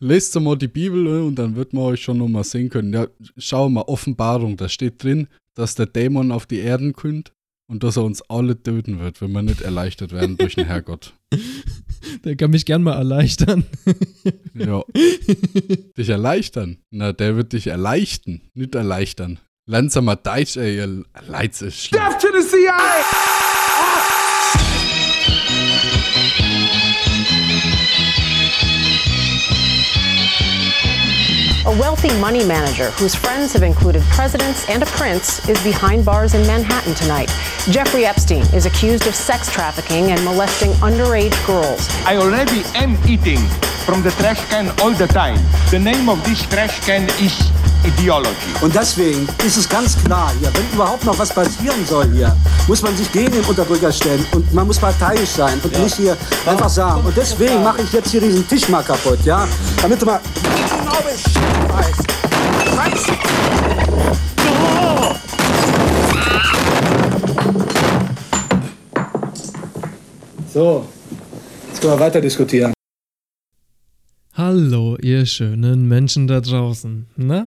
lest 0.00 0.38
mal 0.40 0.56
die 0.56 0.68
Bibel 0.68 1.06
äh, 1.06 1.20
und 1.26 1.36
dann 1.36 1.56
wird 1.56 1.72
man 1.72 1.84
euch 1.84 2.02
schon 2.02 2.18
noch 2.18 2.28
mal 2.28 2.44
sehen 2.44 2.70
können. 2.70 2.92
Ja, 2.92 3.06
schau 3.36 3.68
mal, 3.68 3.82
Offenbarung, 3.82 4.56
da 4.56 4.68
steht 4.68 5.02
drin, 5.02 5.28
dass 5.54 5.74
der 5.74 5.86
Dämon 5.86 6.32
auf 6.32 6.46
die 6.46 6.58
Erden 6.58 6.92
kommt 6.92 7.32
und 7.68 7.82
dass 7.82 7.96
er 7.96 8.04
uns 8.04 8.22
alle 8.22 8.60
töten 8.62 8.98
wird, 8.98 9.20
wenn 9.20 9.32
wir 9.32 9.42
nicht 9.42 9.60
erleichtert 9.60 10.12
werden 10.12 10.36
durch 10.36 10.54
den 10.54 10.66
Herrgott. 10.66 11.14
Der 12.24 12.36
kann 12.36 12.50
mich 12.50 12.64
gern 12.64 12.82
mal 12.82 12.94
erleichtern. 12.94 13.64
Ja. 14.54 14.82
dich 15.96 16.08
erleichtern? 16.08 16.78
Na, 16.90 17.12
der 17.12 17.36
wird 17.36 17.52
dich 17.52 17.68
erleichtern, 17.68 18.40
nicht 18.54 18.74
erleichtern. 18.74 19.38
Langsamer 19.66 20.16
Deutsch, 20.16 20.56
ey, 20.56 20.76
ihr 20.78 21.04
Leitze 21.28 21.66
Death 21.66 22.20
to 22.20 22.28
the 22.32 22.44
CIA! 22.44 23.47
Wealthy 31.78 32.12
money 32.20 32.44
manager 32.44 32.90
whose 32.92 33.14
friends 33.14 33.52
have 33.52 33.62
included 33.62 34.02
presidents 34.10 34.68
and 34.68 34.82
a 34.82 34.86
prince 34.86 35.48
is 35.48 35.62
behind 35.62 36.04
bars 36.04 36.34
in 36.34 36.44
Manhattan 36.46 36.92
tonight. 36.94 37.28
Jeffrey 37.70 38.04
Epstein 38.04 38.42
is 38.52 38.66
accused 38.66 39.06
of 39.06 39.14
sex 39.14 39.50
trafficking 39.52 40.10
and 40.10 40.22
molesting 40.24 40.72
underage 40.82 41.34
girls. 41.46 41.88
I 42.04 42.16
already 42.16 42.62
am 42.74 42.98
eating 43.06 43.38
from 43.86 44.02
the 44.02 44.10
trash 44.18 44.44
can 44.50 44.68
all 44.80 44.90
the 44.90 45.06
time. 45.06 45.38
The 45.70 45.78
name 45.78 46.08
of 46.08 46.22
this 46.24 46.42
trash 46.46 46.84
can 46.84 47.04
is 47.22 47.36
ideology. 47.84 48.30
Und 48.60 48.74
deswegen 48.74 49.28
ist 49.46 49.56
es 49.56 49.68
ganz 49.68 49.96
klar 50.04 50.32
hier, 50.40 50.50
wenn 50.54 50.68
überhaupt 50.72 51.04
noch 51.04 51.18
was 51.18 51.32
passieren 51.32 51.84
soll 51.86 52.10
hier, 52.12 52.36
muss 52.66 52.82
man 52.82 52.96
sich 52.96 53.10
gegen 53.12 53.32
den 53.32 53.44
Unterdrücker 53.44 53.92
stellen 53.92 54.24
und 54.32 54.52
man 54.52 54.66
muss 54.66 54.78
parteiisch 54.78 55.30
sein 55.30 55.60
und 55.62 55.82
nicht 55.82 55.96
hier 55.96 56.16
einfach 56.46 56.68
sagen. 56.68 57.04
Und 57.04 57.16
deswegen 57.16 57.62
mache 57.62 57.82
ich 57.82 57.92
jetzt 57.92 58.10
hier 58.10 58.20
diesen 58.20 58.46
Tisch 58.48 58.68
mal 58.68 58.82
kaputt, 58.82 59.18
ja? 59.24 59.46
Damit 59.80 60.00
du 60.02 60.06
mal. 60.06 60.20
Scheiße! 62.74 63.12
So, 70.52 70.86
jetzt 71.68 71.80
können 71.80 71.92
wir 71.92 72.00
weiter 72.00 72.20
diskutieren. 72.20 72.72
Hallo, 74.34 74.96
ihr 75.02 75.26
schönen 75.26 75.88
Menschen 75.88 76.26
da 76.26 76.40
draußen. 76.40 77.06
Na? 77.16 77.44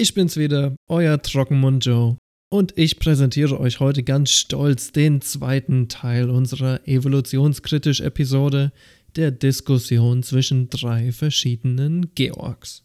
Ich 0.00 0.14
bin's 0.14 0.36
wieder, 0.36 0.76
euer 0.86 1.20
Trockenmund 1.20 1.84
Joe. 1.84 2.18
Und 2.52 2.72
ich 2.78 3.00
präsentiere 3.00 3.58
euch 3.58 3.80
heute 3.80 4.04
ganz 4.04 4.30
stolz 4.30 4.92
den 4.92 5.22
zweiten 5.22 5.88
Teil 5.88 6.30
unserer 6.30 6.86
evolutionskritisch 6.86 8.00
Episode 8.00 8.70
der 9.16 9.32
Diskussion 9.32 10.22
zwischen 10.22 10.70
drei 10.70 11.10
verschiedenen 11.10 12.14
Georgs. 12.14 12.84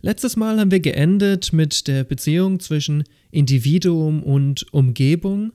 Letztes 0.00 0.34
Mal 0.34 0.58
haben 0.58 0.72
wir 0.72 0.80
geendet 0.80 1.52
mit 1.52 1.86
der 1.86 2.02
Beziehung 2.02 2.58
zwischen 2.58 3.04
Individuum 3.30 4.24
und 4.24 4.66
Umgebung. 4.74 5.52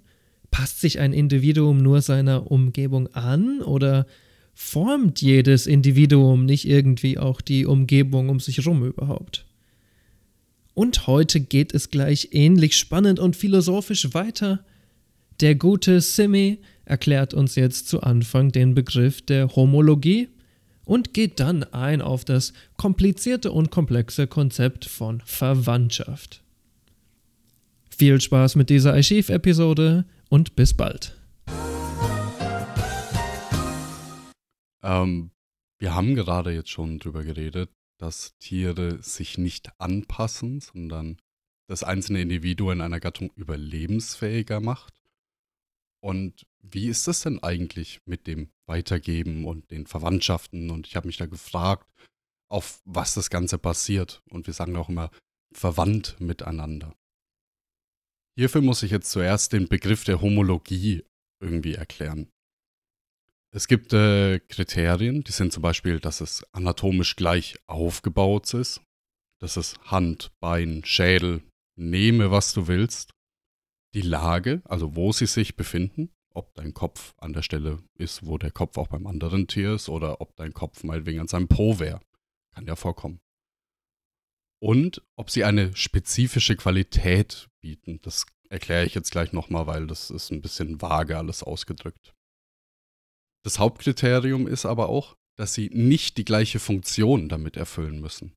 Passt 0.52 0.80
sich 0.80 1.00
ein 1.00 1.11
Individuum 1.11 1.80
nur 1.80 2.02
seiner 2.02 2.50
Umgebung 2.50 3.08
an 3.08 3.61
oder 3.61 4.08
formt 4.53 5.22
jedes 5.22 5.67
Individuum 5.67 6.45
nicht 6.45 6.66
irgendwie 6.66 7.17
auch 7.17 7.42
die 7.42 7.66
Umgebung 7.66 8.30
um 8.30 8.39
sich 8.39 8.55
herum 8.55 8.86
überhaupt? 8.86 9.50
Und 10.73 11.08
heute 11.08 11.41
geht 11.41 11.73
es 11.73 11.89
gleich 11.89 12.30
ähnlich 12.31 12.77
spannend 12.77 13.19
und 13.19 13.36
philosophisch 13.36 14.14
weiter. 14.14 14.64
Der 15.41 15.55
gute 15.55 16.00
Simi 16.02 16.59
erklärt 16.86 17.33
uns 17.33 17.55
jetzt 17.55 17.88
zu 17.88 18.02
Anfang 18.02 18.52
den 18.52 18.73
Begriff 18.73 19.22
der 19.22 19.55
Homologie 19.55 20.30
und 20.86 21.14
geht 21.14 21.39
dann 21.39 21.64
ein 21.64 22.02
auf 22.02 22.25
das 22.25 22.53
komplizierte 22.77 23.52
und 23.52 23.72
komplexe 23.72 24.27
Konzept 24.27 24.86
von 24.86 25.22
Verwandtschaft. 25.25 26.42
Viel 27.89 28.19
Spaß 28.19 28.55
mit 28.55 28.69
dieser 28.69 28.94
Archiv-Episode 28.94 30.05
und 30.30 30.55
bis 30.55 30.73
bald. 30.73 31.15
Ähm, 34.83 35.32
wir 35.80 35.95
haben 35.95 36.15
gerade 36.15 36.52
jetzt 36.52 36.70
schon 36.70 36.99
drüber 36.99 37.23
geredet, 37.23 37.70
dass 38.02 38.36
Tiere 38.39 39.02
sich 39.04 39.38
nicht 39.38 39.80
anpassen, 39.80 40.60
sondern 40.60 41.22
das 41.70 41.84
einzelne 41.84 42.22
Individuum 42.22 42.72
in 42.72 42.82
einer 42.82 43.00
Gattung 43.00 43.32
überlebensfähiger 43.36 44.60
macht. 44.60 45.00
Und 46.04 46.48
wie 46.64 46.88
ist 46.88 47.08
das 47.08 47.22
denn 47.22 47.44
eigentlich 47.44 48.00
mit 48.06 48.26
dem 48.26 48.50
Weitergeben 48.66 49.45
und 49.45 49.70
den 49.70 49.86
Verwandtschaften? 49.86 50.72
Und 50.72 50.88
ich 50.88 50.95
habe 50.95 51.08
mich 51.08 51.17
da 51.17 51.28
gefragt, 51.28 51.88
auf 52.50 52.82
was 52.86 53.14
das 53.14 53.30
Ganze 53.30 53.60
basiert. 53.60 54.23
Und 54.30 54.48
wir 54.48 54.54
sagen 54.56 54.76
auch 54.76 54.89
immer 54.89 55.12
verwandt 55.54 56.20
miteinander. 56.20 56.95
Hierfür 58.36 58.62
muss 58.62 58.82
ich 58.82 58.92
jetzt 58.92 59.12
zuerst 59.12 59.54
den 59.54 59.68
Begriff 59.68 60.04
der 60.06 60.22
Homologie 60.22 61.04
irgendwie 61.39 61.76
erklären. 61.76 62.32
Es 63.54 63.67
gibt 63.67 63.92
äh, 63.92 64.39
Kriterien, 64.39 65.23
die 65.26 65.32
sind 65.34 65.52
zum 65.52 65.62
Beispiel, 65.62 66.00
dass 66.00 66.22
es 66.22 66.45
anatomisch 66.54 67.17
gleich 67.17 67.58
aufgebaut 67.67 68.54
ist, 68.54 68.82
dass 69.42 69.58
es 69.58 69.78
Hand, 69.84 70.32
Bein, 70.39 70.84
Schädel, 70.86 71.44
nehme 71.78 72.32
was 72.32 72.54
du 72.54 72.67
willst, 72.67 73.12
die 73.94 74.02
Lage, 74.02 74.62
also 74.64 74.95
wo 74.95 75.12
sie 75.12 75.26
sich 75.26 75.58
befinden, 75.58 76.14
ob 76.34 76.54
dein 76.54 76.73
Kopf 76.73 77.14
an 77.17 77.34
der 77.34 77.42
Stelle 77.42 77.84
ist, 77.95 78.26
wo 78.26 78.38
der 78.38 78.52
Kopf 78.52 78.78
auch 78.78 78.88
beim 78.88 79.06
anderen 79.06 79.48
Tier 79.48 79.73
ist, 79.73 79.89
oder 79.89 80.22
ob 80.22 80.33
dein 80.38 80.54
Kopf 80.54 80.86
meinetwegen 80.86 81.20
an 81.20 81.28
seinem 81.28 81.50
Po 81.50 81.78
wäre. 81.78 82.00
Kann 82.56 82.68
ja 82.68 82.78
vorkommen. 82.78 83.20
Und 84.62 85.02
ob 85.18 85.30
sie 85.30 85.44
eine 85.44 85.76
spezifische 85.76 86.56
Qualität 86.56 87.50
bieten. 87.60 88.00
Das 88.02 88.26
erkläre 88.50 88.86
ich 88.86 88.94
jetzt 88.94 89.12
gleich 89.12 89.33
nochmal, 89.33 89.68
weil 89.68 89.88
das 89.88 90.10
ist 90.10 90.32
ein 90.32 90.42
bisschen 90.42 90.82
vage 90.82 91.18
alles 91.18 91.44
ausgedrückt. 91.44 92.14
Das 93.43 93.59
Hauptkriterium 93.59 94.47
ist 94.47 94.65
aber 94.65 94.89
auch, 94.89 95.15
dass 95.37 95.53
sie 95.53 95.69
nicht 95.73 96.17
die 96.17 96.25
gleiche 96.25 96.59
Funktion 96.59 97.29
damit 97.29 97.57
erfüllen 97.57 97.99
müssen. 97.99 98.35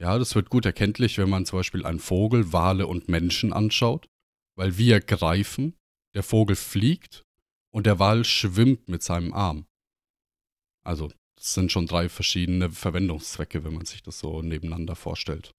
Ja, 0.00 0.18
das 0.18 0.34
wird 0.34 0.50
gut 0.50 0.66
erkenntlich, 0.66 1.18
wenn 1.18 1.30
man 1.30 1.46
zum 1.46 1.60
Beispiel 1.60 1.86
einen 1.86 2.00
Vogel, 2.00 2.52
Wale 2.52 2.86
und 2.86 3.08
Menschen 3.08 3.52
anschaut, 3.52 4.08
weil 4.56 4.76
wir 4.76 5.00
greifen, 5.00 5.76
der 6.14 6.22
Vogel 6.22 6.56
fliegt 6.56 7.24
und 7.72 7.86
der 7.86 7.98
Wal 7.98 8.24
schwimmt 8.24 8.88
mit 8.88 9.02
seinem 9.02 9.32
Arm. 9.32 9.66
Also, 10.84 11.10
das 11.36 11.54
sind 11.54 11.72
schon 11.72 11.86
drei 11.86 12.08
verschiedene 12.08 12.70
Verwendungszwecke, 12.70 13.64
wenn 13.64 13.74
man 13.74 13.86
sich 13.86 14.02
das 14.02 14.18
so 14.18 14.42
nebeneinander 14.42 14.96
vorstellt. 14.96 15.52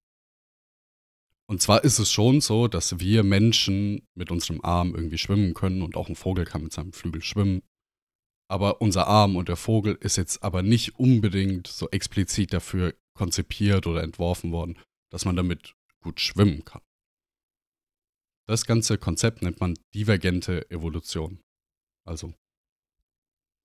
Und 1.49 1.61
zwar 1.61 1.85
ist 1.85 1.99
es 1.99 2.11
schon 2.11 2.41
so, 2.41 2.69
dass 2.69 2.99
wir 3.01 3.25
Menschen 3.25 4.07
mit 4.15 4.31
unserem 4.31 4.61
Arm 4.65 4.95
irgendwie 4.95 5.19
schwimmen 5.19 5.55
können 5.55 5.83
und 5.83 5.97
auch 5.97 6.09
ein 6.09 6.17
Vogel 6.17 6.45
kann 6.45 6.63
mit 6.63 6.73
seinem 6.73 6.93
Flügel 6.93 7.23
schwimmen. 7.23 7.63
Aber 8.53 8.83
unser 8.83 9.07
Arm 9.07 9.37
und 9.37 9.49
der 9.49 9.57
Vogel 9.57 9.95
ist 10.03 10.19
jetzt 10.19 10.43
aber 10.43 10.61
nicht 10.61 10.99
unbedingt 10.99 11.67
so 11.67 11.89
explizit 11.89 12.53
dafür 12.53 12.95
konzipiert 13.15 13.87
oder 13.87 14.03
entworfen 14.03 14.53
worden, 14.53 14.79
dass 15.11 15.25
man 15.25 15.37
damit 15.37 15.75
gut 16.03 16.21
schwimmen 16.21 16.63
kann. 16.63 16.83
Das 18.47 18.67
ganze 18.67 18.99
Konzept 18.99 19.41
nennt 19.41 19.61
man 19.61 19.79
divergente 19.95 20.71
Evolution. 20.71 21.41
Also 22.07 22.35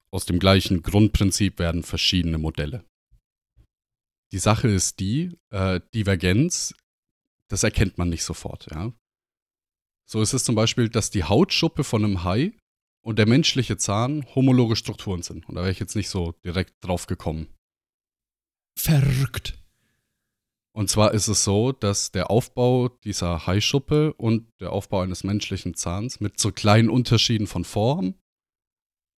aus 0.09 0.25
dem 0.25 0.39
gleichen 0.39 0.83
Grundprinzip 0.83 1.59
werden 1.59 1.83
verschiedene 1.83 2.37
Modelle. 2.37 2.85
Die 4.31 4.39
Sache 4.39 4.69
ist 4.69 5.01
die, 5.01 5.37
äh, 5.49 5.81
Divergenz, 5.93 6.73
das 7.49 7.63
erkennt 7.63 7.97
man 7.97 8.07
nicht 8.07 8.23
sofort. 8.23 8.71
Ja? 8.71 8.93
So 10.09 10.21
ist 10.21 10.31
es 10.31 10.45
zum 10.45 10.55
Beispiel, 10.55 10.87
dass 10.87 11.09
die 11.09 11.25
Hautschuppe 11.25 11.83
von 11.83 12.05
einem 12.05 12.23
Hai 12.23 12.53
und 13.07 13.17
der 13.17 13.25
menschliche 13.25 13.77
Zahn 13.77 14.25
homologe 14.35 14.75
Strukturen 14.75 15.23
sind. 15.23 15.47
Und 15.47 15.55
da 15.55 15.61
wäre 15.61 15.71
ich 15.71 15.79
jetzt 15.79 15.95
nicht 15.95 16.09
so 16.09 16.33
direkt 16.43 16.73
drauf 16.81 17.07
gekommen. 17.07 17.47
Verrückt. 18.77 19.57
Und 20.73 20.89
zwar 20.89 21.13
ist 21.13 21.29
es 21.29 21.45
so, 21.45 21.71
dass 21.71 22.11
der 22.11 22.29
Aufbau 22.29 22.89
dieser 22.89 23.47
Haischuppe 23.47 24.13
und 24.15 24.51
der 24.59 24.73
Aufbau 24.73 24.99
eines 24.99 25.23
menschlichen 25.23 25.73
Zahns 25.73 26.19
mit 26.19 26.37
so 26.37 26.51
kleinen 26.51 26.89
Unterschieden 26.89 27.47
von 27.47 27.63
Form 27.63 28.15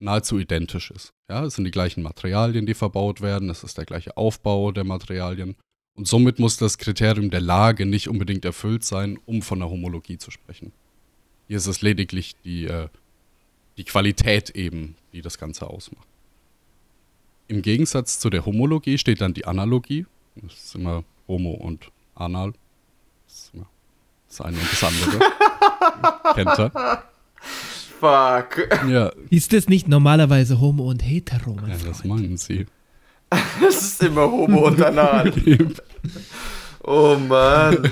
nahezu 0.01 0.39
identisch 0.39 0.91
ist. 0.91 1.15
Ja, 1.31 1.47
es 1.47 1.55
sind 1.55 1.65
die 1.65 1.71
gleichen 1.71 2.03
Materialien, 2.03 2.67
die 2.67 2.75
verbaut 2.75 3.23
werden, 3.23 3.49
es 3.49 3.65
ist 3.65 3.79
der 3.79 3.87
gleiche 3.87 4.19
Aufbau 4.19 4.71
der 4.71 4.85
Materialien. 4.85 5.57
Und 5.97 6.07
somit 6.07 6.39
muss 6.39 6.59
das 6.59 6.77
Kriterium 6.77 7.31
der 7.31 7.41
Lage 7.41 7.87
nicht 7.87 8.09
unbedingt 8.09 8.45
erfüllt 8.45 8.85
sein, 8.85 9.19
um 9.25 9.41
von 9.41 9.61
der 9.61 9.71
Homologie 9.71 10.19
zu 10.19 10.31
sprechen. 10.31 10.73
Hier 11.47 11.57
ist 11.57 11.67
es 11.67 11.81
lediglich 11.81 12.37
die 12.45 12.67
äh, 12.67 12.91
die 13.79 13.85
Qualität 13.85 14.51
eben, 14.51 14.97
die 15.13 15.23
das 15.23 15.39
Ganze 15.39 15.69
ausmacht. 15.69 16.07
Im 17.47 17.63
Gegensatz 17.63 18.19
zu 18.19 18.29
der 18.29 18.45
Homologie 18.45 18.99
steht 18.99 19.23
dann 19.23 19.33
die 19.33 19.47
Analogie. 19.47 20.05
Das 20.35 20.53
ist 20.53 20.75
immer 20.75 21.05
Homo 21.27 21.53
und 21.53 21.91
Anal. 22.15 22.53
Das 23.27 23.39
ist 23.39 23.55
immer 23.55 23.67
das 24.29 24.41
eine 24.43 24.59
und 24.59 24.73
das 24.73 24.85
andere. 24.85 25.21
Kennt 26.35 26.59
ihr? 26.59 27.03
Fuck. 28.01 28.89
Ja. 28.89 29.13
Ist 29.31 29.53
das 29.53 29.69
nicht 29.69 29.89
normalerweise 29.89 30.61
Homo 30.61 30.91
und 30.91 31.01
Hetero? 31.01 31.57
ja, 31.67 31.77
das 31.87 32.05
meinen 32.05 32.37
sie. 32.37 32.67
Es 33.67 33.83
ist 33.83 34.03
immer 34.03 34.31
Homo 34.31 34.69
und 34.69 34.81
Anal. 34.81 35.33
oh 36.83 37.17
Mann. 37.17 37.91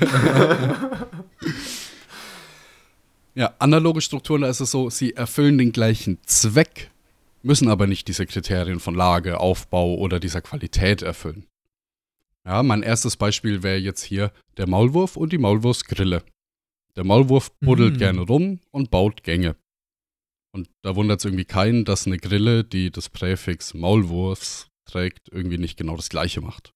Ja, 3.37 3.53
analoge 3.59 4.01
Strukturen, 4.01 4.41
da 4.41 4.49
ist 4.49 4.61
es 4.61 4.71
so, 4.71 4.89
sie 4.89 5.13
erfüllen 5.13 5.59
den 5.59 5.71
gleichen 5.71 6.17
Zweck, 6.23 6.89
müssen 7.43 7.67
aber 7.69 7.85
nicht 7.85 8.07
diese 8.07 8.25
Kriterien 8.25 8.79
von 8.79 8.95
Lage, 8.95 9.39
Aufbau 9.39 9.93
oder 9.93 10.19
dieser 10.19 10.41
Qualität 10.41 11.03
erfüllen. 11.03 11.45
Ja, 12.47 12.63
mein 12.63 12.81
erstes 12.81 13.15
Beispiel 13.15 13.61
wäre 13.61 13.77
jetzt 13.77 14.01
hier 14.01 14.31
der 14.57 14.67
Maulwurf 14.67 15.17
und 15.17 15.33
die 15.33 15.37
Maulwurfsgrille. 15.37 16.23
Der 16.95 17.03
Maulwurf 17.03 17.51
buddelt 17.59 17.93
Mhm. 17.95 17.99
gerne 17.99 18.21
rum 18.21 18.59
und 18.71 18.89
baut 18.89 19.21
Gänge. 19.23 19.55
Und 20.51 20.67
da 20.81 20.95
wundert 20.95 21.19
es 21.19 21.25
irgendwie 21.25 21.45
keinen, 21.45 21.85
dass 21.85 22.07
eine 22.07 22.17
Grille, 22.17 22.63
die 22.63 22.89
das 22.89 23.09
Präfix 23.09 23.75
Maulwurfs 23.75 24.67
trägt, 24.85 25.29
irgendwie 25.31 25.59
nicht 25.59 25.77
genau 25.77 25.95
das 25.95 26.09
gleiche 26.09 26.41
macht. 26.41 26.71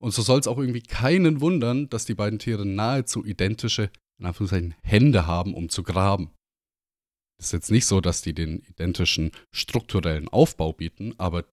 Und 0.00 0.12
so 0.12 0.22
soll 0.22 0.38
es 0.38 0.46
auch 0.46 0.58
irgendwie 0.58 0.82
keinen 0.82 1.40
wundern, 1.40 1.88
dass 1.88 2.04
die 2.04 2.14
beiden 2.14 2.38
Tiere 2.38 2.64
nahezu 2.64 3.24
identische, 3.24 3.90
in 4.22 4.28
Anführungszeichen, 4.28 4.76
Hände 4.82 5.26
haben, 5.26 5.52
um 5.52 5.68
zu 5.68 5.82
graben. 5.82 6.30
Es 7.40 7.46
ist 7.46 7.52
jetzt 7.52 7.70
nicht 7.72 7.86
so, 7.86 8.00
dass 8.00 8.22
die 8.22 8.34
den 8.34 8.60
identischen 8.60 9.32
strukturellen 9.50 10.28
Aufbau 10.28 10.72
bieten, 10.72 11.18
aber 11.18 11.44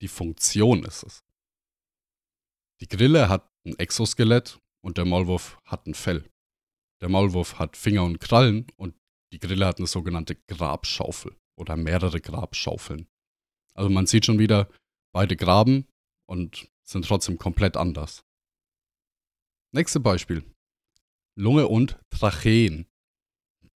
die 0.00 0.08
Funktion 0.08 0.84
ist 0.84 1.02
es. 1.02 1.22
Die 2.80 2.88
Grille 2.88 3.28
hat 3.28 3.46
ein 3.66 3.78
Exoskelett 3.78 4.58
und 4.82 4.96
der 4.96 5.04
Maulwurf 5.04 5.58
hat 5.66 5.86
ein 5.86 5.92
Fell. 5.92 6.24
Der 7.02 7.10
Maulwurf 7.10 7.58
hat 7.58 7.76
Finger 7.76 8.04
und 8.04 8.20
Krallen 8.20 8.66
und 8.76 8.96
die 9.32 9.38
Grille 9.38 9.66
hat 9.66 9.76
eine 9.78 9.86
sogenannte 9.86 10.34
Grabschaufel 10.34 11.36
oder 11.58 11.76
mehrere 11.76 12.22
Grabschaufeln. 12.22 13.06
Also 13.74 13.90
man 13.90 14.06
sieht 14.06 14.24
schon 14.24 14.38
wieder, 14.38 14.70
beide 15.12 15.36
graben 15.36 15.86
und 16.26 16.70
sind 16.84 17.04
trotzdem 17.04 17.36
komplett 17.36 17.76
anders. 17.76 18.24
Nächstes 19.74 20.02
Beispiel. 20.02 20.53
Lunge 21.36 21.68
und 21.68 21.98
Tracheen. 22.10 22.86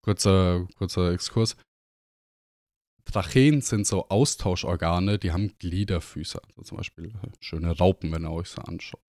Kurzer, 0.03 0.67
kurzer 0.75 1.11
Exkurs. 1.13 1.55
Tracheen 3.05 3.61
sind 3.61 3.85
so 3.87 4.09
Austauschorgane, 4.09 5.19
die 5.19 5.31
haben 5.31 5.57
Gliederfüße. 5.57 6.41
Also 6.43 6.63
zum 6.63 6.77
Beispiel 6.77 7.13
schöne 7.39 7.77
Raupen, 7.77 8.11
wenn 8.11 8.25
ihr 8.25 8.31
euch 8.31 8.49
so 8.49 8.61
anschaut. 8.61 9.03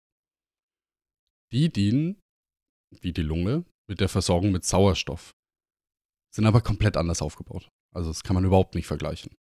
Die 1.52 1.70
dienen, 1.72 2.20
wie 3.00 3.12
die 3.12 3.22
Lunge, 3.22 3.64
mit 3.88 4.00
der 4.00 4.08
Versorgung 4.08 4.52
mit 4.52 4.64
Sauerstoff. 4.64 5.32
Sind 6.34 6.46
aber 6.46 6.60
komplett 6.60 6.96
anders 6.96 7.22
aufgebaut. 7.22 7.69
Also 7.94 8.10
das 8.10 8.22
kann 8.22 8.34
man 8.34 8.44
überhaupt 8.44 8.75
nicht 8.75 8.87
vergleichen. 8.87 9.34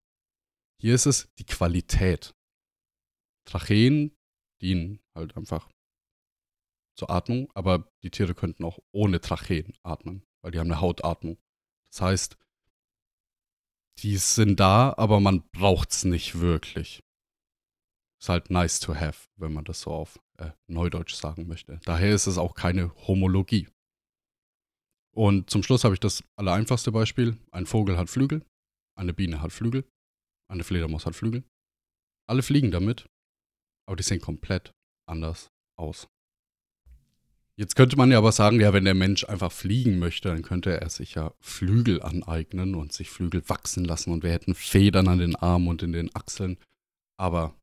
Hier 0.80 0.94
ist 0.94 1.06
es 1.06 1.28
die 1.38 1.44
Qualität. 1.44 2.32
Tracheen 3.46 4.16
dienen 4.62 5.00
halt 5.14 5.36
einfach 5.36 5.70
zur 6.96 7.10
Atmung, 7.10 7.50
aber 7.54 7.90
die 8.02 8.10
Tiere 8.10 8.34
könnten 8.34 8.64
auch 8.64 8.78
ohne 8.92 9.20
Tracheen 9.20 9.74
atmen, 9.82 10.24
weil 10.42 10.52
die 10.52 10.58
haben 10.58 10.70
eine 10.70 10.80
Hautatmung. 10.80 11.38
Das 11.90 12.00
heißt, 12.00 12.38
die 13.98 14.16
sind 14.16 14.60
da, 14.60 14.94
aber 14.96 15.20
man 15.20 15.48
braucht 15.50 15.92
es 15.92 16.04
nicht 16.04 16.40
wirklich. 16.40 17.02
Ist 18.20 18.28
halt 18.28 18.50
nice 18.50 18.80
to 18.80 18.94
have, 18.94 19.28
wenn 19.36 19.52
man 19.52 19.64
das 19.64 19.82
so 19.82 19.92
auf 19.92 20.18
äh, 20.38 20.50
Neudeutsch 20.66 21.14
sagen 21.14 21.46
möchte. 21.46 21.80
Daher 21.84 22.14
ist 22.14 22.26
es 22.26 22.38
auch 22.38 22.54
keine 22.54 22.94
Homologie. 23.06 23.68
Und 25.14 25.48
zum 25.48 25.62
Schluss 25.62 25.84
habe 25.84 25.94
ich 25.94 26.00
das 26.00 26.22
allereinfachste 26.36 26.92
Beispiel. 26.92 27.38
Ein 27.50 27.66
Vogel 27.66 27.96
hat 27.96 28.10
Flügel, 28.10 28.44
eine 28.98 29.14
Biene 29.14 29.40
hat 29.40 29.52
Flügel, 29.52 29.88
eine 30.50 30.64
Fledermaus 30.64 31.06
hat 31.06 31.14
Flügel. 31.14 31.44
Alle 32.28 32.42
fliegen 32.42 32.70
damit, 32.70 33.06
aber 33.86 33.96
die 33.96 34.02
sehen 34.02 34.20
komplett 34.20 34.72
anders 35.08 35.50
aus. 35.78 36.08
Jetzt 37.58 37.74
könnte 37.74 37.96
man 37.96 38.10
ja 38.10 38.18
aber 38.18 38.32
sagen, 38.32 38.60
ja, 38.60 38.74
wenn 38.74 38.84
der 38.84 38.94
Mensch 38.94 39.24
einfach 39.24 39.50
fliegen 39.50 39.98
möchte, 39.98 40.28
dann 40.28 40.42
könnte 40.42 40.78
er 40.78 40.90
sich 40.90 41.14
ja 41.14 41.32
Flügel 41.40 42.02
aneignen 42.02 42.74
und 42.74 42.92
sich 42.92 43.08
Flügel 43.08 43.42
wachsen 43.48 43.86
lassen 43.86 44.12
und 44.12 44.22
wir 44.22 44.30
hätten 44.30 44.54
Federn 44.54 45.08
an 45.08 45.18
den 45.18 45.36
Armen 45.36 45.68
und 45.68 45.82
in 45.82 45.92
den 45.92 46.14
Achseln. 46.14 46.58
Aber 47.16 47.54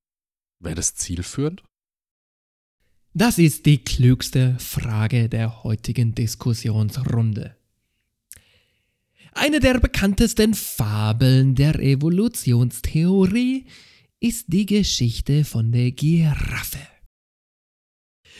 wäre 0.59 0.73
das 0.73 0.95
zielführend? 0.95 1.63
Das 3.13 3.37
ist 3.37 3.67
die 3.67 3.83
klügste 3.83 4.57
Frage 4.57 5.29
der 5.29 5.63
heutigen 5.63 6.15
Diskussionsrunde. 6.15 7.55
Eine 9.33 9.59
der 9.59 9.79
bekanntesten 9.79 10.55
Fabeln 10.55 11.53
der 11.53 11.79
Evolutionstheorie 11.79 13.65
ist 14.19 14.45
die 14.47 14.65
Geschichte 14.65 15.45
von 15.45 15.71
der 15.71 15.91
Giraffe. 15.91 16.92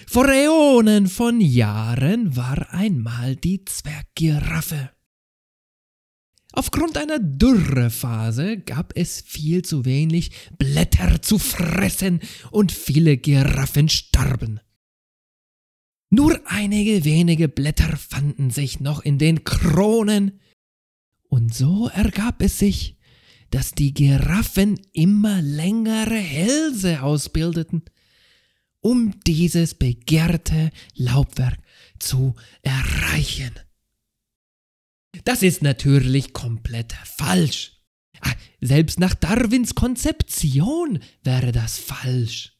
Vor 0.07 0.27
Äonen 0.27 1.07
von 1.07 1.41
Jahren 1.41 2.35
war 2.35 2.73
einmal 2.73 3.35
die 3.35 3.63
Zwerggiraffe. 3.65 4.91
Aufgrund 6.51 6.97
einer 6.97 7.17
Dürrephase 7.17 8.57
gab 8.57 8.94
es 8.95 9.21
viel 9.21 9.63
zu 9.63 9.85
wenig 9.85 10.31
Blätter 10.57 11.21
zu 11.21 11.39
fressen 11.39 12.19
und 12.51 12.71
viele 12.71 13.17
Giraffen 13.17 13.89
starben. 13.89 14.59
Nur 16.11 16.39
einige 16.45 17.05
wenige 17.05 17.47
Blätter 17.47 17.97
fanden 17.97 18.51
sich 18.51 18.79
noch 18.79 19.01
in 19.03 19.17
den 19.17 19.44
Kronen, 19.44 20.39
und 21.27 21.55
so 21.55 21.88
ergab 21.88 22.44
es 22.44 22.59
sich, 22.59 23.00
dass 23.50 23.71
die 23.71 23.95
Giraffen 23.95 24.79
immer 24.94 25.41
längere 25.41 26.13
Hälse 26.13 27.01
ausbildeten, 27.01 27.83
um 28.83 29.19
dieses 29.25 29.74
begehrte 29.74 30.69
Laubwerk 30.95 31.57
zu 32.00 32.35
erreichen. 32.62 33.51
Das 35.24 35.41
ist 35.41 35.62
natürlich 35.62 36.33
komplett 36.33 36.91
falsch. 36.91 37.80
Ah, 38.19 38.33
Selbst 38.62 39.00
nach 39.00 39.13
Darwins 39.13 39.74
Konzeption 39.74 41.00
wäre 41.24 41.51
das 41.51 41.77
falsch. 41.77 42.57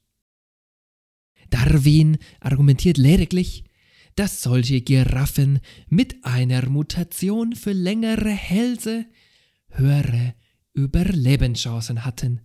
Darwin 1.50 2.18
argumentiert 2.40 2.98
lediglich, 2.98 3.66
dass 4.16 4.42
solche 4.42 4.82
Giraffen 4.82 5.60
mit 5.88 6.24
einer 6.24 6.68
Mutation 6.70 7.54
für 7.54 7.74
längere 7.74 8.30
Hälse 8.32 9.06
höhere 9.70 10.36
Überlebenschancen 10.74 12.06
hatten 12.06 12.42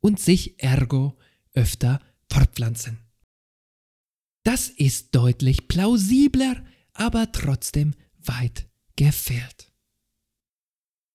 und 0.00 0.20
sich 0.20 0.62
ergo 0.62 1.16
öfter 1.54 2.00
fortpflanzen. 2.30 2.98
Das 4.44 4.68
ist 4.68 5.14
deutlich 5.14 5.68
plausibler, 5.68 6.64
aber 6.94 7.30
trotzdem 7.32 7.94
weit 8.18 8.68
gefehlt. 8.96 9.72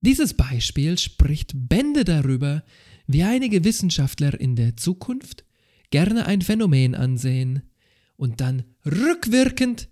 Dieses 0.02 0.34
Beispiel 0.34 0.98
spricht 0.98 1.52
Bände 1.54 2.06
darüber, 2.06 2.64
wie 3.08 3.24
einige 3.24 3.64
Wissenschaftler 3.64 4.40
in 4.40 4.56
der 4.56 4.78
Zukunft 4.78 5.46
gerne 5.90 6.26
ein 6.26 6.42
Phänomen 6.42 6.96
ansehen 6.96 7.64
und 8.16 8.42
dann 8.42 8.64
rückwirkend 8.86 9.90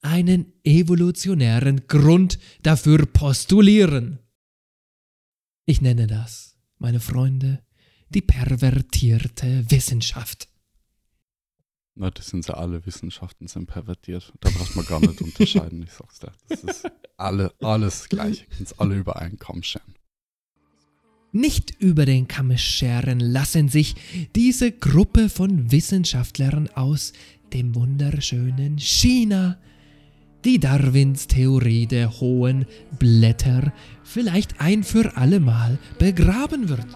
einen 0.00 0.52
evolutionären 0.64 1.86
Grund 1.86 2.38
dafür 2.62 3.06
postulieren. 3.06 4.20
Ich 5.66 5.80
nenne 5.80 6.06
das, 6.06 6.56
meine 6.78 7.00
Freunde, 7.00 7.62
die 8.08 8.22
pervertierte 8.22 9.70
Wissenschaft. 9.70 10.48
Na, 12.00 12.10
das 12.10 12.28
sind 12.28 12.44
sie 12.44 12.56
alle, 12.56 12.86
Wissenschaften 12.86 13.48
sind 13.48 13.66
pervertiert. 13.66 14.32
Da 14.38 14.50
braucht 14.50 14.76
man 14.76 14.86
gar 14.86 15.00
nicht 15.00 15.20
unterscheiden, 15.20 15.82
ich 15.82 15.92
sag's 15.92 16.20
dir. 16.20 16.32
Das 16.48 16.62
ist 16.62 16.88
alle, 17.16 17.52
alles 17.60 18.08
gleich. 18.08 18.46
Kannst 18.56 18.80
alle 18.80 18.94
übereinkommen 18.94 19.64
scheren. 19.64 19.96
Nicht 21.32 21.74
über 21.80 22.06
den 22.06 22.28
Kamm 22.28 22.56
scheren 22.56 23.18
lassen 23.18 23.68
sich 23.68 23.96
diese 24.36 24.70
Gruppe 24.70 25.28
von 25.28 25.72
Wissenschaftlern 25.72 26.68
aus 26.68 27.12
dem 27.52 27.74
wunderschönen 27.74 28.78
China 28.78 29.58
die 30.44 30.60
Darwins 30.60 31.26
Theorie 31.26 31.86
der 31.86 32.20
hohen 32.20 32.64
Blätter 33.00 33.72
vielleicht 34.04 34.60
ein 34.60 34.84
für 34.84 35.16
allemal 35.16 35.80
begraben 35.98 36.68
wird. 36.68 36.86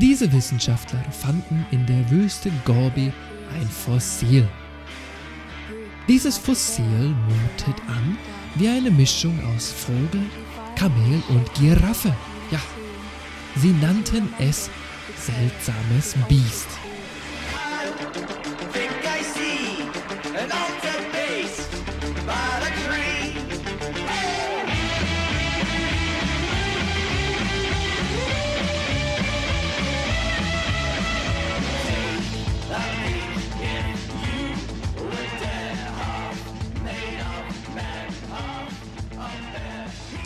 Diese 0.00 0.32
Wissenschaftler 0.32 1.04
fanden 1.10 1.66
in 1.70 1.84
der 1.84 2.10
Wüste 2.10 2.50
Gobi 2.64 3.12
ein 3.54 3.68
Fossil. 3.68 4.48
Dieses 6.08 6.38
Fossil 6.38 7.14
mutet 7.28 7.78
an 7.86 8.16
wie 8.54 8.68
eine 8.68 8.90
Mischung 8.90 9.38
aus 9.54 9.70
Vogel, 9.70 10.24
Kamel 10.74 11.22
und 11.28 11.52
Giraffe. 11.52 12.16
Ja, 12.50 12.60
sie 13.56 13.72
nannten 13.72 14.32
es 14.38 14.70
seltsames 15.18 16.14
Biest. 16.30 16.79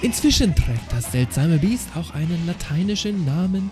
Inzwischen 0.04 0.54
trägt 0.54 0.92
das 0.92 1.12
seltsame 1.12 1.56
Biest 1.56 1.88
auch 1.96 2.10
einen 2.10 2.44
lateinischen 2.44 3.24
Namen. 3.24 3.70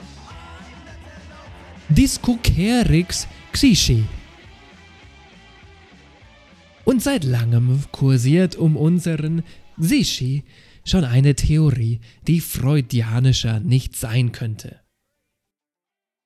Discocerix 1.90 3.28
xischi. 3.52 4.04
Und 6.86 7.02
seit 7.02 7.24
langem 7.24 7.84
kursiert 7.92 8.56
um 8.56 8.78
unseren 8.78 9.42
Xischi 9.78 10.44
schon 10.86 11.04
eine 11.04 11.34
Theorie, 11.34 12.00
die 12.26 12.40
freudianischer 12.40 13.60
nicht 13.60 13.94
sein 13.94 14.32
könnte. 14.32 14.80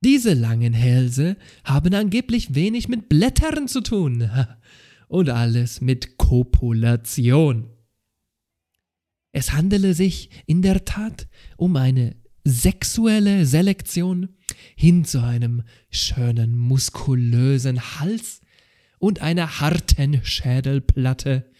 Diese 0.04 0.34
langen 0.34 0.72
Hälse 0.72 1.36
haben 1.64 1.92
angeblich 1.94 2.54
wenig 2.54 2.86
mit 2.86 3.08
Blättern 3.08 3.66
zu 3.66 3.80
tun 3.80 4.30
und 5.08 5.30
alles 5.30 5.80
mit 5.80 6.16
Kopulation. 6.16 7.75
Es 9.36 9.52
handele 9.52 9.92
sich 9.92 10.30
in 10.46 10.62
der 10.62 10.86
Tat 10.86 11.28
um 11.58 11.76
eine 11.76 12.16
sexuelle 12.44 13.44
Selektion 13.44 14.30
hin 14.76 15.04
zu 15.04 15.22
einem 15.22 15.62
schönen, 15.90 16.56
muskulösen 16.56 18.00
Hals 18.00 18.40
und 18.98 19.20
einer 19.20 19.60
harten 19.60 20.24
Schädelplatte, 20.24 21.50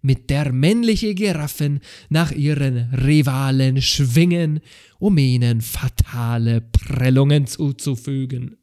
mit 0.00 0.30
der 0.30 0.50
männliche 0.50 1.14
Giraffen 1.14 1.80
nach 2.08 2.32
ihren 2.32 2.94
Rivalen 2.94 3.82
schwingen, 3.82 4.60
um 4.98 5.18
ihnen 5.18 5.60
fatale 5.60 6.62
Prellungen 6.62 7.46
zuzufügen. 7.46 8.56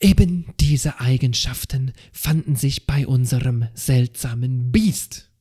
Eben 0.00 0.46
diese 0.58 1.00
Eigenschaften 1.00 1.92
fanden 2.12 2.56
sich 2.56 2.86
bei 2.86 3.06
unserem 3.06 3.68
seltsamen 3.74 4.72
Biest. 4.72 5.33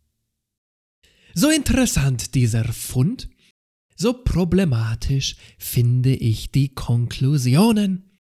So 1.34 1.50
interessant 1.50 2.36
dieser 2.36 2.64
Fund, 2.66 3.30
so 3.96 4.14
problematisch 4.14 5.36
finde 5.58 6.14
ich 6.14 6.52
die 6.52 6.74
Konklusionen. 6.74 8.20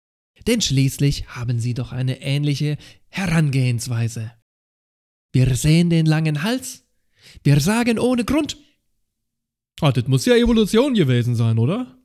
Denn 0.48 0.62
schließlich 0.62 1.28
haben 1.28 1.60
sie 1.60 1.74
doch 1.74 1.92
eine 1.92 2.22
ähnliche 2.22 2.78
Herangehensweise. 3.08 4.32
Wir 5.32 5.56
sehen 5.56 5.90
den 5.90 6.06
langen 6.06 6.44
Hals, 6.44 6.86
wir 7.44 7.60
sagen 7.60 8.00
ohne 8.00 8.26
Grund. 8.26 8.58
Ah, 9.82 9.92
das 9.92 10.08
muss 10.08 10.26
ja 10.26 10.36
Evolution 10.36 10.94
gewesen 10.94 11.36
sein, 11.36 11.58
oder? 11.58 11.99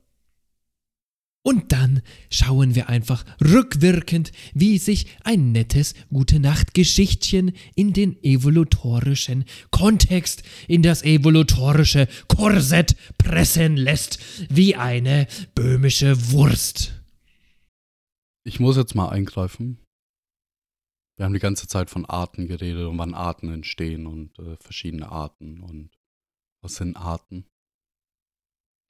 Und 1.47 1.71
dann 1.71 2.01
schauen 2.31 2.73
wir 2.73 2.89
einfach 2.89 3.23
rückwirkend, 3.39 4.31
wie 4.55 4.79
sich 4.79 5.05
ein 5.23 5.51
nettes 5.51 5.93
Gute-Nacht-Geschichtchen 6.11 7.51
in 7.75 7.93
den 7.93 8.17
evolutorischen 8.23 9.45
Kontext, 9.69 10.41
in 10.67 10.81
das 10.81 11.03
evolutorische 11.03 12.07
Korsett 12.27 12.95
pressen 13.19 13.77
lässt, 13.77 14.17
wie 14.49 14.75
eine 14.75 15.27
böhmische 15.53 16.31
Wurst. 16.31 16.99
Ich 18.43 18.59
muss 18.59 18.75
jetzt 18.75 18.95
mal 18.95 19.09
eingreifen. 19.09 19.77
Wir 21.15 21.25
haben 21.25 21.33
die 21.33 21.39
ganze 21.39 21.67
Zeit 21.67 21.91
von 21.91 22.05
Arten 22.05 22.47
geredet 22.47 22.87
und 22.87 22.97
wann 22.97 23.13
Arten 23.13 23.53
entstehen 23.53 24.07
und 24.07 24.39
äh, 24.39 24.57
verschiedene 24.57 25.11
Arten 25.11 25.61
und 25.61 25.91
was 26.63 26.77
sind 26.77 26.97
Arten. 26.97 27.45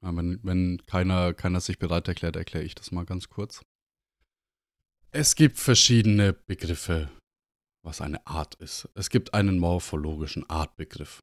Wenn, 0.06 0.40
wenn 0.44 0.86
keiner, 0.86 1.34
keiner 1.34 1.60
sich 1.60 1.80
bereit 1.80 2.08
erklärt, 2.08 2.36
erkläre 2.36 2.64
ich 2.64 2.76
das 2.76 2.92
mal 2.92 3.06
ganz 3.06 3.30
kurz. 3.30 3.66
Es 5.12 5.36
gibt 5.36 5.58
verschiedene 5.58 6.34
Begriffe, 6.34 7.10
was 7.84 8.02
eine 8.02 8.26
Art 8.28 8.56
ist. 8.56 8.88
Es 8.94 9.10
gibt 9.10 9.34
einen 9.34 9.58
morphologischen 9.58 10.48
Artbegriff. 10.50 11.20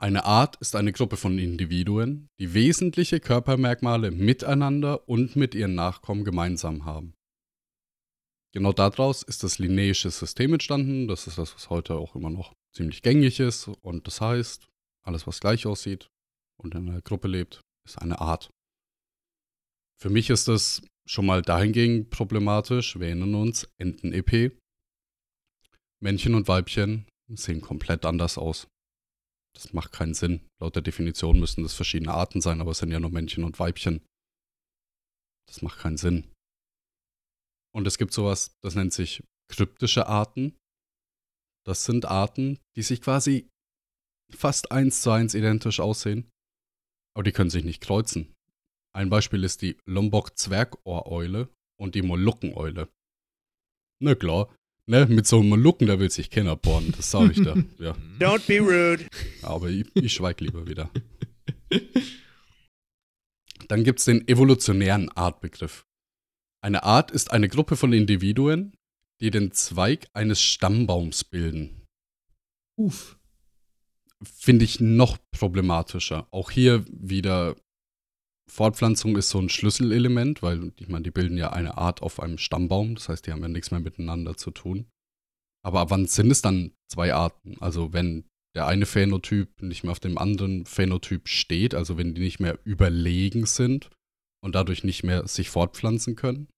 Eine 0.00 0.24
Art 0.24 0.56
ist 0.56 0.74
eine 0.74 0.92
Gruppe 0.92 1.16
von 1.16 1.38
Individuen, 1.38 2.28
die 2.40 2.54
wesentliche 2.54 3.20
Körpermerkmale 3.20 4.10
miteinander 4.10 5.08
und 5.08 5.36
mit 5.36 5.54
ihren 5.54 5.74
Nachkommen 5.74 6.24
gemeinsam 6.24 6.84
haben. 6.84 7.14
Genau 8.52 8.72
daraus 8.72 9.22
ist 9.22 9.42
das 9.44 9.58
lineische 9.58 10.10
System 10.10 10.54
entstanden. 10.54 11.06
Das 11.06 11.26
ist 11.26 11.38
das, 11.38 11.54
was 11.54 11.68
heute 11.68 11.96
auch 11.96 12.16
immer 12.16 12.30
noch 12.30 12.54
ziemlich 12.74 13.02
gängig 13.02 13.40
ist. 13.40 13.68
Und 13.68 14.06
das 14.06 14.20
heißt, 14.20 14.68
alles, 15.02 15.26
was 15.26 15.40
gleich 15.40 15.66
aussieht 15.66 16.08
und 16.60 16.74
in 16.74 16.88
einer 16.88 17.02
Gruppe 17.02 17.28
lebt, 17.28 17.62
ist 17.86 17.98
eine 17.98 18.20
Art. 18.20 18.50
Für 20.00 20.10
mich 20.10 20.30
ist 20.30 20.48
das 20.48 20.82
schon 21.06 21.26
mal 21.26 21.42
dahingehend 21.42 22.10
problematisch. 22.10 22.98
Wir 22.98 23.08
erinnern 23.08 23.34
uns, 23.34 23.68
Enten-EP. 23.78 24.56
Männchen 26.00 26.34
und 26.34 26.46
Weibchen 26.46 27.06
sehen 27.28 27.60
komplett 27.60 28.04
anders 28.04 28.38
aus. 28.38 28.68
Das 29.54 29.72
macht 29.72 29.92
keinen 29.92 30.14
Sinn. 30.14 30.46
Laut 30.60 30.76
der 30.76 30.82
Definition 30.82 31.40
müssen 31.40 31.62
das 31.62 31.74
verschiedene 31.74 32.14
Arten 32.14 32.40
sein, 32.40 32.60
aber 32.60 32.70
es 32.70 32.78
sind 32.78 32.92
ja 32.92 33.00
nur 33.00 33.10
Männchen 33.10 33.42
und 33.42 33.58
Weibchen. 33.58 34.04
Das 35.48 35.62
macht 35.62 35.80
keinen 35.80 35.96
Sinn. 35.96 36.30
Und 37.74 37.86
es 37.86 37.98
gibt 37.98 38.12
sowas, 38.12 38.52
das 38.62 38.74
nennt 38.74 38.92
sich 38.92 39.24
kryptische 39.50 40.06
Arten. 40.06 40.56
Das 41.66 41.84
sind 41.84 42.04
Arten, 42.04 42.58
die 42.76 42.82
sich 42.82 43.00
quasi 43.00 43.48
fast 44.30 44.70
eins 44.70 45.02
zu 45.02 45.10
eins 45.10 45.34
identisch 45.34 45.80
aussehen, 45.80 46.30
aber 47.18 47.24
die 47.24 47.32
können 47.32 47.50
sich 47.50 47.64
nicht 47.64 47.80
kreuzen. 47.80 48.32
Ein 48.94 49.10
Beispiel 49.10 49.42
ist 49.42 49.62
die 49.62 49.76
Lombok-Zwergohreule 49.86 51.48
und 51.76 51.96
die 51.96 52.02
Molukkeneule. 52.02 52.88
Na 54.00 54.14
klar, 54.14 54.54
ne, 54.86 55.04
mit 55.06 55.26
so 55.26 55.40
einem 55.40 55.48
Molukken, 55.48 55.88
da 55.88 55.98
will 55.98 56.12
sich 56.12 56.30
keiner 56.30 56.54
bohren, 56.54 56.94
das 56.96 57.10
sage 57.10 57.32
ich 57.32 57.42
da. 57.42 57.56
Ja. 57.80 57.96
Don't 58.20 58.46
be 58.46 58.60
rude. 58.60 59.04
Aber 59.42 59.68
ich, 59.68 59.84
ich 59.96 60.12
schweig 60.12 60.40
lieber 60.40 60.68
wieder. 60.68 60.90
Dann 63.66 63.82
gibt 63.82 63.98
es 63.98 64.04
den 64.04 64.28
evolutionären 64.28 65.08
Artbegriff. 65.08 65.86
Eine 66.62 66.84
Art 66.84 67.10
ist 67.10 67.32
eine 67.32 67.48
Gruppe 67.48 67.74
von 67.74 67.92
Individuen, 67.92 68.76
die 69.20 69.32
den 69.32 69.50
Zweig 69.50 70.06
eines 70.12 70.40
Stammbaums 70.40 71.24
bilden. 71.24 71.84
Uff. 72.78 73.17
Finde 74.24 74.64
ich 74.64 74.80
noch 74.80 75.18
problematischer. 75.30 76.26
Auch 76.30 76.50
hier 76.50 76.84
wieder 76.88 77.56
Fortpflanzung 78.50 79.16
ist 79.16 79.28
so 79.28 79.38
ein 79.38 79.48
Schlüsselelement, 79.48 80.42
weil 80.42 80.72
ich 80.78 80.88
meine, 80.88 81.04
die 81.04 81.10
bilden 81.10 81.36
ja 81.36 81.52
eine 81.52 81.78
Art 81.78 82.02
auf 82.02 82.20
einem 82.20 82.38
Stammbaum, 82.38 82.94
das 82.94 83.08
heißt, 83.08 83.26
die 83.26 83.32
haben 83.32 83.42
ja 83.42 83.48
nichts 83.48 83.70
mehr 83.70 83.80
miteinander 83.80 84.36
zu 84.36 84.50
tun. 84.50 84.86
Aber 85.62 85.80
ab 85.80 85.90
wann 85.90 86.06
sind 86.06 86.30
es 86.30 86.42
dann 86.42 86.72
zwei 86.90 87.12
Arten? 87.14 87.56
Also 87.60 87.92
wenn 87.92 88.24
der 88.54 88.66
eine 88.66 88.86
Phänotyp 88.86 89.62
nicht 89.62 89.84
mehr 89.84 89.92
auf 89.92 90.00
dem 90.00 90.18
anderen 90.18 90.64
Phänotyp 90.64 91.28
steht, 91.28 91.74
also 91.74 91.98
wenn 91.98 92.14
die 92.14 92.22
nicht 92.22 92.40
mehr 92.40 92.58
überlegen 92.64 93.46
sind 93.46 93.90
und 94.42 94.54
dadurch 94.54 94.82
nicht 94.82 95.04
mehr 95.04 95.28
sich 95.28 95.50
fortpflanzen 95.50 96.16
können. 96.16 96.48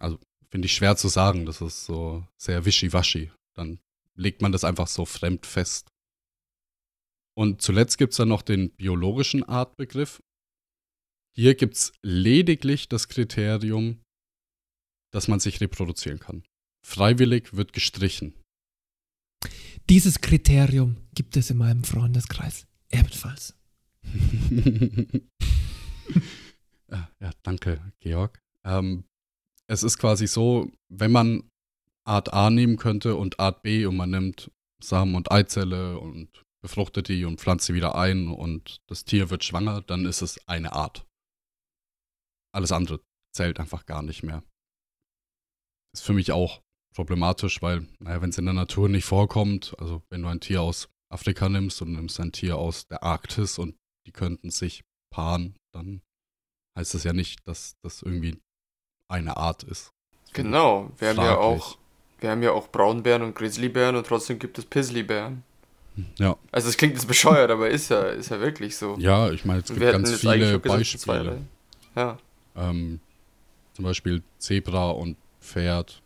Also 0.00 0.18
finde 0.50 0.66
ich 0.66 0.74
schwer 0.74 0.96
zu 0.96 1.08
sagen, 1.08 1.46
das 1.46 1.60
ist 1.60 1.84
so 1.84 2.26
sehr 2.36 2.64
wischiwaschi. 2.64 3.30
Dann 3.54 3.78
legt 4.14 4.42
man 4.42 4.52
das 4.52 4.64
einfach 4.64 4.88
so 4.88 5.04
fremd 5.04 5.46
fest. 5.46 5.88
Und 7.38 7.62
zuletzt 7.62 7.98
gibt 7.98 8.14
es 8.14 8.16
dann 8.16 8.30
noch 8.30 8.42
den 8.42 8.72
biologischen 8.72 9.44
Artbegriff. 9.44 10.20
Hier 11.36 11.54
gibt 11.54 11.76
es 11.76 11.92
lediglich 12.02 12.88
das 12.88 13.06
Kriterium, 13.06 14.00
dass 15.12 15.28
man 15.28 15.38
sich 15.38 15.60
reproduzieren 15.60 16.18
kann. 16.18 16.42
Freiwillig 16.84 17.54
wird 17.54 17.72
gestrichen. 17.72 18.34
Dieses 19.88 20.20
Kriterium 20.20 20.96
gibt 21.14 21.36
es 21.36 21.48
in 21.50 21.58
meinem 21.58 21.84
Freundeskreis 21.84 22.66
ebenfalls. 22.90 23.56
ja, 26.90 27.08
ja, 27.20 27.30
danke, 27.44 27.92
Georg. 28.00 28.42
Ähm, 28.64 29.04
es 29.68 29.84
ist 29.84 29.98
quasi 29.98 30.26
so, 30.26 30.72
wenn 30.88 31.12
man 31.12 31.48
Art 32.04 32.32
A 32.32 32.50
nehmen 32.50 32.78
könnte 32.78 33.14
und 33.14 33.38
Art 33.38 33.62
B 33.62 33.86
und 33.86 33.96
man 33.96 34.10
nimmt 34.10 34.50
Samen 34.82 35.14
und 35.14 35.30
Eizelle 35.30 36.00
und 36.00 36.47
befruchtet 36.68 37.08
die 37.08 37.24
und 37.24 37.40
pflanzt 37.40 37.64
sie 37.64 37.72
wieder 37.72 37.94
ein 37.94 38.28
und 38.28 38.82
das 38.88 39.06
Tier 39.06 39.30
wird 39.30 39.42
schwanger, 39.42 39.80
dann 39.80 40.04
ist 40.04 40.20
es 40.20 40.38
eine 40.46 40.74
Art. 40.74 41.06
Alles 42.54 42.72
andere 42.72 43.00
zählt 43.34 43.58
einfach 43.58 43.86
gar 43.86 44.02
nicht 44.02 44.22
mehr. 44.22 44.42
Ist 45.94 46.04
für 46.04 46.12
mich 46.12 46.30
auch 46.30 46.60
problematisch, 46.94 47.62
weil, 47.62 47.88
naja, 48.00 48.20
wenn 48.20 48.28
es 48.28 48.38
in 48.38 48.44
der 48.44 48.52
Natur 48.52 48.90
nicht 48.90 49.06
vorkommt, 49.06 49.74
also 49.78 50.02
wenn 50.10 50.20
du 50.20 50.28
ein 50.28 50.40
Tier 50.40 50.60
aus 50.60 50.90
Afrika 51.10 51.48
nimmst 51.48 51.80
und 51.80 51.92
nimmst 51.92 52.20
ein 52.20 52.32
Tier 52.32 52.58
aus 52.58 52.86
der 52.86 53.02
Arktis 53.02 53.58
und 53.58 53.74
die 54.06 54.12
könnten 54.12 54.50
sich 54.50 54.84
paaren, 55.10 55.56
dann 55.72 56.02
heißt 56.78 56.92
das 56.92 57.04
ja 57.04 57.14
nicht, 57.14 57.48
dass 57.48 57.76
das 57.82 58.02
irgendwie 58.02 58.38
eine 59.10 59.38
Art 59.38 59.62
ist. 59.62 59.90
Genau, 60.34 60.92
wir 60.98 61.08
haben 61.08 61.16
ja 61.16 61.38
auch, 61.38 61.78
wir 62.18 62.30
haben 62.30 62.42
ja 62.42 62.52
auch 62.52 62.68
Braunbären 62.68 63.22
und 63.22 63.34
Grizzlybären 63.34 63.96
und 63.96 64.06
trotzdem 64.06 64.38
gibt 64.38 64.58
es 64.58 64.66
Pizzlybären. 64.66 65.44
Ja, 66.18 66.36
Also 66.52 66.68
es 66.68 66.76
klingt 66.76 66.94
jetzt 66.94 67.06
bescheuert, 67.08 67.50
aber 67.50 67.68
ist 67.70 67.88
ja, 67.90 68.02
ist 68.08 68.30
ja 68.30 68.40
wirklich 68.40 68.76
so. 68.76 68.96
ja 68.98 69.30
ich 69.30 69.44
meine, 69.44 69.60
es 69.60 69.66
gibt 69.68 69.80
ganz 69.80 70.14
viele 70.20 70.58
Beispiele. 70.58 71.42
Ja. 71.96 72.18
Ähm, 72.56 73.00
zum 73.74 73.84
Beispiel 73.84 74.22
Zebra 74.38 74.90
und 74.90 75.16
Pferd 75.40 76.00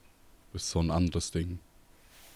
ist 0.54 0.70
so 0.70 0.80
ein 0.80 0.90
anderes 0.90 1.30
Ding. 1.30 1.58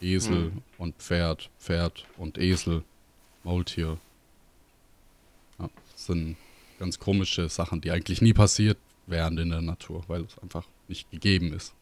Esel 0.01 0.37
Hm. 0.53 0.63
und 0.79 0.95
Pferd, 0.97 1.51
Pferd 1.59 2.05
und 2.19 2.37
Esel, 2.39 2.83
Maultier. 3.45 3.99
Ja, 5.59 5.69
das 5.93 6.07
sind 6.07 6.37
ganz 6.79 6.99
komische 6.99 7.49
Sachen, 7.49 7.81
die 7.81 7.91
eigentlich 7.91 8.21
nie 8.21 8.35
passiert 8.35 8.77
wären 9.07 9.39
in 9.39 9.51
der 9.51 9.63
Natur, 9.63 10.05
weil 10.09 10.23
es 10.23 10.39
einfach 10.43 10.67
nicht 10.89 11.11
gegeben 11.11 11.53
ist. 11.55 11.73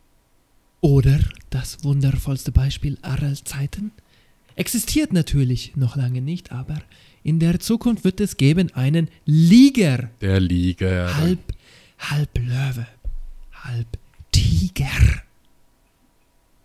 Oder 0.80 1.18
das 1.50 1.82
wundervollste 1.82 2.52
Beispiel 2.52 2.98
aller 3.02 3.34
Zeiten? 3.44 3.92
Existiert 4.56 5.12
natürlich 5.12 5.74
noch 5.76 5.96
lange 5.96 6.20
nicht, 6.20 6.52
aber 6.52 6.80
in 7.24 7.40
der 7.40 7.58
Zukunft 7.58 8.04
wird 8.04 8.20
es 8.20 8.36
geben 8.36 8.72
einen 8.74 9.08
Liger. 9.24 10.10
Der 10.20 10.38
Liger. 10.38 11.16
Halb, 11.16 11.40
halb 11.98 12.38
Löwe, 12.38 12.86
halb 13.52 13.86
Tiger. 14.30 15.22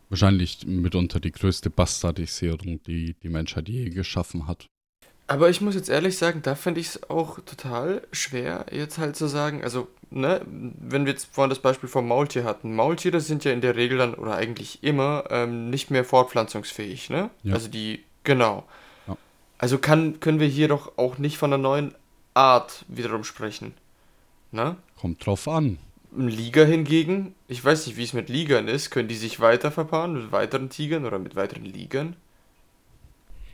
Wahrscheinlich 0.09 0.65
mitunter 0.65 1.19
die 1.19 1.31
größte 1.31 1.69
Bastardisierung, 1.69 2.81
die 2.83 3.15
die 3.23 3.29
Menschheit 3.29 3.69
je 3.69 3.89
geschaffen 3.89 4.47
hat. 4.47 4.67
Aber 5.29 5.47
ich 5.47 5.61
muss 5.61 5.75
jetzt 5.75 5.89
ehrlich 5.89 6.17
sagen, 6.17 6.41
da 6.41 6.55
finde 6.55 6.81
ich 6.81 6.87
es 6.87 7.09
auch 7.09 7.39
total 7.41 8.01
schwer, 8.11 8.65
jetzt 8.71 8.97
halt 8.97 9.15
zu 9.15 9.27
sagen, 9.27 9.63
also, 9.63 9.87
ne, 10.09 10.41
wenn 10.47 11.05
wir 11.05 11.13
jetzt 11.13 11.27
vorhin 11.31 11.51
das 11.51 11.59
Beispiel 11.59 11.87
vom 11.87 12.07
Maultier 12.07 12.45
hatten. 12.45 12.75
Maultiere 12.75 13.21
sind 13.21 13.43
ja 13.43 13.51
in 13.51 13.61
der 13.61 13.75
Regel 13.75 13.99
dann, 13.99 14.15
oder 14.15 14.33
eigentlich 14.33 14.83
immer, 14.83 15.25
ähm, 15.29 15.69
nicht 15.69 15.91
mehr 15.91 16.03
fortpflanzungsfähig, 16.03 17.11
ne? 17.11 17.29
Ja. 17.43 17.53
Also 17.53 17.67
die, 17.67 18.03
genau. 18.23 18.63
Ja. 19.07 19.17
Also 19.59 19.77
kann, 19.77 20.19
können 20.19 20.39
wir 20.39 20.47
hier 20.47 20.67
doch 20.67 20.97
auch 20.97 21.19
nicht 21.19 21.37
von 21.37 21.53
einer 21.53 21.61
neuen 21.61 21.93
Art 22.33 22.83
wiederum 22.87 23.23
sprechen. 23.23 23.75
Ne? 24.51 24.77
Kommt 24.99 25.23
drauf 25.23 25.47
an. 25.47 25.77
Ein 26.17 26.29
Liger 26.29 26.65
hingegen, 26.65 27.35
ich 27.47 27.63
weiß 27.63 27.85
nicht, 27.85 27.97
wie 27.97 28.03
es 28.03 28.13
mit 28.13 28.29
Ligern 28.29 28.67
ist, 28.67 28.89
können 28.89 29.07
die 29.07 29.15
sich 29.15 29.39
weiter 29.39 29.69
verpaaren 29.69 30.13
mit 30.13 30.31
weiteren 30.31 30.71
Tigern 30.71 31.05
oder 31.05 31.19
mit 31.19 31.35
weiteren 31.35 31.65
Ligern? 31.65 32.15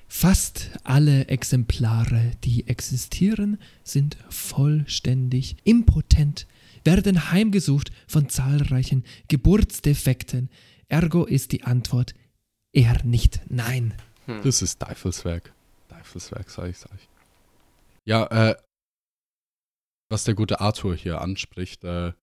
Fast 0.08 0.72
alle 0.84 1.28
Exemplare, 1.28 2.32
die 2.44 2.68
existieren, 2.68 3.60
sind 3.84 4.18
vollständig 4.30 5.58
impotent, 5.64 6.48
werden 6.84 7.32
heimgesucht 7.32 7.92
von 8.08 8.30
zahlreichen 8.30 9.04
Geburtsdefekten. 9.28 10.50
Ergo 10.88 11.26
ist 11.26 11.52
die 11.52 11.64
Antwort 11.64 12.14
eher 12.72 13.04
nicht 13.04 13.42
nein. 13.50 13.94
Das 14.44 14.62
ist 14.62 14.80
Teufelswerk. 14.80 15.54
Teufelswerk, 15.90 16.50
sag 16.50 16.70
ich, 16.70 16.78
sag 16.78 16.92
ich. 16.96 17.10
Ja, 18.06 18.26
äh, 18.28 18.56
was 20.10 20.24
der 20.24 20.36
gute 20.36 20.62
Arthur 20.62 20.96
hier 20.96 21.22
anspricht, 21.22 21.84
äh, 21.84 22.14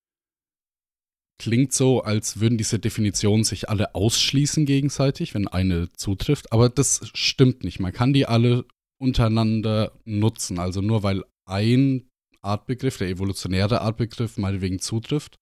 klingt 1.38 1.72
so, 1.72 2.02
als 2.02 2.40
würden 2.40 2.58
diese 2.58 2.78
Definitionen 2.78 3.44
sich 3.44 3.68
alle 3.68 3.94
ausschließen 3.94 4.66
gegenseitig, 4.66 5.34
wenn 5.34 5.48
eine 5.48 5.90
zutrifft. 5.92 6.52
Aber 6.52 6.68
das 6.68 7.00
stimmt 7.14 7.64
nicht. 7.64 7.80
Man 7.80 7.92
kann 7.92 8.12
die 8.12 8.26
alle 8.26 8.64
untereinander 9.00 9.92
nutzen. 10.04 10.58
Also 10.58 10.80
nur 10.80 11.02
weil 11.02 11.24
ein 11.44 12.08
Artbegriff, 12.40 12.98
der 12.98 13.08
evolutionäre 13.08 13.80
Artbegriff, 13.80 14.36
meinetwegen 14.36 14.78
zutrifft, 14.78 15.38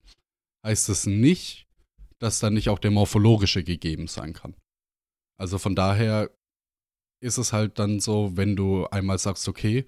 heißt 0.65 0.89
es 0.89 1.05
nicht, 1.05 1.67
dass 2.19 2.39
dann 2.39 2.53
nicht 2.53 2.69
auch 2.69 2.79
der 2.79 2.91
morphologische 2.91 3.63
gegeben 3.63 4.07
sein 4.07 4.33
kann. 4.33 4.55
Also 5.39 5.57
von 5.57 5.75
daher 5.75 6.31
ist 7.21 7.37
es 7.37 7.53
halt 7.53 7.79
dann 7.79 7.99
so, 7.99 8.35
wenn 8.35 8.55
du 8.55 8.85
einmal 8.87 9.17
sagst, 9.17 9.47
okay, 9.47 9.85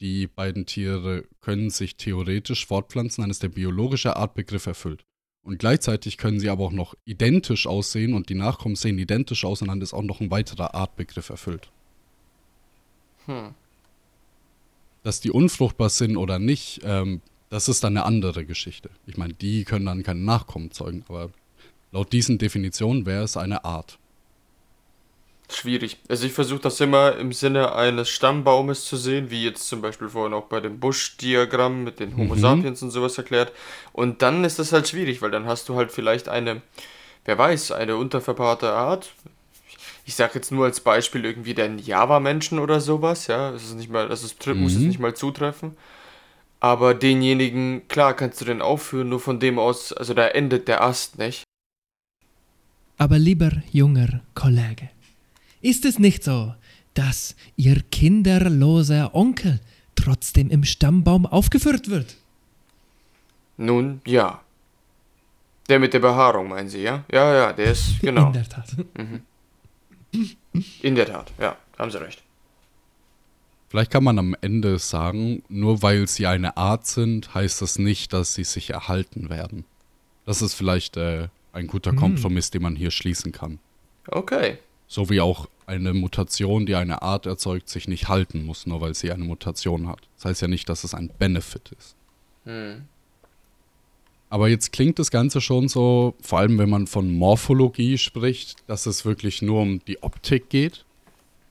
die 0.00 0.26
beiden 0.26 0.66
Tiere 0.66 1.28
können 1.40 1.70
sich 1.70 1.96
theoretisch 1.96 2.66
fortpflanzen, 2.66 3.22
dann 3.22 3.30
ist 3.30 3.42
der 3.42 3.48
biologische 3.48 4.16
Artbegriff 4.16 4.66
erfüllt. 4.66 5.04
Und 5.42 5.58
gleichzeitig 5.58 6.18
können 6.18 6.38
sie 6.38 6.50
aber 6.50 6.64
auch 6.64 6.72
noch 6.72 6.94
identisch 7.04 7.66
aussehen 7.66 8.12
und 8.14 8.28
die 8.28 8.34
Nachkommen 8.34 8.76
sehen 8.76 8.98
identisch 8.98 9.44
aus 9.44 9.62
und 9.62 9.68
dann 9.68 9.80
ist 9.80 9.94
auch 9.94 10.02
noch 10.02 10.20
ein 10.20 10.30
weiterer 10.30 10.74
Artbegriff 10.74 11.30
erfüllt. 11.30 11.70
Hm. 13.26 13.54
Dass 15.02 15.20
die 15.20 15.30
unfruchtbar 15.30 15.88
sind 15.88 16.16
oder 16.16 16.38
nicht, 16.38 16.80
ähm, 16.84 17.22
das 17.48 17.68
ist 17.68 17.82
dann 17.82 17.96
eine 17.96 18.04
andere 18.04 18.44
Geschichte. 18.44 18.90
Ich 19.06 19.16
meine, 19.16 19.32
die 19.32 19.64
können 19.64 19.86
dann 19.86 20.02
keine 20.02 20.20
Nachkommen 20.20 20.72
zeugen, 20.72 21.04
aber 21.08 21.30
laut 21.90 22.12
diesen 22.12 22.38
Definitionen 22.38 23.06
wäre 23.06 23.24
es 23.24 23.36
eine 23.36 23.64
Art. 23.64 23.98
Schwierig. 25.52 25.98
Also 26.08 26.26
ich 26.26 26.32
versuche 26.32 26.60
das 26.60 26.80
immer 26.80 27.16
im 27.16 27.32
Sinne 27.32 27.74
eines 27.74 28.08
Stammbaumes 28.08 28.84
zu 28.84 28.96
sehen, 28.96 29.30
wie 29.30 29.44
jetzt 29.44 29.68
zum 29.68 29.82
Beispiel 29.82 30.08
vorhin 30.08 30.32
auch 30.32 30.44
bei 30.46 30.60
dem 30.60 30.78
Bush-Diagramm 30.78 31.82
mit 31.84 31.98
den 31.98 32.16
Homo 32.16 32.34
Mhm. 32.34 32.40
sapiens 32.40 32.82
und 32.82 32.90
sowas 32.90 33.18
erklärt. 33.18 33.52
Und 33.92 34.22
dann 34.22 34.44
ist 34.44 34.58
das 34.58 34.72
halt 34.72 34.88
schwierig, 34.88 35.22
weil 35.22 35.30
dann 35.30 35.46
hast 35.46 35.68
du 35.68 35.76
halt 35.76 35.90
vielleicht 35.90 36.28
eine, 36.28 36.62
wer 37.24 37.36
weiß, 37.36 37.72
eine 37.72 37.96
unterverpaarte 37.96 38.70
Art. 38.72 39.10
Ich 40.06 40.14
sage 40.14 40.32
jetzt 40.36 40.52
nur 40.52 40.64
als 40.66 40.80
Beispiel 40.80 41.24
irgendwie 41.24 41.54
den 41.54 41.78
Java-Menschen 41.78 42.58
oder 42.58 42.80
sowas, 42.80 43.26
ja. 43.26 43.50
Das 43.50 43.64
ist 43.64 43.74
nicht 43.74 43.90
mal, 43.90 44.08
das 44.08 44.22
ist, 44.22 44.44
muss 44.46 44.74
es 44.74 44.82
Mhm. 44.82 44.88
nicht 44.88 44.98
mal 45.00 45.14
zutreffen. 45.14 45.76
Aber 46.60 46.94
denjenigen, 46.94 47.88
klar, 47.88 48.14
kannst 48.14 48.40
du 48.40 48.44
den 48.44 48.60
aufführen, 48.62 49.08
nur 49.08 49.20
von 49.20 49.40
dem 49.40 49.58
aus, 49.58 49.92
also 49.92 50.14
da 50.14 50.28
endet 50.28 50.68
der 50.68 50.82
Ast, 50.84 51.18
nicht? 51.18 51.42
Aber 52.98 53.18
lieber 53.18 53.50
junger 53.72 54.20
Kollege, 54.34 54.90
ist 55.60 55.84
es 55.84 55.98
nicht 55.98 56.24
so, 56.24 56.54
dass 56.94 57.36
Ihr 57.56 57.82
kinderloser 57.90 59.14
Onkel 59.14 59.60
trotzdem 59.94 60.50
im 60.50 60.64
Stammbaum 60.64 61.26
aufgeführt 61.26 61.88
wird? 61.88 62.16
Nun, 63.56 64.00
ja. 64.06 64.40
Der 65.68 65.78
mit 65.78 65.92
der 65.92 66.00
Behaarung, 66.00 66.48
meinen 66.48 66.68
Sie, 66.68 66.82
ja? 66.82 67.04
Ja, 67.12 67.34
ja, 67.34 67.52
der 67.52 67.72
ist, 67.72 67.98
genau. 68.00 68.28
In 68.28 68.32
der 68.32 68.48
Tat. 68.48 68.76
In 70.82 70.94
der 70.94 71.06
Tat, 71.06 71.32
ja, 71.38 71.56
haben 71.78 71.90
Sie 71.90 72.00
recht. 72.00 72.22
Vielleicht 73.68 73.92
kann 73.92 74.02
man 74.02 74.18
am 74.18 74.34
Ende 74.40 74.80
sagen, 74.80 75.44
nur 75.48 75.80
weil 75.80 76.08
sie 76.08 76.26
eine 76.26 76.56
Art 76.56 76.88
sind, 76.88 77.32
heißt 77.34 77.62
das 77.62 77.78
nicht, 77.78 78.12
dass 78.12 78.34
sie 78.34 78.42
sich 78.42 78.70
erhalten 78.70 79.30
werden. 79.30 79.64
Das 80.26 80.42
ist 80.42 80.54
vielleicht 80.54 80.96
äh, 80.96 81.28
ein 81.52 81.68
guter 81.68 81.92
Hm. 81.92 81.98
Kompromiss, 81.98 82.50
den 82.50 82.62
man 82.62 82.74
hier 82.74 82.90
schließen 82.90 83.30
kann. 83.30 83.60
Okay. 84.08 84.58
So 84.90 85.08
wie 85.08 85.20
auch 85.20 85.48
eine 85.66 85.94
Mutation, 85.94 86.66
die 86.66 86.74
eine 86.74 87.00
Art 87.00 87.24
erzeugt, 87.24 87.68
sich 87.68 87.86
nicht 87.86 88.08
halten 88.08 88.44
muss, 88.44 88.66
nur 88.66 88.80
weil 88.80 88.92
sie 88.92 89.12
eine 89.12 89.22
Mutation 89.22 89.86
hat. 89.86 90.00
Das 90.16 90.24
heißt 90.24 90.42
ja 90.42 90.48
nicht, 90.48 90.68
dass 90.68 90.82
es 90.82 90.94
ein 90.94 91.10
Benefit 91.16 91.70
ist. 91.78 91.94
Hm. 92.44 92.82
Aber 94.30 94.48
jetzt 94.48 94.72
klingt 94.72 94.98
das 94.98 95.12
Ganze 95.12 95.40
schon 95.40 95.68
so, 95.68 96.16
vor 96.20 96.40
allem 96.40 96.58
wenn 96.58 96.68
man 96.68 96.88
von 96.88 97.14
Morphologie 97.14 97.98
spricht, 97.98 98.56
dass 98.66 98.86
es 98.86 99.04
wirklich 99.04 99.42
nur 99.42 99.62
um 99.62 99.80
die 99.86 100.02
Optik 100.02 100.48
geht. 100.48 100.84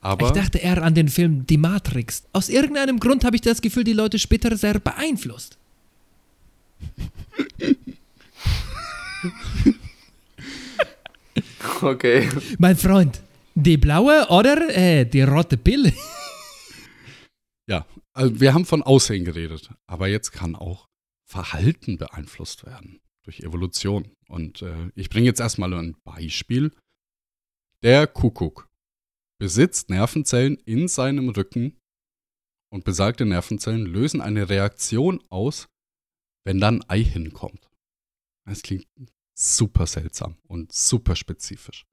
Aber 0.01 0.27
Ich 0.27 0.33
dachte 0.33 0.57
eher 0.57 0.83
an 0.83 0.93
den 0.93 1.07
Film 1.07 1.47
Die 1.47 1.57
Matrix. 1.57 2.23
Aus 2.33 2.49
irgendeinem 2.49 2.99
Grund 2.99 3.23
habe 3.23 3.37
ich 3.37 3.41
das 3.41 3.61
Gefühl, 3.61 3.85
die 3.85 3.93
Leute 3.93 4.19
später 4.19 4.57
sehr 4.57 4.79
beeinflusst. 4.79 5.57
Okay. 11.81 12.29
Mein 12.57 12.75
Freund, 12.75 13.21
die 13.63 13.77
blaue 13.77 14.27
oder 14.29 14.69
äh, 14.75 15.05
die 15.05 15.21
rote 15.21 15.57
Pille? 15.57 15.93
ja, 17.69 17.85
also 18.13 18.39
wir 18.39 18.53
haben 18.53 18.65
von 18.65 18.83
Aussehen 18.83 19.25
geredet, 19.25 19.71
aber 19.87 20.07
jetzt 20.07 20.31
kann 20.31 20.55
auch 20.55 20.87
Verhalten 21.29 21.97
beeinflusst 21.97 22.65
werden 22.65 22.99
durch 23.23 23.41
Evolution. 23.41 24.11
Und 24.27 24.61
äh, 24.61 24.91
ich 24.95 25.09
bringe 25.09 25.27
jetzt 25.27 25.39
erstmal 25.39 25.73
ein 25.73 25.95
Beispiel. 26.03 26.71
Der 27.83 28.07
Kuckuck 28.07 28.67
besitzt 29.39 29.89
Nervenzellen 29.89 30.57
in 30.65 30.87
seinem 30.87 31.29
Rücken 31.29 31.77
und 32.71 32.83
besagte 32.83 33.25
Nervenzellen 33.25 33.85
lösen 33.85 34.21
eine 34.21 34.49
Reaktion 34.49 35.23
aus, 35.29 35.67
wenn 36.45 36.59
dann 36.59 36.83
Ei 36.87 37.03
hinkommt. 37.03 37.69
Das 38.45 38.61
klingt 38.61 38.87
super 39.37 39.87
seltsam 39.87 40.37
und 40.47 40.71
super 40.71 41.15
spezifisch. 41.15 41.85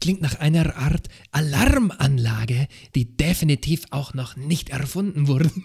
Klingt 0.00 0.20
nach 0.20 0.38
einer 0.38 0.76
Art 0.76 1.08
Alarmanlage, 1.32 2.68
die 2.94 3.16
definitiv 3.16 3.84
auch 3.90 4.14
noch 4.14 4.36
nicht 4.36 4.70
erfunden 4.70 5.28
wurde. 5.28 5.50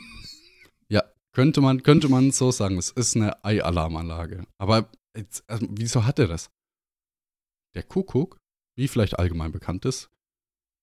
Ja, 0.91 1.03
könnte 1.35 1.61
man, 1.61 1.83
könnte 1.83 2.09
man 2.09 2.31
so 2.31 2.49
sagen. 2.49 2.79
Es 2.79 2.89
ist 2.89 3.15
eine 3.15 3.45
Ei-Alarmanlage. 3.45 4.47
Aber 4.57 4.89
jetzt, 5.15 5.47
also, 5.47 5.67
wieso 5.69 6.03
hat 6.03 6.17
er 6.17 6.27
das? 6.27 6.49
Der 7.75 7.83
Kuckuck, 7.83 8.37
wie 8.75 8.87
vielleicht 8.87 9.19
allgemein 9.19 9.51
bekannt 9.51 9.85
ist, 9.85 10.09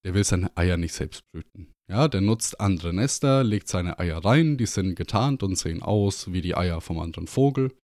der 0.05 0.15
will 0.15 0.23
seine 0.23 0.57
Eier 0.57 0.77
nicht 0.77 0.93
selbst 0.93 1.25
brüten. 1.33 1.73
Ja, 1.91 2.07
der 2.07 2.21
nutzt 2.21 2.61
andere 2.61 2.93
Nester, 2.93 3.43
legt 3.43 3.67
seine 3.67 3.99
Eier 3.99 4.25
rein, 4.25 4.57
die 4.57 4.67
sind 4.67 4.95
getarnt 4.95 5.43
und 5.43 5.57
sehen 5.57 5.83
aus 5.83 6.33
wie 6.33 6.43
die 6.43 6.57
Eier 6.57 6.81
vom 6.81 7.01
anderen 7.01 7.27
Vogel. 7.27 7.77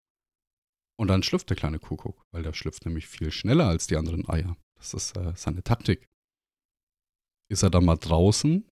Und 0.97 1.09
dann 1.09 1.25
schlüpft 1.25 1.51
der 1.51 1.57
kleine 1.57 1.81
Kuckuck, 1.81 2.23
weil 2.33 2.45
der 2.45 2.53
schlüpft 2.53 2.85
nämlich 2.85 3.09
viel 3.09 3.33
schneller 3.33 3.67
als 3.67 3.89
die 3.89 3.97
anderen 3.97 4.29
Eier. 4.29 4.57
Das 4.83 4.95
ist 4.95 5.17
äh, 5.17 5.33
seine 5.37 5.63
Taktik. 5.63 6.09
Ist 7.49 7.63
er 7.63 7.71
dann 7.71 7.85
mal 7.85 7.97
draußen, 7.97 8.69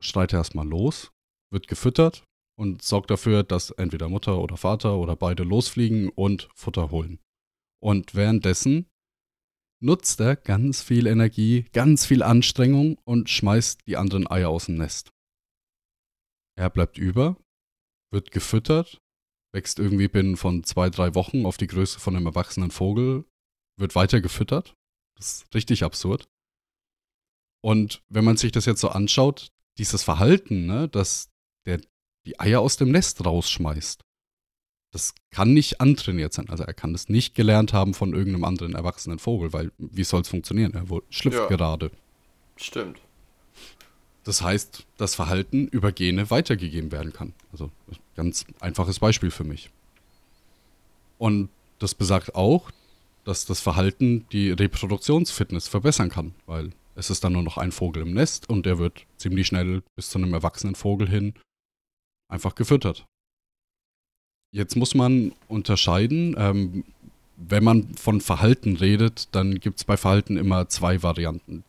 schreit 0.00 0.32
er 0.32 0.38
erstmal 0.38 0.66
los, 0.66 1.10
wird 1.50 1.66
gefüttert 1.66 2.24
und 2.56 2.82
sorgt 2.82 3.10
dafür, 3.10 3.42
dass 3.42 3.72
entweder 3.72 4.08
Mutter 4.08 4.38
oder 4.38 4.56
Vater 4.56 4.98
oder 4.98 5.16
beide 5.16 5.42
losfliegen 5.42 6.08
und 6.10 6.48
Futter 6.54 6.92
holen. 6.92 7.18
Und 7.82 8.14
währenddessen 8.14 8.86
nutzt 9.82 10.20
er 10.20 10.36
ganz 10.36 10.82
viel 10.82 11.08
Energie, 11.08 11.64
ganz 11.72 12.06
viel 12.06 12.22
Anstrengung 12.22 12.96
und 13.04 13.28
schmeißt 13.28 13.88
die 13.88 13.96
anderen 13.96 14.30
Eier 14.30 14.50
aus 14.50 14.66
dem 14.66 14.76
Nest. 14.76 15.10
Er 16.56 16.70
bleibt 16.70 16.96
über, 16.96 17.36
wird 18.12 18.30
gefüttert, 18.30 19.02
wächst 19.52 19.80
irgendwie 19.80 20.08
binnen 20.08 20.36
von 20.36 20.62
zwei, 20.62 20.90
drei 20.90 21.16
Wochen 21.16 21.44
auf 21.44 21.56
die 21.56 21.66
Größe 21.66 21.98
von 21.98 22.14
einem 22.14 22.26
erwachsenen 22.26 22.70
Vogel, 22.70 23.24
wird 23.76 23.94
weiter 23.94 24.20
gefüttert. 24.20 24.74
Das 25.16 25.38
ist 25.42 25.54
richtig 25.54 25.84
absurd. 25.84 26.28
Und 27.62 28.02
wenn 28.08 28.24
man 28.24 28.36
sich 28.36 28.52
das 28.52 28.66
jetzt 28.66 28.80
so 28.80 28.88
anschaut, 28.88 29.48
dieses 29.78 30.02
Verhalten, 30.02 30.66
ne, 30.66 30.88
dass 30.88 31.30
der 31.64 31.80
die 32.26 32.38
Eier 32.40 32.60
aus 32.60 32.76
dem 32.76 32.90
Nest 32.90 33.24
rausschmeißt, 33.24 34.02
das 34.92 35.14
kann 35.30 35.52
nicht 35.52 35.80
antrainiert 35.80 36.32
sein. 36.32 36.48
Also 36.48 36.64
er 36.64 36.74
kann 36.74 36.92
das 36.92 37.08
nicht 37.08 37.34
gelernt 37.34 37.72
haben 37.72 37.92
von 37.92 38.14
irgendeinem 38.14 38.44
anderen 38.44 38.74
erwachsenen 38.74 39.18
Vogel, 39.18 39.52
weil 39.52 39.72
wie 39.78 40.04
soll 40.04 40.22
es 40.22 40.28
funktionieren? 40.28 40.74
Er 40.74 40.86
schlüpft 41.10 41.38
Ja. 41.38 41.46
gerade. 41.48 41.90
Stimmt. 42.56 43.00
Das 44.24 44.42
heißt, 44.42 44.86
das 44.96 45.14
Verhalten 45.14 45.68
über 45.68 45.92
Gene 45.92 46.30
weitergegeben 46.30 46.90
werden 46.90 47.12
kann. 47.12 47.34
Also 47.52 47.70
ganz 48.16 48.44
einfaches 48.60 48.98
Beispiel 48.98 49.30
für 49.30 49.44
mich. 49.44 49.70
Und 51.18 51.48
das 51.78 51.94
besagt 51.94 52.34
auch, 52.34 52.70
dass 53.26 53.44
das 53.44 53.60
Verhalten 53.60 54.24
die 54.30 54.52
Reproduktionsfitness 54.52 55.66
verbessern 55.66 56.10
kann, 56.10 56.34
weil 56.46 56.70
es 56.94 57.10
ist 57.10 57.24
dann 57.24 57.32
nur 57.32 57.42
noch 57.42 57.58
ein 57.58 57.72
Vogel 57.72 58.02
im 58.02 58.14
Nest 58.14 58.48
und 58.48 58.64
der 58.66 58.78
wird 58.78 59.04
ziemlich 59.16 59.48
schnell 59.48 59.82
bis 59.96 60.10
zu 60.10 60.18
einem 60.18 60.32
erwachsenen 60.32 60.76
Vogel 60.76 61.08
hin 61.08 61.34
einfach 62.28 62.54
gefüttert. 62.54 63.04
Jetzt 64.52 64.76
muss 64.76 64.94
man 64.94 65.32
unterscheiden, 65.48 66.36
ähm, 66.38 66.84
wenn 67.36 67.64
man 67.64 67.94
von 67.96 68.20
Verhalten 68.20 68.76
redet, 68.76 69.28
dann 69.32 69.58
gibt 69.58 69.78
es 69.78 69.84
bei 69.84 69.96
Verhalten 69.96 70.36
immer 70.36 70.68
zwei 70.68 71.02
Varianten. 71.02 71.64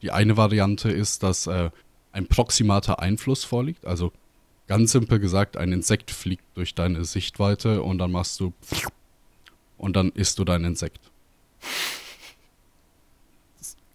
Die 0.00 0.10
eine 0.10 0.36
Variante 0.36 0.90
ist, 0.90 1.22
dass 1.22 1.46
äh, 1.46 1.70
ein 2.12 2.26
proximater 2.26 3.00
Einfluss 3.00 3.44
vorliegt. 3.44 3.84
Also 3.84 4.12
ganz 4.66 4.92
simpel 4.92 5.20
gesagt, 5.20 5.58
ein 5.58 5.72
Insekt 5.72 6.10
fliegt 6.10 6.44
durch 6.54 6.74
deine 6.74 7.04
Sichtweite 7.04 7.82
und 7.82 7.98
dann 7.98 8.10
machst 8.10 8.40
du 8.40 8.54
und 9.78 9.96
dann 9.96 10.10
isst 10.10 10.38
du 10.38 10.44
dein 10.44 10.64
Insekt. 10.64 11.00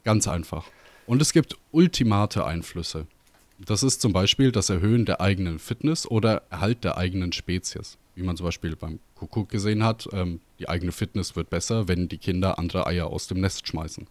Ganz 0.03 0.27
einfach. 0.27 0.65
Und 1.05 1.21
es 1.21 1.33
gibt 1.33 1.57
ultimate 1.71 2.45
Einflüsse. 2.45 3.07
Das 3.59 3.83
ist 3.83 4.01
zum 4.01 4.13
Beispiel 4.13 4.51
das 4.51 4.69
Erhöhen 4.69 5.05
der 5.05 5.21
eigenen 5.21 5.59
Fitness 5.59 6.09
oder 6.09 6.43
Erhalt 6.49 6.83
der 6.83 6.97
eigenen 6.97 7.31
Spezies. 7.31 7.97
Wie 8.15 8.23
man 8.23 8.35
zum 8.35 8.45
Beispiel 8.45 8.75
beim 8.75 8.99
Kuckuck 9.15 9.49
gesehen 9.49 9.83
hat, 9.83 10.09
ähm, 10.11 10.41
die 10.59 10.67
eigene 10.67 10.91
Fitness 10.91 11.35
wird 11.35 11.49
besser, 11.49 11.87
wenn 11.87 12.07
die 12.07 12.17
Kinder 12.17 12.57
andere 12.57 12.87
Eier 12.87 13.07
aus 13.07 13.27
dem 13.27 13.39
Nest 13.39 13.67
schmeißen 13.67 14.07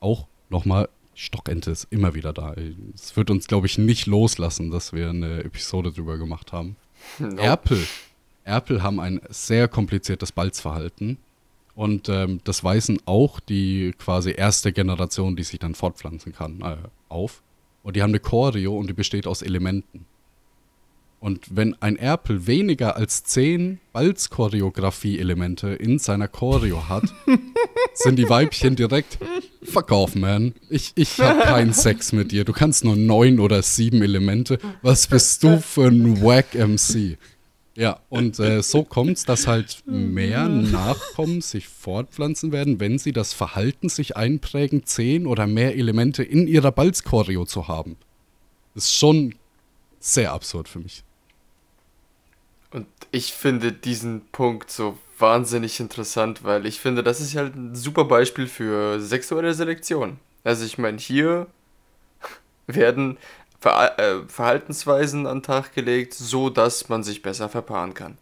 auch 0.00 0.26
nochmal, 0.48 0.88
Stockente 1.14 1.70
ist 1.70 1.86
immer 1.90 2.14
wieder 2.14 2.32
da. 2.32 2.54
Es 2.94 3.16
wird 3.16 3.30
uns, 3.30 3.46
glaube 3.48 3.66
ich, 3.66 3.78
nicht 3.78 4.06
loslassen, 4.06 4.70
dass 4.70 4.92
wir 4.92 5.10
eine 5.10 5.44
Episode 5.44 5.92
drüber 5.92 6.18
gemacht 6.18 6.52
haben. 6.52 6.76
Nope. 7.18 7.42
Erpel. 7.42 7.86
Erpel 8.48 8.82
haben 8.82 8.98
ein 8.98 9.20
sehr 9.28 9.68
kompliziertes 9.68 10.32
Balzverhalten. 10.32 11.18
Und 11.74 12.08
ähm, 12.08 12.40
das 12.42 12.64
weisen 12.64 12.98
auch 13.04 13.38
die 13.38 13.92
quasi 13.96 14.32
erste 14.32 14.72
Generation, 14.72 15.36
die 15.36 15.44
sich 15.44 15.60
dann 15.60 15.76
fortpflanzen 15.76 16.32
kann, 16.32 16.60
äh, 16.60 16.76
auf. 17.08 17.42
Und 17.84 17.94
die 17.94 18.02
haben 18.02 18.10
eine 18.10 18.18
Choreo 18.18 18.76
und 18.76 18.88
die 18.88 18.94
besteht 18.94 19.28
aus 19.28 19.42
Elementen. 19.42 20.04
Und 21.20 21.56
wenn 21.56 21.80
ein 21.80 21.96
Erpel 21.96 22.46
weniger 22.46 22.96
als 22.96 23.24
10 23.24 23.78
Balz-Choreografie-Elemente 23.92 25.68
in 25.70 25.98
seiner 25.98 26.28
Choreo 26.28 26.88
hat, 26.88 27.04
sind 27.94 28.16
die 28.16 28.28
Weibchen 28.28 28.76
direkt 28.76 29.18
Fuck 29.62 29.90
off, 29.90 30.14
man. 30.14 30.54
Ich, 30.70 30.92
ich 30.94 31.18
hab 31.18 31.42
keinen 31.44 31.72
Sex 31.72 32.12
mit 32.12 32.32
dir. 32.32 32.44
Du 32.44 32.52
kannst 32.52 32.84
nur 32.84 32.96
neun 32.96 33.40
oder 33.40 33.62
sieben 33.62 34.02
Elemente. 34.02 34.58
Was 34.82 35.06
bist 35.06 35.42
du 35.42 35.60
für 35.60 35.88
ein 35.88 36.22
Wack 36.22 36.54
MC? 36.54 37.18
Ja, 37.78 38.00
und 38.08 38.40
äh, 38.40 38.60
so 38.60 38.82
kommt's, 38.82 39.24
dass 39.24 39.46
halt 39.46 39.84
mehr 39.86 40.48
Nachkommen 40.48 41.40
sich 41.40 41.68
fortpflanzen 41.68 42.50
werden, 42.50 42.80
wenn 42.80 42.98
sie 42.98 43.12
das 43.12 43.32
Verhalten 43.32 43.88
sich 43.88 44.16
einprägen, 44.16 44.84
zehn 44.84 45.28
oder 45.28 45.46
mehr 45.46 45.76
Elemente 45.76 46.24
in 46.24 46.48
ihrer 46.48 46.72
Balzchoreo 46.72 47.44
zu 47.44 47.68
haben. 47.68 47.96
Das 48.74 48.86
ist 48.86 48.94
schon 48.94 49.36
sehr 50.00 50.32
absurd 50.32 50.68
für 50.68 50.80
mich. 50.80 51.04
Und 52.72 52.88
ich 53.12 53.32
finde 53.32 53.70
diesen 53.70 54.26
Punkt 54.32 54.72
so 54.72 54.98
wahnsinnig 55.16 55.78
interessant, 55.78 56.42
weil 56.42 56.66
ich 56.66 56.80
finde, 56.80 57.04
das 57.04 57.20
ist 57.20 57.36
halt 57.36 57.54
ein 57.54 57.76
super 57.76 58.06
Beispiel 58.06 58.48
für 58.48 58.98
sexuelle 58.98 59.54
Selektion. 59.54 60.18
Also 60.42 60.64
ich 60.64 60.78
meine, 60.78 60.98
hier 60.98 61.46
werden 62.66 63.18
Ver 63.60 63.98
äh, 63.98 64.28
Verhaltensweisen 64.28 65.26
an 65.26 65.38
den 65.38 65.42
Tag 65.42 65.74
gelegt, 65.74 66.14
so 66.14 66.48
dass 66.48 66.88
man 66.88 67.02
sich 67.02 67.22
besser 67.22 67.48
verpaaren 67.48 67.94
kann. 67.94 68.18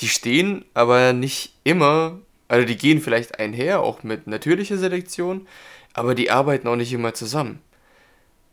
Die 0.00 0.08
stehen 0.08 0.64
aber 0.72 1.12
nicht 1.12 1.54
immer, 1.64 2.18
also 2.48 2.66
die 2.66 2.76
gehen 2.76 3.00
vielleicht 3.00 3.38
einher, 3.38 3.80
auch 3.80 4.02
mit 4.02 4.26
natürlicher 4.26 4.78
Selektion, 4.78 5.46
aber 5.92 6.14
die 6.14 6.30
arbeiten 6.30 6.68
auch 6.68 6.76
nicht 6.76 6.92
immer 6.92 7.12
zusammen. 7.12 7.60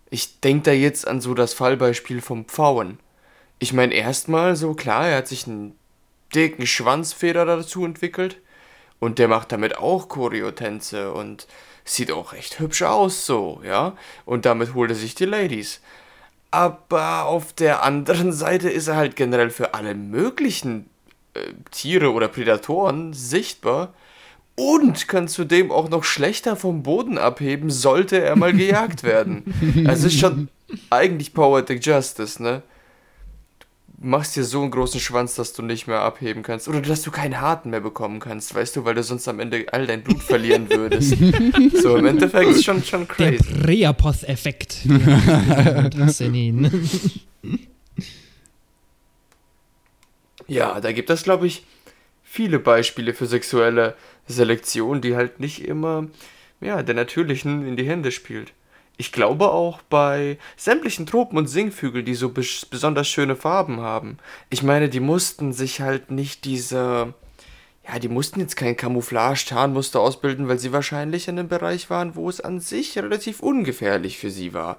Ich 0.10 0.40
denke 0.40 0.64
da 0.64 0.72
jetzt 0.72 1.08
an 1.08 1.22
so 1.22 1.34
das 1.34 1.54
Fallbeispiel 1.54 2.22
vom 2.22 2.46
Pfauen. 2.46 3.00
Ich 3.60 3.74
meine, 3.74 3.94
erstmal 3.94 4.56
so, 4.56 4.74
klar, 4.74 5.08
er 5.08 5.18
hat 5.18 5.28
sich 5.28 5.48
einen 5.48 5.78
dicken 6.34 6.68
Schwanzfeder 6.68 7.46
dazu 7.46 7.86
entwickelt 7.86 8.42
und 9.00 9.20
der 9.20 9.28
macht 9.28 9.52
damit 9.52 9.78
auch 9.78 10.10
Choreotänze 10.10 11.14
und 11.14 11.48
sieht 11.90 12.12
auch 12.12 12.34
echt 12.34 12.60
hübsch 12.60 12.84
aus 12.84 13.26
so, 13.26 13.62
ja. 13.64 13.96
Und 14.26 14.46
damit 14.46 14.74
holt 14.74 14.92
er 14.92 14.96
sich 14.96 15.16
die 15.16 15.26
Ladies. 15.26 15.82
Aber 16.52 17.26
auf 17.26 17.54
der 17.54 17.84
anderen 17.84 18.32
Seite 18.32 18.70
ist 18.70 18.88
er 18.88 18.96
halt 18.96 19.16
generell 19.16 19.50
für 19.50 19.74
alle 19.74 19.96
möglichen 19.96 20.90
äh, 21.34 21.40
Tiere 21.72 22.14
oder 22.14 22.28
Prädatoren 22.28 23.14
sichtbar 23.14 23.94
und 24.56 25.08
kann 25.08 25.28
zudem 25.28 25.72
auch 25.72 25.90
noch 25.90 26.04
schlechter 26.04 26.56
vom 26.56 26.82
Boden 26.82 27.18
abheben, 27.18 27.70
sollte 27.70 28.20
er 28.20 28.36
mal 28.36 28.54
gejagt 28.54 29.04
werden. 29.04 29.54
Also 29.88 30.08
ist 30.08 30.20
schon 30.20 30.50
eigentlich 30.90 31.34
Poetic 31.34 31.86
Justice, 31.86 32.42
ne? 32.42 32.64
Du 34.00 34.06
machst 34.08 34.36
dir 34.36 34.44
so 34.44 34.62
einen 34.62 34.70
großen 34.70 35.00
Schwanz, 35.00 35.34
dass 35.34 35.54
du 35.54 35.64
nicht 35.64 35.88
mehr 35.88 36.02
abheben 36.02 36.44
kannst. 36.44 36.68
Oder 36.68 36.82
dass 36.82 37.02
du 37.02 37.10
keinen 37.10 37.42
Harten 37.42 37.72
mehr 37.72 37.80
bekommen 37.80 38.20
kannst, 38.20 38.54
weißt 38.54 38.76
du, 38.76 38.86
weil 38.86 38.94
du 38.94 39.02
sonst 39.02 39.28
am 39.28 39.40
Ende 39.40 39.66
all 39.72 39.88
dein 39.88 40.04
Blut 40.04 40.22
verlieren 40.22 40.70
würdest. 40.70 41.16
so, 41.82 41.98
im 41.98 42.06
Endeffekt 42.06 42.52
ist 42.52 42.64
schon, 42.64 42.84
schon 42.84 43.08
Der 43.18 43.38
crazy. 43.38 43.54
Priapos-Effekt. 43.64 44.86
Das 45.98 46.20
in 46.22 46.36
ihn. 46.36 46.90
Ja, 50.48 50.80
da 50.80 50.92
gibt 50.92 51.10
es, 51.10 51.24
glaube 51.24 51.48
ich, 51.48 51.66
viele 52.24 52.60
Beispiele 52.60 53.16
für 53.16 53.26
sexuelle 53.26 53.96
Selektion, 54.28 55.02
die 55.02 55.16
halt 55.16 55.40
nicht 55.40 55.66
immer 55.66 56.08
ja, 56.62 56.84
der 56.84 56.96
natürlichen 56.96 57.68
in 57.68 57.76
die 57.78 57.88
Hände 57.88 58.12
spielt. 58.12 58.54
Ich 58.98 59.12
glaube 59.12 59.52
auch 59.52 59.82
bei 59.84 60.40
sämtlichen 60.56 61.06
Tropen 61.06 61.38
und 61.38 61.48
Singvögeln, 61.48 62.04
die 62.06 62.16
so 62.16 62.30
bes 62.30 62.66
besonders 62.66 63.08
schöne 63.08 63.36
Farben 63.36 63.80
haben. 63.80 64.18
Ich 64.50 64.64
meine, 64.64 64.90
die 64.90 65.00
mussten 65.00 65.54
sich 65.54 65.82
halt 65.82 66.10
nicht 66.10 66.46
diese. 66.46 67.14
Ja, 67.88 68.00
die 68.00 68.10
mussten 68.10 68.42
jetzt 68.42 68.58
kein 68.58 68.76
Camouflage-Tarnmuster 68.76 70.02
ausbilden, 70.02 70.50
weil 70.50 70.60
sie 70.60 70.74
wahrscheinlich 70.74 71.30
in 71.30 71.40
einem 71.40 71.48
Bereich 71.48 71.90
waren, 71.90 72.16
wo 72.16 72.28
es 72.28 72.42
an 72.42 72.60
sich 72.60 72.98
relativ 72.98 73.40
ungefährlich 73.40 74.18
für 74.18 74.30
sie 74.30 74.54
war. 74.54 74.78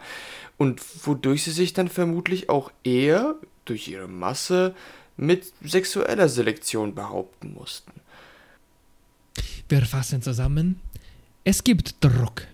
Und 0.59 0.83
wodurch 1.07 1.45
sie 1.45 1.53
sich 1.53 1.73
dann 1.73 1.89
vermutlich 1.89 2.51
auch 2.51 2.71
eher 2.85 3.37
durch 3.65 3.89
ihre 3.89 4.09
Masse 4.09 4.75
mit 5.17 5.53
sexueller 5.63 6.29
Selektion 6.29 6.95
behaupten 6.95 7.55
mussten. 7.55 7.93
Wir 9.69 9.83
fassen 9.87 10.21
zusammen. 10.21 10.81
Es 11.45 11.65
gibt 11.65 12.05
Druck. 12.05 12.47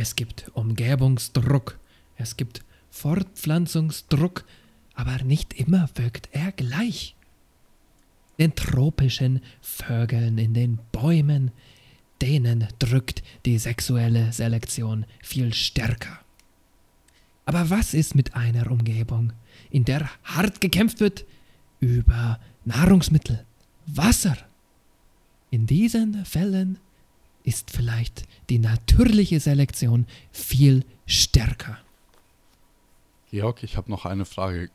Es 0.00 0.14
gibt 0.14 0.48
Umgebungsdruck. 0.54 1.76
Es 2.16 2.36
gibt 2.36 2.62
Fortpflanzungsdruck. 2.88 4.44
Aber 4.94 5.24
nicht 5.24 5.54
immer 5.54 5.88
wirkt 5.96 6.28
er 6.30 6.52
gleich. 6.52 7.16
Den 8.38 8.54
tropischen 8.54 9.40
Vögeln 9.60 10.38
in 10.38 10.54
den 10.54 10.78
Bäumen, 10.92 11.50
denen 12.22 12.68
drückt 12.78 13.24
die 13.44 13.58
sexuelle 13.58 14.32
Selektion 14.32 15.04
viel 15.20 15.52
stärker. 15.52 16.20
Aber 17.44 17.68
was 17.68 17.92
ist 17.92 18.14
mit 18.14 18.36
einer 18.36 18.70
Umgebung, 18.70 19.32
in 19.68 19.84
der 19.84 20.08
hart 20.22 20.60
gekämpft 20.60 21.00
wird 21.00 21.24
über 21.80 22.38
Nahrungsmittel, 22.64 23.44
Wasser? 23.86 24.36
In 25.50 25.66
diesen 25.66 26.24
Fällen 26.24 26.78
ist 27.48 27.70
vielleicht 27.70 28.28
die 28.50 28.58
natürliche 28.58 29.40
Selektion 29.40 30.06
viel 30.30 30.84
stärker. 31.06 31.78
Georg, 33.30 33.62
ich 33.62 33.78
habe 33.78 33.90
noch 33.90 34.04
eine 34.04 34.26
Frage. 34.26 34.70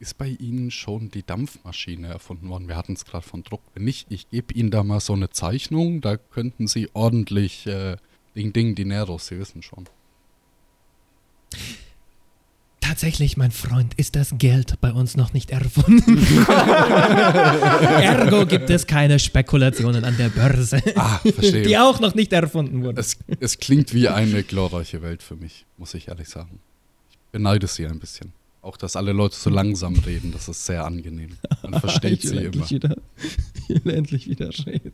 ist 0.00 0.18
bei 0.18 0.28
Ihnen 0.28 0.72
schon 0.72 1.10
die 1.10 1.22
Dampfmaschine 1.22 2.08
erfunden 2.08 2.48
worden? 2.48 2.66
Wir 2.66 2.76
hatten 2.76 2.94
es 2.94 3.04
gerade 3.04 3.26
von 3.26 3.44
Druck. 3.44 3.62
Wenn 3.74 3.84
nicht, 3.84 4.10
ich 4.10 4.28
gebe 4.28 4.52
Ihnen 4.52 4.72
da 4.72 4.82
mal 4.82 4.98
so 4.98 5.12
eine 5.12 5.30
Zeichnung, 5.30 6.00
da 6.00 6.16
könnten 6.16 6.66
Sie 6.66 6.90
ordentlich 6.92 7.66
äh, 7.68 7.96
Ding 8.34 8.52
Ding 8.52 8.74
Dinero, 8.74 9.18
Sie 9.18 9.38
wissen 9.38 9.62
schon. 9.62 9.88
Tatsächlich, 12.88 13.36
mein 13.36 13.50
Freund, 13.50 13.94
ist 13.94 14.14
das 14.16 14.34
Geld 14.38 14.80
bei 14.80 14.92
uns 14.92 15.16
noch 15.16 15.32
nicht 15.32 15.50
erfunden. 15.50 16.18
Ergo 18.00 18.46
gibt 18.46 18.70
es 18.70 18.86
keine 18.86 19.18
Spekulationen 19.18 20.04
an 20.04 20.16
der 20.16 20.28
Börse, 20.28 20.80
Ah, 20.94 21.18
die 21.24 21.76
auch 21.78 21.98
noch 22.00 22.14
nicht 22.14 22.32
erfunden 22.32 22.84
wurden. 22.84 22.98
Es, 22.98 23.16
es 23.40 23.58
klingt 23.58 23.92
wie 23.92 24.08
eine 24.08 24.42
glorreiche 24.42 25.02
Welt 25.02 25.22
für 25.22 25.34
mich, 25.36 25.66
muss 25.78 25.94
ich 25.94 26.08
ehrlich 26.08 26.28
sagen. 26.28 26.60
Ich 27.10 27.18
beneide 27.32 27.66
sie 27.66 27.86
ein 27.86 27.98
bisschen. 27.98 28.32
Auch, 28.62 28.76
dass 28.76 28.94
alle 28.96 29.12
Leute 29.12 29.36
so 29.36 29.50
langsam 29.50 29.94
reden, 29.96 30.32
das 30.32 30.48
ist 30.48 30.64
sehr 30.66 30.84
angenehm. 30.84 31.36
Man 31.62 31.80
versteht 31.80 32.22
sie 32.22 32.36
immer. 32.36 32.68
Wieder, 32.70 32.96
ich 33.68 33.84
will 33.84 33.94
endlich 33.94 34.28
wieder 34.28 34.50
reden. 34.66 34.92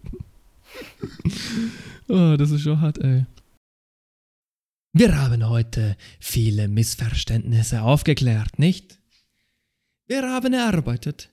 Oh, 2.09 2.37
das 2.39 2.51
ist 2.51 2.63
schon 2.63 2.81
hart, 2.81 2.99
ey. 2.99 3.25
Wir 4.95 5.19
haben 5.19 5.49
heute 5.49 5.97
viele 6.21 6.69
Missverständnisse 6.69 7.81
aufgeklärt, 7.81 8.59
nicht? 8.59 8.99
Wir 10.07 10.23
haben 10.23 10.53
erarbeitet, 10.53 11.31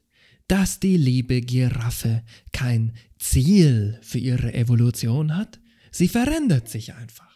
dass 0.48 0.80
die 0.80 0.96
liebe 0.96 1.42
Giraffe 1.42 2.24
kein 2.54 2.94
Ziel 3.18 4.00
für 4.02 4.18
ihre 4.18 4.54
Evolution 4.54 5.36
hat. 5.36 5.60
Sie 5.92 6.08
verändert 6.08 6.70
sich 6.70 6.94
einfach. 6.94 7.28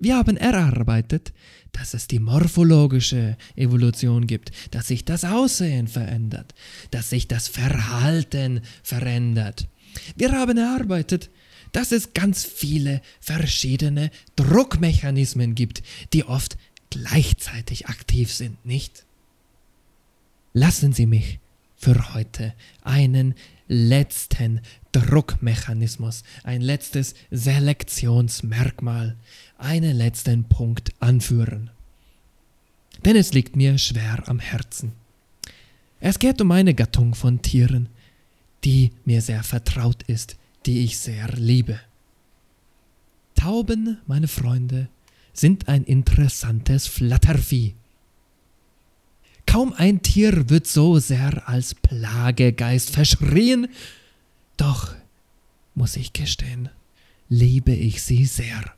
Wir 0.00 0.16
haben 0.16 0.36
erarbeitet, 0.36 1.32
dass 1.70 1.94
es 1.94 2.08
die 2.08 2.18
morphologische 2.18 3.36
Evolution 3.54 4.26
gibt, 4.26 4.50
dass 4.72 4.88
sich 4.88 5.04
das 5.04 5.24
Aussehen 5.24 5.86
verändert, 5.86 6.54
dass 6.90 7.10
sich 7.10 7.28
das 7.28 7.46
Verhalten 7.46 8.62
verändert. 8.82 9.68
Wir 10.16 10.32
haben 10.32 10.58
erarbeitet, 10.58 11.30
dass 11.76 11.92
es 11.92 12.14
ganz 12.14 12.42
viele 12.42 13.02
verschiedene 13.20 14.10
Druckmechanismen 14.34 15.54
gibt, 15.54 15.82
die 16.14 16.24
oft 16.24 16.56
gleichzeitig 16.88 17.86
aktiv 17.88 18.32
sind, 18.32 18.64
nicht? 18.64 19.04
Lassen 20.54 20.94
Sie 20.94 21.04
mich 21.04 21.38
für 21.76 22.14
heute 22.14 22.54
einen 22.80 23.34
letzten 23.68 24.62
Druckmechanismus, 24.92 26.24
ein 26.44 26.62
letztes 26.62 27.14
Selektionsmerkmal, 27.30 29.14
einen 29.58 29.94
letzten 29.94 30.44
Punkt 30.44 30.94
anführen. 30.98 31.68
Denn 33.04 33.16
es 33.16 33.34
liegt 33.34 33.54
mir 33.54 33.76
schwer 33.76 34.26
am 34.30 34.38
Herzen. 34.38 34.92
Es 36.00 36.18
geht 36.18 36.40
um 36.40 36.52
eine 36.52 36.72
Gattung 36.72 37.14
von 37.14 37.42
Tieren, 37.42 37.90
die 38.64 38.92
mir 39.04 39.20
sehr 39.20 39.42
vertraut 39.42 40.02
ist, 40.04 40.36
die 40.66 40.84
ich 40.84 40.98
sehr 40.98 41.28
liebe. 41.36 41.80
Tauben, 43.34 43.98
meine 44.06 44.28
Freunde, 44.28 44.88
sind 45.32 45.68
ein 45.68 45.84
interessantes 45.84 46.86
Flattervieh. 46.86 47.74
Kaum 49.46 49.72
ein 49.74 50.02
Tier 50.02 50.50
wird 50.50 50.66
so 50.66 50.98
sehr 50.98 51.48
als 51.48 51.74
Plagegeist 51.74 52.90
verschrien, 52.90 53.68
doch, 54.56 54.94
muss 55.74 55.96
ich 55.96 56.12
gestehen, 56.12 56.70
liebe 57.28 57.72
ich 57.72 58.02
sie 58.02 58.24
sehr. 58.24 58.74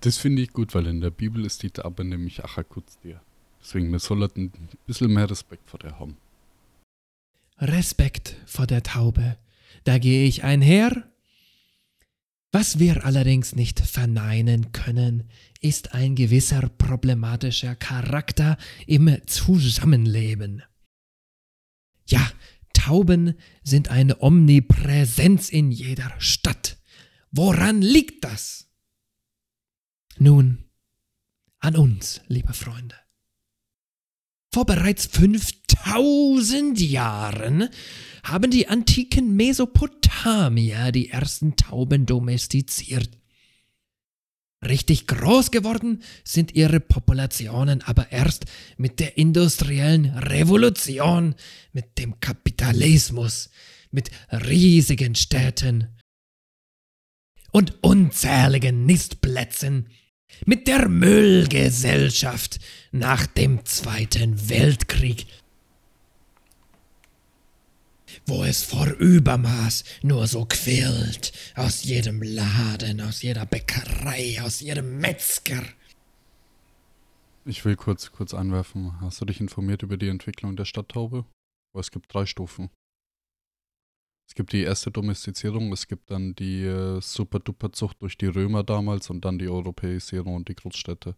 Das 0.00 0.16
finde 0.16 0.42
ich 0.42 0.52
gut, 0.52 0.74
weil 0.74 0.86
in 0.86 1.00
der 1.00 1.10
Bibel 1.10 1.44
ist 1.44 1.62
die 1.62 1.70
Taube 1.70 2.04
nämlich 2.04 2.42
Achakutzdir. 2.42 3.20
Deswegen, 3.60 3.92
wir 3.92 3.98
sollten 3.98 4.44
ein 4.46 4.68
bisschen 4.86 5.12
mehr 5.12 5.30
Respekt 5.30 5.68
vor 5.68 5.78
der 5.78 5.98
haben. 5.98 6.16
Respekt 7.58 8.36
vor 8.46 8.66
der 8.66 8.82
Taube, 8.82 9.36
da 9.84 9.98
gehe 9.98 10.26
ich 10.26 10.44
einher. 10.44 11.10
Was 12.50 12.78
wir 12.78 13.04
allerdings 13.06 13.54
nicht 13.54 13.80
verneinen 13.80 14.72
können, 14.72 15.30
ist 15.60 15.94
ein 15.94 16.14
gewisser 16.14 16.68
problematischer 16.68 17.74
Charakter 17.74 18.58
im 18.86 19.16
Zusammenleben. 19.26 20.62
Ja, 22.06 22.30
Tauben 22.74 23.34
sind 23.62 23.90
eine 23.90 24.20
Omnipräsenz 24.22 25.48
in 25.48 25.70
jeder 25.70 26.12
Stadt. 26.18 26.78
Woran 27.30 27.80
liegt 27.80 28.24
das? 28.24 28.68
Nun, 30.18 30.64
an 31.58 31.76
uns, 31.76 32.20
liebe 32.26 32.52
Freunde. 32.52 32.96
Vor 34.52 34.66
bereits 34.66 35.06
5000 35.06 36.78
Jahren 36.80 37.68
haben 38.22 38.50
die 38.50 38.68
antiken 38.68 39.36
Mesopotamier 39.36 40.92
die 40.92 41.10
ersten 41.10 41.56
Tauben 41.56 42.06
domestiziert. 42.06 43.10
Richtig 44.64 45.08
groß 45.08 45.50
geworden 45.50 46.02
sind 46.22 46.54
ihre 46.54 46.78
Populationen 46.78 47.82
aber 47.82 48.12
erst 48.12 48.44
mit 48.76 49.00
der 49.00 49.18
industriellen 49.18 50.06
Revolution, 50.16 51.34
mit 51.72 51.98
dem 51.98 52.20
Kapitalismus, 52.20 53.50
mit 53.90 54.10
riesigen 54.30 55.16
Städten 55.16 55.88
und 57.50 57.82
unzähligen 57.82 58.86
Nistplätzen, 58.86 59.88
mit 60.46 60.68
der 60.68 60.88
Müllgesellschaft 60.88 62.60
nach 62.92 63.26
dem 63.26 63.64
Zweiten 63.64 64.48
Weltkrieg, 64.48 65.26
wo 68.26 68.44
es 68.44 68.62
vor 68.62 68.86
Übermaß 68.86 69.84
nur 70.02 70.26
so 70.26 70.44
quillt, 70.44 71.32
aus 71.54 71.84
jedem 71.84 72.22
Laden, 72.22 73.00
aus 73.00 73.22
jeder 73.22 73.46
Bäckerei, 73.46 74.40
aus 74.42 74.60
jedem 74.60 74.98
Metzger. 74.98 75.62
Ich 77.44 77.64
will 77.64 77.74
kurz, 77.76 78.12
kurz 78.12 78.34
anwerfen. 78.34 79.00
Hast 79.00 79.20
du 79.20 79.24
dich 79.24 79.40
informiert 79.40 79.82
über 79.82 79.96
die 79.96 80.08
Entwicklung 80.08 80.54
der 80.54 80.64
Stadttaube? 80.64 81.24
Weil 81.72 81.80
es 81.80 81.90
gibt 81.90 82.12
drei 82.14 82.26
Stufen. 82.26 82.70
Es 84.28 84.34
gibt 84.34 84.52
die 84.52 84.62
erste 84.62 84.90
Domestizierung, 84.90 85.72
es 85.72 85.88
gibt 85.88 86.10
dann 86.10 86.34
die 86.34 86.62
äh, 86.64 87.00
Super-Duper-Zucht 87.00 88.00
durch 88.00 88.16
die 88.16 88.26
Römer 88.26 88.62
damals 88.62 89.10
und 89.10 89.24
dann 89.24 89.38
die 89.38 89.48
Europäisierung 89.48 90.36
und 90.36 90.48
die 90.48 90.54
Großstädte. 90.54 91.16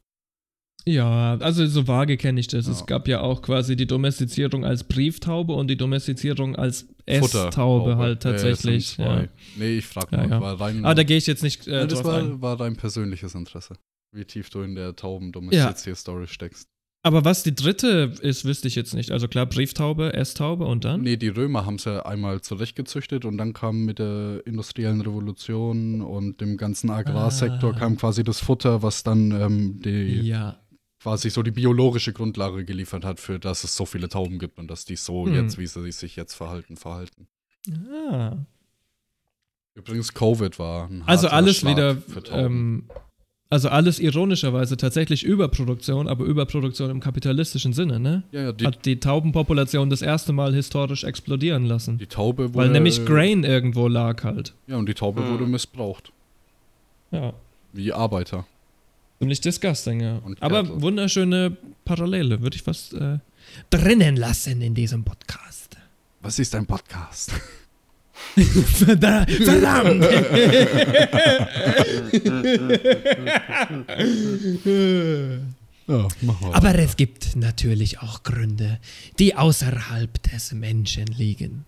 Ja, 0.86 1.36
also 1.38 1.66
so 1.66 1.86
vage 1.88 2.16
kenne 2.18 2.38
ich 2.40 2.46
das. 2.48 2.66
Ja. 2.66 2.72
Es 2.72 2.84
gab 2.84 3.08
ja 3.08 3.20
auch 3.22 3.40
quasi 3.40 3.74
die 3.74 3.86
Domestizierung 3.86 4.64
als 4.66 4.84
Brieftaube 4.84 5.54
und 5.54 5.68
die 5.68 5.76
Domestizierung 5.78 6.56
als 6.56 6.86
Esstaube 7.06 7.96
halt 7.96 8.18
Äh, 8.24 8.30
tatsächlich. 8.30 8.88
zwei. 8.88 9.04
ja. 9.04 9.28
Nee, 9.56 9.78
ich 9.78 9.86
frage 9.86 10.08
Ja, 10.12 10.18
mal, 10.18 10.30
ja. 10.30 10.40
war 10.40 10.60
rein. 10.60 10.84
Aber 10.84 10.94
da 10.94 11.02
gehe 11.02 11.16
ich 11.16 11.26
jetzt 11.26 11.42
nicht 11.42 11.66
äh, 11.66 11.80
Ja, 11.80 11.86
das 11.86 12.04
war, 12.04 12.18
ein. 12.18 12.42
war 12.42 12.56
dein 12.58 12.76
persönliches 12.76 13.34
Interesse. 13.34 13.76
Wie 14.12 14.24
tief 14.26 14.50
du 14.50 14.60
in 14.60 14.74
der 14.74 14.94
Tauben-Domestizier-Story 14.94 16.26
steckst. 16.28 16.68
Aber 17.06 17.22
was 17.24 17.42
die 17.42 17.54
dritte 17.54 18.12
ist, 18.22 18.46
wüsste 18.46 18.66
ich 18.66 18.74
jetzt 18.76 18.94
nicht. 18.94 19.10
Also 19.10 19.28
klar, 19.28 19.44
Brieftaube, 19.44 20.14
Esstaube 20.14 20.64
und 20.64 20.86
dann? 20.86 21.02
Nee, 21.02 21.18
die 21.18 21.28
Römer 21.28 21.66
haben 21.66 21.74
es 21.74 21.84
ja 21.84 22.06
einmal 22.06 22.40
zurechtgezüchtet 22.40 23.26
und 23.26 23.36
dann 23.36 23.52
kam 23.52 23.84
mit 23.84 23.98
der 23.98 24.40
industriellen 24.46 25.02
Revolution 25.02 26.00
und 26.00 26.40
dem 26.40 26.56
ganzen 26.56 26.88
Agrarsektor 26.88 27.74
Ah. 27.74 27.78
kam 27.78 27.98
quasi 27.98 28.24
das 28.24 28.40
Futter, 28.40 28.82
was 28.82 29.02
dann 29.02 29.32
ähm, 29.32 29.80
die 29.84 30.20
Ja. 30.22 30.56
Quasi 31.04 31.28
so 31.28 31.42
die 31.42 31.50
biologische 31.50 32.14
Grundlage 32.14 32.64
geliefert 32.64 33.04
hat, 33.04 33.20
für 33.20 33.38
dass 33.38 33.62
es 33.62 33.76
so 33.76 33.84
viele 33.84 34.08
Tauben 34.08 34.38
gibt 34.38 34.58
und 34.58 34.68
dass 34.70 34.86
die 34.86 34.96
so 34.96 35.26
Hm. 35.26 35.34
jetzt, 35.34 35.58
wie 35.58 35.66
sie 35.66 35.92
sich 35.92 36.16
jetzt 36.16 36.32
verhalten, 36.32 36.78
verhalten. 36.78 37.26
Ah. 38.10 38.36
Übrigens, 39.74 40.14
Covid 40.14 40.58
war 40.58 40.88
ein 40.88 41.02
Also 41.04 41.28
alles 41.28 41.58
Schlag 41.58 41.72
wieder, 41.76 41.96
ähm, 42.32 42.84
also 43.50 43.68
alles 43.68 43.98
ironischerweise 43.98 44.78
tatsächlich 44.78 45.24
Überproduktion, 45.24 46.08
aber 46.08 46.24
Überproduktion 46.24 46.88
im 46.90 47.00
kapitalistischen 47.00 47.74
Sinne, 47.74 48.00
ne? 48.00 48.22
ja, 48.32 48.40
ja, 48.44 48.52
die, 48.52 48.64
Hat 48.66 48.86
die 48.86 48.98
Taubenpopulation 48.98 49.90
das 49.90 50.00
erste 50.00 50.32
Mal 50.32 50.54
historisch 50.54 51.04
explodieren 51.04 51.66
lassen. 51.66 51.98
die 51.98 52.06
Taube 52.06 52.44
wurde. 52.54 52.64
Weil 52.64 52.70
nämlich 52.70 53.04
Grain 53.04 53.44
irgendwo 53.44 53.88
lag 53.88 54.24
halt. 54.24 54.54
Ja, 54.68 54.78
und 54.78 54.88
die 54.88 54.94
Taube 54.94 55.22
Hm. 55.22 55.32
wurde 55.32 55.44
missbraucht. 55.46 56.12
Ja. 57.10 57.34
Wie 57.74 57.92
Arbeiter. 57.92 58.46
Ziemlich 59.24 59.40
disgusting, 59.40 60.00
ja. 60.02 60.16
Und 60.18 60.42
Aber 60.42 60.64
Gärtler. 60.64 60.82
wunderschöne 60.82 61.56
Parallele, 61.86 62.42
würde 62.42 62.56
ich 62.56 62.62
fast 62.62 62.92
äh, 62.92 63.20
drinnen 63.70 64.16
lassen 64.16 64.60
in 64.60 64.74
diesem 64.74 65.02
Podcast. 65.02 65.78
Was 66.20 66.38
ist 66.38 66.54
ein 66.54 66.66
Podcast? 66.66 67.32
Verda- 68.36 69.26
Verdammt! 69.26 70.04
Mach 75.86 76.40
mal. 76.40 76.54
Aber 76.54 76.74
es 76.78 76.96
gibt 76.96 77.36
natürlich 77.36 78.00
auch 78.00 78.22
Gründe, 78.22 78.78
die 79.18 79.34
außerhalb 79.36 80.22
des 80.22 80.52
Menschen 80.52 81.06
liegen. 81.06 81.66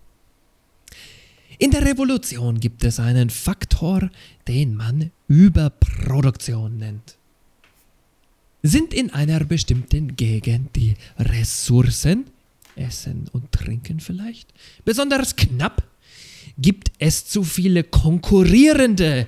In 1.59 1.71
der 1.71 1.85
Revolution 1.85 2.59
gibt 2.59 2.83
es 2.83 2.99
einen 2.99 3.29
Faktor, 3.29 4.09
den 4.47 4.75
man 4.75 5.11
Überproduktion 5.27 6.77
nennt. 6.77 7.17
Sind 8.63 8.93
in 8.93 9.11
einer 9.11 9.43
bestimmten 9.43 10.15
Gegend 10.15 10.75
die 10.75 10.95
Ressourcen, 11.17 12.25
Essen 12.75 13.29
und 13.31 13.51
Trinken 13.51 13.99
vielleicht, 13.99 14.53
besonders 14.83 15.35
knapp? 15.35 15.83
Gibt 16.57 16.91
es 16.97 17.27
zu 17.27 17.43
viele 17.43 17.83
konkurrierende 17.83 19.27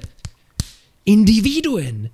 Individuen 1.03 2.09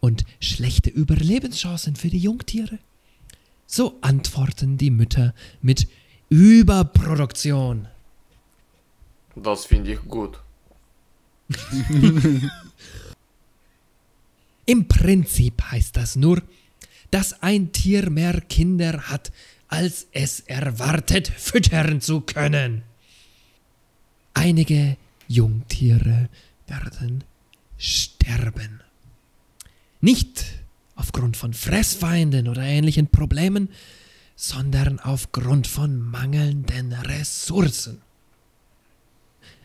und 0.00 0.24
schlechte 0.40 0.90
Überlebenschancen 0.90 1.96
für 1.96 2.08
die 2.08 2.18
Jungtiere? 2.18 2.78
So 3.66 3.98
antworten 4.02 4.76
die 4.76 4.90
Mütter 4.90 5.34
mit 5.62 5.88
Überproduktion. 6.28 7.88
Das 9.34 9.64
finde 9.64 9.92
ich 9.92 10.00
gut. 10.02 10.40
Im 14.68 14.86
Prinzip 14.86 15.62
heißt 15.62 15.96
das 15.96 16.14
nur, 16.14 16.42
dass 17.10 17.42
ein 17.42 17.72
Tier 17.72 18.10
mehr 18.10 18.38
Kinder 18.42 19.00
hat, 19.08 19.32
als 19.66 20.08
es 20.12 20.40
erwartet, 20.40 21.26
füttern 21.26 22.02
zu 22.02 22.20
können. 22.20 22.82
Einige 24.34 24.98
Jungtiere 25.26 26.28
werden 26.66 27.24
sterben. 27.78 28.82
Nicht 30.02 30.44
aufgrund 30.96 31.38
von 31.38 31.54
Fressfeinden 31.54 32.46
oder 32.46 32.60
ähnlichen 32.60 33.06
Problemen, 33.06 33.70
sondern 34.36 35.00
aufgrund 35.00 35.66
von 35.66 35.98
mangelnden 35.98 36.92
Ressourcen. 36.92 38.02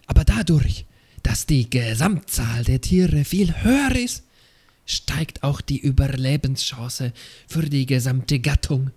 Aber 0.07 0.23
dadurch, 0.23 0.85
dass 1.23 1.45
die 1.45 1.69
Gesamtzahl 1.69 2.63
der 2.63 2.79
Tiere 2.79 3.25
viel 3.25 3.53
höher 3.63 3.97
ist, 3.97 4.23
steigt 4.85 5.43
auch 5.43 5.61
die 5.61 5.79
Überlebenschance 5.79 7.13
für 7.47 7.63
die 7.63 7.85
gesamte 7.85 8.39
Gattung, 8.39 8.91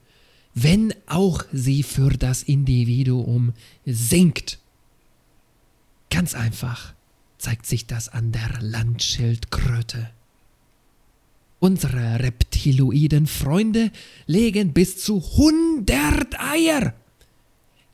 wenn 0.55 0.95
auch 1.07 1.45
sie 1.53 1.83
für 1.83 2.11
das 2.11 2.43
Individuum 2.43 3.53
sinkt. 3.85 4.59
Ganz 6.11 6.35
einfach 6.35 6.95
zeigt 7.39 7.67
sich 7.67 7.87
das 7.87 8.09
an 8.09 8.33
der 8.33 8.61
Landschildkröte. 8.61 10.11
Unsere 11.59 12.21
reptiloiden 12.21 13.27
Freunde 13.27 13.91
legen 14.27 14.73
bis 14.73 14.99
zu 15.03 15.23
100 15.23 16.39
Eier, 16.41 16.95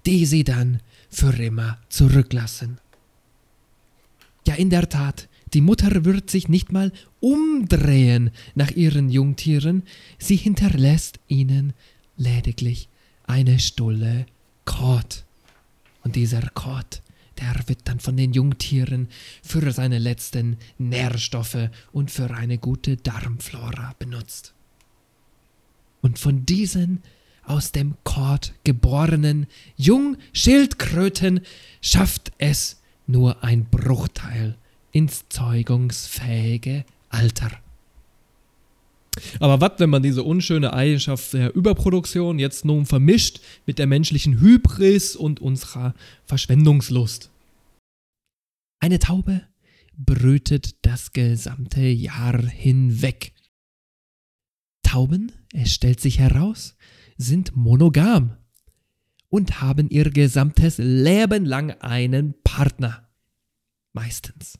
die 0.06 0.26
sie 0.26 0.44
dann 0.44 0.80
für 1.10 1.32
immer 1.32 1.78
zurücklassen. 1.88 2.78
Ja, 4.46 4.54
in 4.54 4.70
der 4.70 4.88
Tat, 4.88 5.28
die 5.54 5.60
Mutter 5.60 6.04
wird 6.04 6.30
sich 6.30 6.48
nicht 6.48 6.72
mal 6.72 6.92
umdrehen 7.20 8.30
nach 8.54 8.70
ihren 8.70 9.10
Jungtieren, 9.10 9.82
sie 10.18 10.36
hinterlässt 10.36 11.20
ihnen 11.28 11.72
lediglich 12.16 12.88
eine 13.24 13.58
Stulle 13.58 14.26
Kot. 14.64 15.24
Und 16.04 16.16
dieser 16.16 16.42
Kot, 16.50 17.02
der 17.40 17.54
wird 17.66 17.80
dann 17.84 18.00
von 18.00 18.16
den 18.16 18.32
Jungtieren 18.32 19.08
für 19.42 19.72
seine 19.72 19.98
letzten 19.98 20.56
Nährstoffe 20.78 21.70
und 21.92 22.10
für 22.10 22.30
eine 22.30 22.58
gute 22.58 22.96
Darmflora 22.96 23.94
benutzt. 23.98 24.54
Und 26.00 26.18
von 26.18 26.46
diesen 26.46 27.02
aus 27.44 27.72
dem 27.72 27.94
Kot 28.04 28.54
geborenen 28.64 29.46
Jungschildkröten 29.76 31.40
schafft 31.80 32.32
es 32.38 32.80
nur 33.06 33.42
ein 33.42 33.64
Bruchteil 33.64 34.56
ins 34.92 35.28
zeugungsfähige 35.28 36.84
Alter. 37.08 37.50
Aber 39.40 39.60
was, 39.60 39.72
wenn 39.78 39.90
man 39.90 40.02
diese 40.02 40.22
unschöne 40.22 40.72
Eigenschaft 40.72 41.34
der 41.34 41.54
Überproduktion 41.54 42.38
jetzt 42.38 42.64
nun 42.64 42.86
vermischt 42.86 43.40
mit 43.66 43.78
der 43.78 43.86
menschlichen 43.86 44.40
Hybris 44.40 45.16
und 45.16 45.40
unserer 45.40 45.94
Verschwendungslust? 46.24 47.30
Eine 48.80 48.98
Taube 48.98 49.46
brütet 49.96 50.84
das 50.86 51.12
gesamte 51.12 51.82
Jahr 51.82 52.42
hinweg. 52.46 53.34
Tauben, 54.82 55.32
es 55.52 55.72
stellt 55.72 56.00
sich 56.00 56.18
heraus, 56.18 56.76
sind 57.16 57.54
monogam 57.54 58.36
und 59.28 59.60
haben 59.60 59.88
ihr 59.90 60.10
gesamtes 60.10 60.78
Leben 60.78 61.44
lang 61.44 61.70
einen 61.80 62.34
Partner. 62.42 63.08
Meistens. 63.92 64.58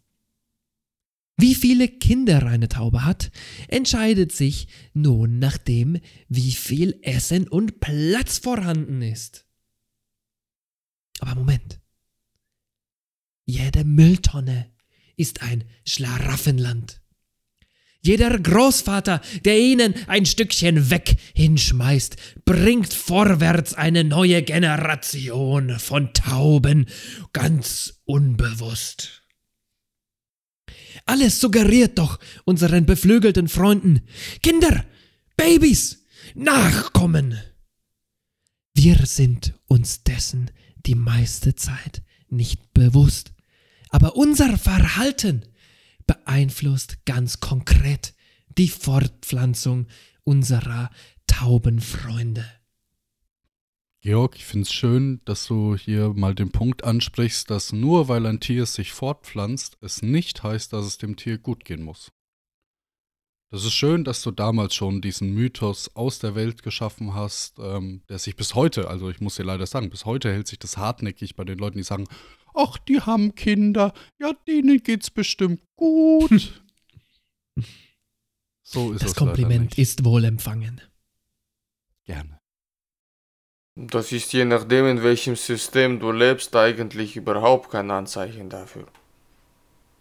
Wie 1.43 1.57
viele 1.57 1.89
Kinder 1.89 2.47
eine 2.47 2.69
Taube 2.69 3.05
hat, 3.05 3.33
entscheidet 3.67 4.31
sich 4.31 4.69
nun 4.95 5.41
nach 5.41 5.59
dem, 5.59 5.99
wie 6.29 6.53
viel 6.53 7.01
Essen 7.03 7.49
und 7.49 7.81
Platz 7.81 8.39
vorhanden 8.39 9.03
ist. 9.03 9.45
Aber 11.19 11.35
Moment. 11.35 11.81
Jede 13.45 13.83
Mülltonne 13.83 14.71
ist 15.17 15.43
ein 15.43 15.65
Schlaraffenland. 15.85 17.03
Jeder 18.03 18.39
Großvater, 18.39 19.21
der 19.45 19.59
ihnen 19.59 19.97
ein 20.07 20.27
Stückchen 20.27 20.91
weg 20.91 21.17
hinschmeißt, 21.35 22.45
bringt 22.45 22.95
vorwärts 22.95 23.75
eine 23.75 24.05
neue 24.05 24.45
Generation 24.45 25.77
von 25.81 26.15
Tauben, 26.15 26.87
ganz 27.33 28.01
unbewusst. 28.05 29.22
Alles 31.07 31.41
suggeriert 31.41 31.99
doch 31.99 32.19
unseren 32.45 32.87
beflügelten 32.87 33.49
Freunden 33.49 34.03
Kinder, 34.43 34.85
Babys, 35.37 36.05
Nachkommen. 36.35 37.39
Wir 38.75 39.07
sind 39.07 39.55
uns 39.67 40.03
dessen 40.03 40.51
die 40.87 40.95
meiste 40.95 41.55
Zeit 41.55 42.03
nicht 42.29 42.73
bewusst. 42.73 43.33
Aber 43.91 44.17
unser 44.17 44.57
Verhalten 44.57 45.45
beeinflusst 46.07 47.05
ganz 47.05 47.41
konkret 47.41 48.15
die 48.57 48.69
Fortpflanzung 48.69 49.87
unserer 50.25 50.91
Taubenfreunde. 51.27 52.45
Georg, 54.03 54.35
ich 54.35 54.45
finde 54.45 54.65
es 54.65 54.73
schön, 54.73 55.21
dass 55.27 55.47
du 55.47 55.77
hier 55.77 56.13
mal 56.13 56.35
den 56.35 56.51
Punkt 56.51 56.83
ansprichst, 56.83 57.49
dass 57.49 57.73
nur 57.73 58.09
weil 58.09 58.27
ein 58.27 58.41
Tier 58.41 58.67
sich 58.67 58.93
fortpflanzt, 58.93 59.79
es 59.81 60.03
nicht 60.03 60.43
heißt, 60.43 60.73
dass 60.73 60.87
es 60.87 60.99
dem 60.99 61.15
Tier 61.15 61.39
gut 61.39 61.65
gehen 61.65 61.85
muss. 61.85 62.11
Das 63.53 63.65
ist 63.65 63.75
schön, 63.75 64.03
dass 64.03 64.23
du 64.23 64.33
damals 64.33 64.75
schon 64.75 65.03
diesen 65.03 65.33
Mythos 65.35 65.95
aus 65.95 66.19
der 66.19 66.35
Welt 66.35 66.65
geschaffen 66.65 67.15
hast, 67.15 67.61
ähm, 67.61 68.03
der 68.09 68.19
sich 68.19 68.35
bis 68.35 68.57
heute, 68.57 68.89
also 68.89 69.09
ich 69.09 69.21
muss 69.21 69.37
dir 69.37 69.45
leider 69.45 69.67
sagen, 69.67 69.89
bis 69.89 70.05
heute 70.05 70.33
hält 70.33 70.49
sich 70.49 70.59
das 70.59 70.77
hartnäckig 70.77 71.37
bei 71.37 71.45
den 71.45 71.59
Leuten, 71.59 71.79
die 71.79 71.85
sagen, 71.85 72.09
ach, 72.55 72.79
die 72.79 73.01
haben 73.01 73.37
Kinder, 73.37 73.93
ja, 74.19 74.33
denen 74.49 74.83
geht's 74.83 75.11
bestimmt 75.11 75.63
gut. 75.77 76.61
so 78.65 78.93
ist 78.93 79.05
Das 79.05 79.15
leider 79.15 79.27
Kompliment 79.27 79.79
ist 79.79 80.05
wohl 80.05 80.25
empfangen. 80.25 80.81
Gerne. 82.05 82.42
Das 83.75 84.13
ist 84.13 84.33
je 84.33 84.45
nachdem, 84.45 84.87
in 84.87 85.03
welchem 85.03 85.35
System 85.35 85.99
du 85.99 86.13
lebst, 86.13 86.55
eigentlich 86.55 87.17
überhaupt 87.17 87.71
kein 87.71 87.91
Anzeichen 87.91 88.51
dafür. 88.51 88.87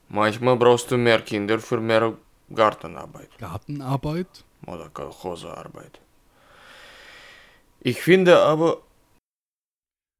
Manchmal 0.09 0.57
brauchst 0.57 0.91
du 0.91 0.97
mehr 0.97 1.21
Kinder 1.21 1.57
für 1.59 1.79
mehr 1.79 2.13
Gartenarbeit 2.53 3.29
Gartenarbeit? 3.37 4.43
oder 4.67 4.89
Kolchosearbeit. 4.89 5.99
Ich 7.79 8.01
finde 8.01 8.39
aber, 8.39 8.81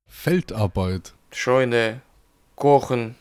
Feldarbeit. 0.10 1.14
Scheune, 1.32 2.02
Kochen. 2.56 3.16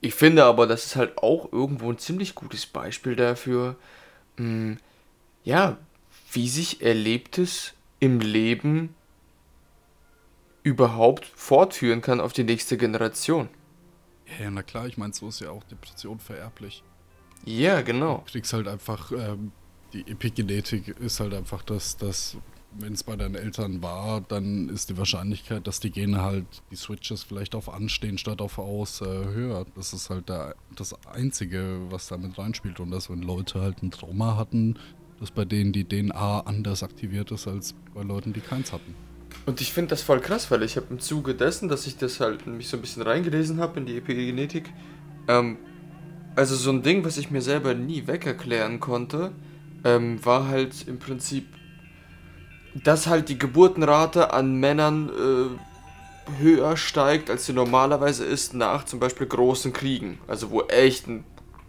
Ich 0.00 0.14
finde 0.14 0.44
aber, 0.44 0.66
das 0.66 0.84
ist 0.84 0.96
halt 0.96 1.16
auch 1.18 1.50
irgendwo 1.52 1.90
ein 1.90 1.98
ziemlich 1.98 2.34
gutes 2.34 2.66
Beispiel 2.66 3.16
dafür, 3.16 3.76
mh, 4.36 4.76
ja, 5.44 5.78
wie 6.34 6.48
sich 6.48 6.82
Erlebtes 6.82 7.74
im 8.00 8.20
Leben 8.20 8.94
überhaupt 10.62 11.26
fortführen 11.26 12.00
kann 12.00 12.20
auf 12.20 12.32
die 12.32 12.44
nächste 12.44 12.76
Generation. 12.76 13.48
Ja, 14.40 14.50
na 14.50 14.62
klar, 14.62 14.86
ich 14.86 14.96
meine, 14.96 15.12
so 15.12 15.28
ist 15.28 15.40
ja 15.40 15.50
auch 15.50 15.62
Depression 15.64 16.18
vererblich. 16.18 16.82
Ja, 17.44 17.82
genau. 17.82 18.22
Du 18.26 18.32
kriegst 18.32 18.52
halt 18.52 18.66
einfach, 18.66 19.12
ähm, 19.12 19.52
die 19.92 20.00
Epigenetik 20.10 20.88
ist 20.88 21.20
halt 21.20 21.34
einfach 21.34 21.62
das, 21.62 21.98
dass, 21.98 22.38
wenn 22.72 22.94
es 22.94 23.02
bei 23.02 23.16
deinen 23.16 23.34
Eltern 23.34 23.82
war, 23.82 24.22
dann 24.22 24.70
ist 24.70 24.88
die 24.88 24.96
Wahrscheinlichkeit, 24.96 25.66
dass 25.66 25.78
die 25.78 25.90
Gene 25.90 26.22
halt 26.22 26.46
die 26.70 26.76
Switches 26.76 27.22
vielleicht 27.22 27.54
auf 27.54 27.68
Anstehen 27.68 28.16
statt 28.16 28.40
auf 28.40 28.58
Aus 28.58 29.02
äh, 29.02 29.04
höher. 29.04 29.66
Das 29.76 29.92
ist 29.92 30.08
halt 30.08 30.30
der, 30.30 30.56
das 30.74 30.94
Einzige, 31.06 31.82
was 31.90 32.08
da 32.08 32.16
mit 32.16 32.38
reinspielt. 32.38 32.80
Und 32.80 32.90
dass, 32.90 33.10
wenn 33.10 33.20
Leute 33.20 33.60
halt 33.60 33.82
ein 33.82 33.90
Trauma 33.90 34.36
hatten, 34.36 34.78
dass 35.24 35.30
bei 35.30 35.46
denen 35.46 35.72
die 35.72 35.88
DNA 35.88 36.40
anders 36.40 36.82
aktiviert 36.82 37.30
ist 37.30 37.48
als 37.48 37.74
bei 37.94 38.02
Leuten, 38.02 38.34
die 38.34 38.40
keins 38.40 38.74
hatten. 38.74 38.94
Und 39.46 39.62
ich 39.62 39.72
finde 39.72 39.88
das 39.90 40.02
voll 40.02 40.20
krass, 40.20 40.50
weil 40.50 40.62
ich 40.62 40.76
habe 40.76 40.88
im 40.90 41.00
Zuge 41.00 41.34
dessen, 41.34 41.70
dass 41.70 41.86
ich 41.86 41.96
das 41.96 42.20
halt 42.20 42.46
mich 42.46 42.68
so 42.68 42.76
ein 42.76 42.82
bisschen 42.82 43.02
reingelesen 43.02 43.58
habe 43.58 43.80
in 43.80 43.86
die 43.86 43.96
Epigenetik, 43.96 44.70
ähm, 45.28 45.56
Also 46.36 46.56
so 46.56 46.70
ein 46.70 46.82
Ding, 46.82 47.06
was 47.06 47.16
ich 47.16 47.30
mir 47.30 47.40
selber 47.40 47.72
nie 47.72 48.06
wegerklären 48.06 48.80
konnte, 48.80 49.32
ähm, 49.82 50.22
war 50.26 50.46
halt 50.46 50.86
im 50.88 50.98
Prinzip, 50.98 51.46
dass 52.82 53.06
halt 53.06 53.30
die 53.30 53.38
Geburtenrate 53.38 54.34
an 54.34 54.60
Männern 54.60 55.08
äh, 55.08 56.42
höher 56.42 56.76
steigt, 56.76 57.30
als 57.30 57.46
sie 57.46 57.54
normalerweise 57.54 58.26
ist 58.26 58.52
nach 58.52 58.84
zum 58.84 59.00
Beispiel 59.00 59.26
großen 59.26 59.72
Kriegen. 59.72 60.18
Also 60.26 60.50
wo 60.50 60.62
echt 60.64 61.08
ein 61.08 61.24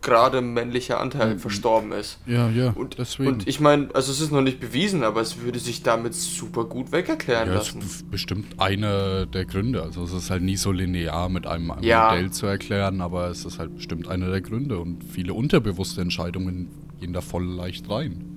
gerade 0.05 0.39
männlicher 0.41 1.01
Anteil 1.01 1.37
verstorben 1.37 1.91
ist. 1.91 2.19
Ja, 2.25 2.49
ja, 2.49 2.69
Und, 2.71 2.97
deswegen. 2.97 3.27
und 3.33 3.47
ich 3.47 3.59
meine, 3.59 3.89
also 3.93 4.11
es 4.13 4.21
ist 4.21 4.31
noch 4.31 4.41
nicht 4.41 4.61
bewiesen, 4.61 5.03
aber 5.03 5.19
es 5.19 5.41
würde 5.41 5.59
sich 5.59 5.83
damit 5.83 6.13
super 6.13 6.63
gut 6.63 6.93
wegerklären 6.93 7.49
ja, 7.49 7.55
das 7.55 7.73
lassen. 7.73 7.81
ist 7.81 8.09
bestimmt 8.09 8.59
einer 8.61 9.25
der 9.25 9.43
Gründe. 9.45 9.81
Also 9.83 10.03
es 10.03 10.13
ist 10.13 10.29
halt 10.29 10.43
nie 10.43 10.55
so 10.55 10.71
linear 10.71 11.27
mit 11.27 11.45
einem, 11.45 11.71
einem 11.71 11.83
Ja. 11.83 12.11
Modell 12.11 12.31
zu 12.31 12.45
erklären, 12.45 13.01
aber 13.01 13.29
es 13.29 13.43
ist 13.43 13.59
halt 13.59 13.75
bestimmt 13.75 14.07
einer 14.07 14.29
der 14.29 14.41
Gründe. 14.41 14.79
Und 14.79 15.03
viele 15.03 15.33
unterbewusste 15.33 16.01
Entscheidungen 16.01 16.69
gehen 17.01 17.11
da 17.11 17.19
voll 17.21 17.43
leicht 17.45 17.89
rein. 17.89 18.34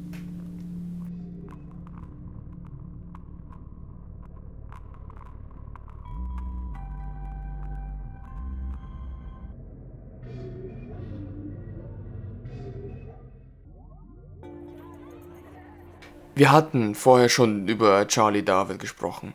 Wir 16.38 16.52
hatten 16.52 16.94
vorher 16.94 17.28
schon 17.28 17.66
über 17.66 18.06
Charlie 18.06 18.44
Darwin 18.44 18.78
gesprochen 18.78 19.32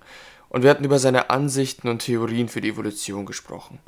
und 0.48 0.64
wir 0.64 0.70
hatten 0.70 0.86
über 0.86 1.00
seine 1.00 1.30
Ansichten 1.30 1.90
und 1.90 2.00
Theorien 2.00 2.48
für 2.48 2.62
die 2.62 2.70
Evolution 2.70 3.26
gesprochen. 3.26 3.80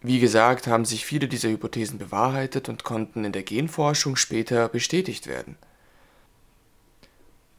Wie 0.00 0.20
gesagt, 0.20 0.68
haben 0.68 0.84
sich 0.84 1.04
viele 1.04 1.26
dieser 1.26 1.48
Hypothesen 1.48 1.98
bewahrheitet 1.98 2.68
und 2.68 2.84
konnten 2.84 3.24
in 3.24 3.32
der 3.32 3.42
Genforschung 3.42 4.14
später 4.14 4.68
bestätigt 4.68 5.26
werden. 5.26 5.56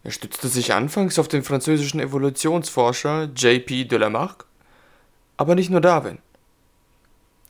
Er 0.06 0.12
stützte 0.12 0.48
sich 0.48 0.72
anfangs 0.72 1.20
auf 1.20 1.28
den 1.28 1.44
französischen 1.44 2.00
Evolutionsforscher 2.00 3.26
J.P. 3.36 3.84
de 3.84 4.00
Lamarck, 4.00 4.46
aber 5.36 5.54
nicht 5.54 5.70
nur 5.70 5.82
Darwin. 5.82 6.20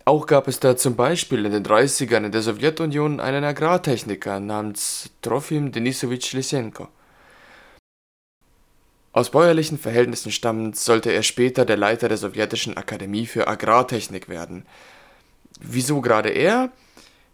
Auch 0.09 0.25
gab 0.25 0.47
es 0.47 0.59
da 0.59 0.75
zum 0.75 0.95
Beispiel 0.95 1.45
in 1.45 1.51
den 1.51 1.63
30ern 1.63 2.25
in 2.25 2.31
der 2.31 2.41
Sowjetunion 2.41 3.19
einen 3.19 3.43
Agrartechniker 3.43 4.39
namens 4.39 5.11
Trofim 5.21 5.71
Denisowitsch 5.71 6.33
Lysenko. 6.33 6.87
Aus 9.11 9.29
bäuerlichen 9.29 9.77
Verhältnissen 9.77 10.31
stammend 10.31 10.77
sollte 10.77 11.11
er 11.11 11.21
später 11.21 11.63
der 11.63 11.77
Leiter 11.77 12.07
der 12.09 12.17
sowjetischen 12.17 12.75
Akademie 12.75 13.27
für 13.27 13.47
Agrartechnik 13.47 14.29
werden. 14.29 14.65
Wieso 15.59 16.01
gerade 16.01 16.29
er? 16.29 16.71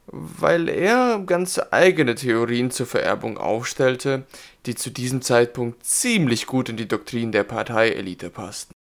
Weil 0.07 0.67
er 0.67 1.23
ganz 1.25 1.61
eigene 1.71 2.15
Theorien 2.15 2.71
zur 2.71 2.87
Vererbung 2.87 3.37
aufstellte, 3.37 4.23
die 4.65 4.75
zu 4.75 4.89
diesem 4.89 5.21
Zeitpunkt 5.21 5.85
ziemlich 5.85 6.45
gut 6.45 6.67
in 6.67 6.75
die 6.75 6.89
Doktrin 6.89 7.31
der 7.31 7.45
Parteielite 7.45 8.29
passten. 8.29 8.73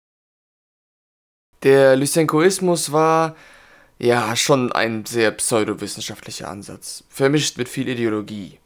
Der 1.62 1.96
Lysenkoismus 1.96 2.92
war 2.92 3.36
ja, 4.00 4.36
schon 4.36 4.72
ein 4.72 5.06
sehr 5.06 5.32
pseudowissenschaftlicher 5.32 6.50
Ansatz, 6.50 7.04
vermischt 7.10 7.58
mit 7.58 7.70
viel 7.70 7.88
Ideologie. 7.88 8.60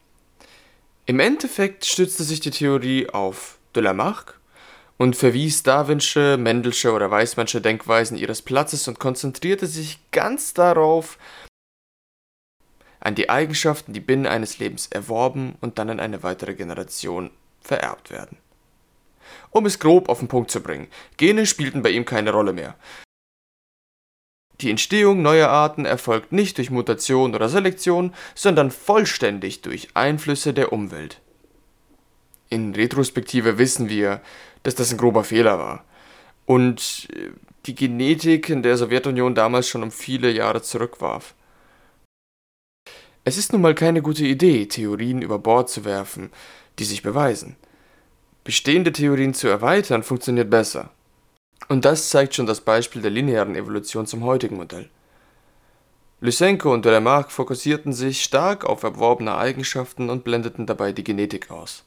Im 1.06 1.20
Endeffekt 1.20 1.86
stützte 1.86 2.24
sich 2.24 2.40
die 2.40 2.52
Theorie 2.52 3.10
auf 3.10 3.58
de 3.76 3.84
Lamarck 3.84 4.40
und 4.98 5.16
verwies 5.16 5.64
Darwinsche, 5.64 6.38
Mendelsche 6.38 6.92
oder 6.92 7.12
Weismannsche 7.12 7.62
Denkweisen 7.62 8.18
ihres 8.18 8.42
Platzes 8.42 8.88
und 8.88 9.00
konzentrierte 9.00 9.68
sich 9.68 10.00
ganz 10.12 10.54
darauf, 10.54 11.18
an 13.00 13.16
die 13.16 13.30
Eigenschaften, 13.30 13.94
die 13.94 14.00
binnen 14.00 14.26
eines 14.26 14.60
Lebens 14.60 14.88
erworben 14.88 15.56
und 15.62 15.78
dann 15.78 15.90
in 15.90 16.00
eine 16.00 16.24
weitere 16.24 16.56
Generation 16.56 17.30
vererbt 17.62 18.12
werden. 18.12 18.38
Um 19.52 19.66
es 19.66 19.80
grob 19.80 20.10
auf 20.10 20.20
den 20.20 20.28
Punkt 20.28 20.52
zu 20.52 20.62
bringen, 20.62 20.88
Gene 21.16 21.46
spielten 21.46 21.84
bei 21.84 21.90
ihm 21.90 22.06
keine 22.06 22.32
Rolle 22.32 22.54
mehr. 22.54 22.76
Die 24.62 24.72
Entstehung 24.72 25.22
neuer 25.22 25.50
Arten 25.50 25.86
erfolgt 25.86 26.32
nicht 26.32 26.58
durch 26.58 26.72
Mutation 26.72 27.36
oder 27.36 27.48
Selektion, 27.48 28.14
sondern 28.34 28.72
vollständig 28.72 29.62
durch 29.62 29.90
Einflüsse 29.94 30.54
der 30.54 30.74
Umwelt. 30.74 31.22
In 32.50 32.74
Retrospektive 32.74 33.58
wissen 33.58 33.90
wir, 33.90 34.22
dass 34.64 34.76
das 34.76 34.92
ein 34.92 34.98
grober 34.98 35.24
Fehler 35.24 35.60
war 35.60 35.84
und 36.46 37.08
äh, 37.14 37.30
die 37.66 37.76
Genetik 37.76 38.50
in 38.50 38.64
der 38.64 38.78
Sowjetunion 38.78 39.36
damals 39.36 39.68
schon 39.68 39.84
um 39.84 39.92
viele 39.92 40.32
Jahre 40.32 40.62
zurückwarf. 40.62 41.36
Es 43.26 43.38
ist 43.38 43.52
nun 43.52 43.62
mal 43.62 43.76
keine 43.76 44.02
gute 44.02 44.26
Idee, 44.26 44.68
Theorien 44.68 45.22
über 45.22 45.38
Bord 45.38 45.70
zu 45.70 45.84
werfen, 45.84 46.32
die 46.80 46.86
sich 46.86 47.04
beweisen. 47.04 47.58
Bestehende 48.46 48.94
Theorien 48.94 49.34
zu 49.34 49.50
erweitern 49.50 50.02
funktioniert 50.02 50.50
besser. 50.50 50.92
Und 51.68 51.86
das 51.86 52.10
zeigt 52.10 52.36
schon 52.36 52.46
das 52.46 52.62
Beispiel 52.62 53.02
der 53.02 53.12
linearen 53.12 53.56
Evolution 53.56 54.06
zum 54.06 54.24
heutigen 54.24 54.58
Modell. 54.58 54.90
Lysenko 56.20 56.74
und 56.74 56.86
Lamarck 56.86 57.32
fokussierten 57.32 57.94
sich 57.94 58.24
stark 58.24 58.66
auf 58.66 58.84
erworbene 58.84 59.36
Eigenschaften 59.36 60.10
und 60.10 60.24
blendeten 60.24 60.66
dabei 60.66 60.92
die 60.92 61.04
Genetik 61.04 61.52
aus. 61.52 61.84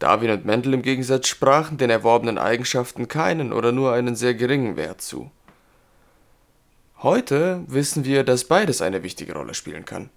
Darwin 0.00 0.32
und 0.32 0.44
Mendel 0.44 0.74
im 0.74 0.82
Gegensatz 0.82 1.28
sprachen 1.28 1.78
den 1.78 1.90
erworbenen 1.90 2.38
Eigenschaften 2.38 3.06
keinen 3.06 3.52
oder 3.52 3.70
nur 3.70 3.92
einen 3.92 4.16
sehr 4.16 4.34
geringen 4.34 4.76
Wert 4.76 5.00
zu. 5.00 5.30
Heute 7.02 7.62
wissen 7.68 8.04
wir, 8.04 8.24
dass 8.24 8.44
beides 8.44 8.82
eine 8.82 9.04
wichtige 9.04 9.34
Rolle 9.34 9.54
spielen 9.54 9.84
kann. 9.84 10.10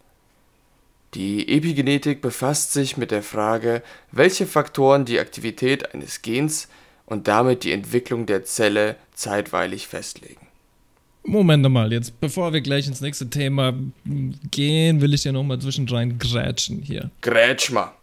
Die 1.13 1.47
Epigenetik 1.55 2.21
befasst 2.21 2.73
sich 2.73 2.97
mit 2.97 3.11
der 3.11 3.23
Frage, 3.23 3.83
welche 4.11 4.47
Faktoren 4.47 5.05
die 5.05 5.19
Aktivität 5.19 5.93
eines 5.93 6.23
Gens 6.23 6.67
und 7.05 7.27
damit 7.27 7.63
die 7.63 7.71
Entwicklung 7.71 8.25
der 8.25 8.43
Zelle 8.45 8.95
zeitweilig 9.13 9.87
festlegen. 9.87 10.45
Moment 11.23 11.67
mal, 11.69 11.91
jetzt 11.91 12.19
bevor 12.19 12.53
wir 12.53 12.61
gleich 12.61 12.87
ins 12.87 13.01
nächste 13.01 13.29
Thema 13.29 13.73
gehen, 14.51 15.01
will 15.01 15.13
ich 15.13 15.23
ja 15.23 15.31
nochmal 15.31 15.59
zwischendrin 15.59 16.19
grätschen 16.19 16.81
hier. 16.81 17.09
Grätsch 17.21 17.71
mal! 17.71 17.93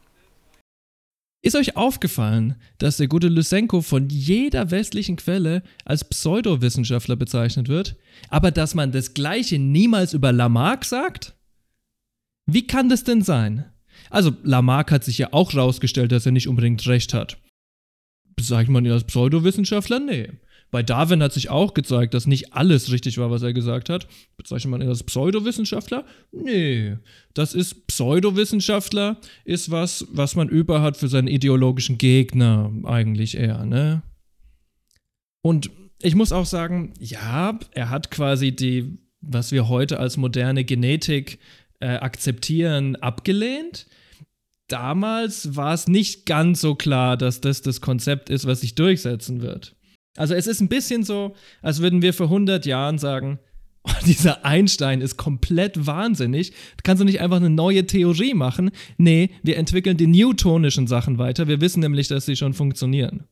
Ist 1.44 1.56
euch 1.56 1.76
aufgefallen, 1.76 2.54
dass 2.78 2.98
der 2.98 3.08
gute 3.08 3.26
Lysenko 3.26 3.80
von 3.80 4.08
jeder 4.08 4.70
westlichen 4.70 5.16
Quelle 5.16 5.62
als 5.84 6.04
Pseudowissenschaftler 6.04 7.16
bezeichnet 7.16 7.68
wird, 7.68 7.96
aber 8.28 8.52
dass 8.52 8.76
man 8.76 8.92
das 8.92 9.12
Gleiche 9.12 9.58
niemals 9.58 10.14
über 10.14 10.30
Lamarck 10.30 10.84
sagt? 10.84 11.34
Wie 12.46 12.66
kann 12.66 12.88
das 12.88 13.02
denn 13.02 13.22
sein? 13.22 13.64
Also, 14.08 14.32
Lamarck 14.44 14.92
hat 14.92 15.04
sich 15.04 15.18
ja 15.18 15.32
auch 15.32 15.54
rausgestellt, 15.54 16.12
dass 16.12 16.26
er 16.26 16.32
nicht 16.32 16.48
unbedingt 16.48 16.86
recht 16.86 17.12
hat. 17.12 17.38
Bezeichnet 18.36 18.70
man 18.70 18.84
ihn 18.84 18.92
als 18.92 19.04
Pseudowissenschaftler? 19.04 20.00
Nee. 20.00 20.28
Bei 20.70 20.82
Darwin 20.82 21.22
hat 21.22 21.34
sich 21.34 21.50
auch 21.50 21.74
gezeigt, 21.74 22.14
dass 22.14 22.26
nicht 22.26 22.54
alles 22.54 22.90
richtig 22.90 23.18
war, 23.18 23.30
was 23.30 23.42
er 23.42 23.52
gesagt 23.52 23.90
hat. 23.90 24.08
Bezeichnet 24.38 24.70
man 24.70 24.80
ihn 24.80 24.88
als 24.88 25.02
Pseudowissenschaftler? 25.02 26.06
Nee. 26.32 26.96
Das 27.34 27.54
ist 27.54 27.86
Pseudowissenschaftler, 27.86 29.18
ist 29.44 29.70
was, 29.70 30.06
was 30.10 30.34
man 30.34 30.48
über 30.48 30.80
hat 30.80 30.96
für 30.96 31.08
seinen 31.08 31.28
ideologischen 31.28 31.98
Gegner 31.98 32.72
eigentlich 32.84 33.36
eher, 33.36 33.66
ne? 33.66 34.02
Und 35.42 35.70
ich 36.00 36.14
muss 36.14 36.32
auch 36.32 36.46
sagen, 36.46 36.94
ja, 36.98 37.58
er 37.72 37.90
hat 37.90 38.10
quasi 38.10 38.56
die, 38.56 38.98
was 39.20 39.52
wir 39.52 39.68
heute 39.68 39.98
als 40.00 40.16
moderne 40.16 40.64
Genetik 40.64 41.38
äh, 41.80 41.96
akzeptieren, 41.96 42.96
abgelehnt 42.96 43.86
damals 44.72 45.54
war 45.54 45.74
es 45.74 45.86
nicht 45.86 46.26
ganz 46.26 46.60
so 46.60 46.74
klar, 46.74 47.16
dass 47.16 47.40
das 47.40 47.62
das 47.62 47.80
Konzept 47.80 48.30
ist, 48.30 48.46
was 48.46 48.62
sich 48.62 48.74
durchsetzen 48.74 49.42
wird. 49.42 49.76
Also 50.16 50.34
es 50.34 50.46
ist 50.46 50.60
ein 50.60 50.68
bisschen 50.68 51.04
so, 51.04 51.34
als 51.60 51.80
würden 51.80 52.02
wir 52.02 52.12
vor 52.14 52.26
100 52.26 52.66
Jahren 52.66 52.98
sagen, 52.98 53.38
oh, 53.84 53.90
dieser 54.06 54.44
Einstein 54.44 55.00
ist 55.00 55.16
komplett 55.16 55.86
wahnsinnig. 55.86 56.52
Kannst 56.84 57.00
du 57.00 57.04
nicht 57.04 57.20
einfach 57.20 57.38
eine 57.38 57.50
neue 57.50 57.86
Theorie 57.86 58.34
machen? 58.34 58.70
Nee, 58.96 59.30
wir 59.42 59.56
entwickeln 59.56 59.96
die 59.96 60.06
newtonischen 60.06 60.86
Sachen 60.86 61.18
weiter. 61.18 61.48
Wir 61.48 61.60
wissen 61.60 61.80
nämlich, 61.80 62.08
dass 62.08 62.26
sie 62.26 62.36
schon 62.36 62.54
funktionieren. 62.54 63.24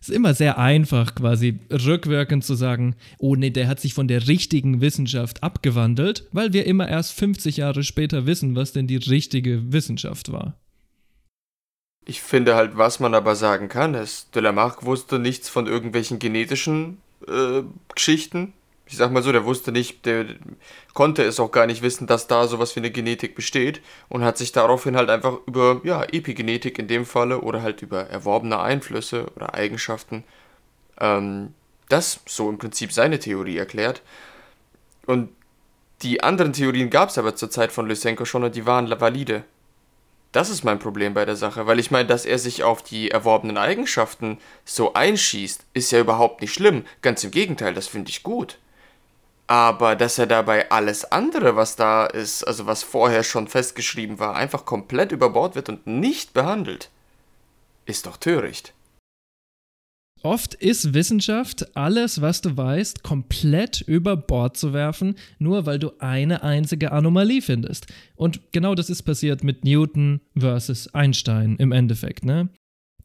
Ist 0.00 0.10
immer 0.10 0.34
sehr 0.34 0.58
einfach, 0.58 1.14
quasi 1.14 1.60
rückwirkend 1.70 2.44
zu 2.44 2.54
sagen, 2.54 2.96
oh 3.18 3.34
nee, 3.34 3.50
der 3.50 3.68
hat 3.68 3.80
sich 3.80 3.94
von 3.94 4.08
der 4.08 4.28
richtigen 4.28 4.80
Wissenschaft 4.80 5.42
abgewandelt, 5.42 6.26
weil 6.32 6.52
wir 6.52 6.66
immer 6.66 6.88
erst 6.88 7.12
50 7.12 7.58
Jahre 7.58 7.82
später 7.82 8.26
wissen, 8.26 8.56
was 8.56 8.72
denn 8.72 8.86
die 8.86 8.96
richtige 8.96 9.72
Wissenschaft 9.72 10.32
war. 10.32 10.54
Ich 12.04 12.22
finde 12.22 12.54
halt, 12.54 12.76
was 12.76 13.00
man 13.00 13.14
aber 13.14 13.36
sagen 13.36 13.68
kann, 13.68 13.94
ist, 13.94 14.34
Lamarck 14.34 14.84
wusste 14.84 15.18
nichts 15.18 15.48
von 15.50 15.66
irgendwelchen 15.66 16.18
genetischen 16.18 16.98
äh, 17.26 17.62
Geschichten. 17.94 18.54
Ich 18.88 18.96
sag 18.96 19.12
mal 19.12 19.22
so, 19.22 19.32
der 19.32 19.44
wusste 19.44 19.70
nicht, 19.70 20.06
der 20.06 20.26
konnte 20.94 21.22
es 21.22 21.38
auch 21.40 21.52
gar 21.52 21.66
nicht 21.66 21.82
wissen, 21.82 22.06
dass 22.06 22.26
da 22.26 22.48
sowas 22.48 22.74
wie 22.74 22.80
eine 22.80 22.90
Genetik 22.90 23.34
besteht 23.34 23.82
und 24.08 24.24
hat 24.24 24.38
sich 24.38 24.50
daraufhin 24.52 24.96
halt 24.96 25.10
einfach 25.10 25.38
über, 25.46 25.80
ja, 25.84 26.02
Epigenetik 26.04 26.78
in 26.78 26.88
dem 26.88 27.04
Falle 27.04 27.40
oder 27.42 27.62
halt 27.62 27.82
über 27.82 28.02
erworbene 28.08 28.58
Einflüsse 28.60 29.26
oder 29.36 29.54
Eigenschaften, 29.54 30.24
ähm, 31.00 31.54
das 31.88 32.20
so 32.26 32.48
im 32.50 32.58
Prinzip 32.58 32.92
seine 32.92 33.18
Theorie 33.18 33.58
erklärt. 33.58 34.02
Und 35.06 35.30
Die 36.02 36.22
anderen 36.22 36.52
Theorien 36.52 36.90
gab 36.90 37.08
es 37.10 37.18
aber 37.18 37.36
zur 37.36 37.50
Zeit 37.50 37.72
von 37.72 37.88
Lysenko 37.88 38.24
schon 38.24 38.44
und 38.44 38.54
die 38.54 38.66
waren 38.66 38.88
valide. 39.00 39.44
Das 40.32 40.50
ist 40.50 40.64
mein 40.64 40.78
Problem 40.78 41.14
bei 41.14 41.24
der 41.24 41.36
Sache, 41.36 41.66
weil 41.66 41.78
ich 41.78 41.90
meine, 41.90 42.08
dass 42.08 42.26
er 42.26 42.38
sich 42.38 42.62
auf 42.62 42.82
die 42.82 43.10
erworbenen 43.10 43.56
Eigenschaften 43.56 44.38
so 44.64 44.92
einschießt, 44.94 45.64
ist 45.74 45.90
ja 45.90 46.00
überhaupt 46.00 46.40
nicht 46.42 46.52
schlimm. 46.54 46.84
Ganz 47.02 47.24
im 47.24 47.30
Gegenteil, 47.30 47.74
das 47.74 47.88
finde 47.88 48.10
ich 48.10 48.22
gut. 48.22 48.58
Aber 49.48 49.96
dass 49.96 50.18
er 50.18 50.26
dabei 50.26 50.70
alles 50.70 51.10
andere, 51.10 51.56
was 51.56 51.74
da 51.74 52.04
ist, 52.04 52.44
also 52.44 52.66
was 52.66 52.82
vorher 52.82 53.24
schon 53.24 53.48
festgeschrieben 53.48 54.18
war, 54.18 54.36
einfach 54.36 54.66
komplett 54.66 55.10
über 55.10 55.30
Bord 55.30 55.54
wird 55.54 55.70
und 55.70 55.86
nicht 55.86 56.34
behandelt, 56.34 56.90
ist 57.86 58.06
doch 58.06 58.18
töricht. 58.18 58.74
Oft 60.22 60.54
ist 60.54 60.94
Wissenschaft, 60.94 61.76
alles, 61.76 62.20
was 62.20 62.40
du 62.42 62.56
weißt, 62.56 63.02
komplett 63.02 63.80
über 63.80 64.16
Bord 64.16 64.56
zu 64.56 64.72
werfen, 64.72 65.14
nur 65.38 65.64
weil 65.64 65.78
du 65.78 65.92
eine 66.00 66.42
einzige 66.42 66.92
Anomalie 66.92 67.40
findest. 67.40 67.86
Und 68.16 68.52
genau 68.52 68.74
das 68.74 68.90
ist 68.90 69.02
passiert 69.04 69.44
mit 69.44 69.64
Newton 69.64 70.20
versus 70.36 70.92
Einstein 70.92 71.56
im 71.56 71.72
Endeffekt, 71.72 72.24
ne? 72.24 72.48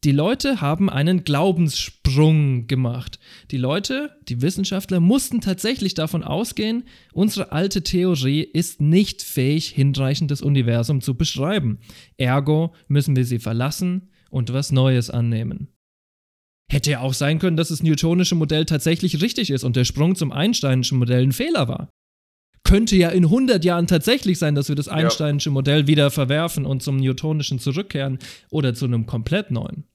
Die 0.03 0.11
Leute 0.11 0.59
haben 0.59 0.89
einen 0.89 1.23
Glaubenssprung 1.23 2.67
gemacht. 2.67 3.19
Die 3.51 3.57
Leute, 3.57 4.17
die 4.27 4.41
Wissenschaftler, 4.41 4.99
mussten 4.99 5.39
tatsächlich 5.39 5.93
davon 5.93 6.25
ausgehen, 6.25 6.83
unsere 7.13 7.53
alte 7.53 7.83
Theorie 7.83 8.41
ist 8.41 8.81
nicht 8.81 9.21
fähig, 9.21 9.69
hinreichend 9.69 10.29
das 10.29 10.41
Universum 10.41 10.99
zu 10.99 11.15
beschreiben. 11.15 11.79
Ergo 12.17 12.73
müssen 12.89 13.15
wir 13.15 13.23
sie 13.23 13.39
verlassen 13.39 14.09
und 14.29 14.51
was 14.51 14.73
Neues 14.73 15.09
annehmen. 15.09 15.69
Hätte 16.69 16.91
ja 16.91 16.99
auch 16.99 17.13
sein 17.13 17.39
können, 17.39 17.55
dass 17.55 17.69
das 17.69 17.81
newtonische 17.81 18.35
Modell 18.35 18.65
tatsächlich 18.65 19.21
richtig 19.21 19.51
ist 19.51 19.63
und 19.63 19.77
der 19.77 19.85
Sprung 19.85 20.15
zum 20.15 20.33
Einsteinischen 20.33 20.97
Modell 20.97 21.23
ein 21.23 21.31
Fehler 21.31 21.69
war. 21.69 21.89
Könnte 22.65 22.97
ja 22.97 23.09
in 23.09 23.25
100 23.25 23.63
Jahren 23.63 23.87
tatsächlich 23.87 24.37
sein, 24.37 24.55
dass 24.55 24.67
wir 24.67 24.75
das 24.75 24.89
Einsteinische 24.89 25.49
Modell 25.49 25.87
wieder 25.87 26.11
verwerfen 26.11 26.65
und 26.65 26.83
zum 26.83 26.97
newtonischen 26.97 27.59
zurückkehren 27.59 28.19
oder 28.49 28.73
zu 28.73 28.85
einem 28.85 29.05
komplett 29.05 29.51
neuen. 29.51 29.85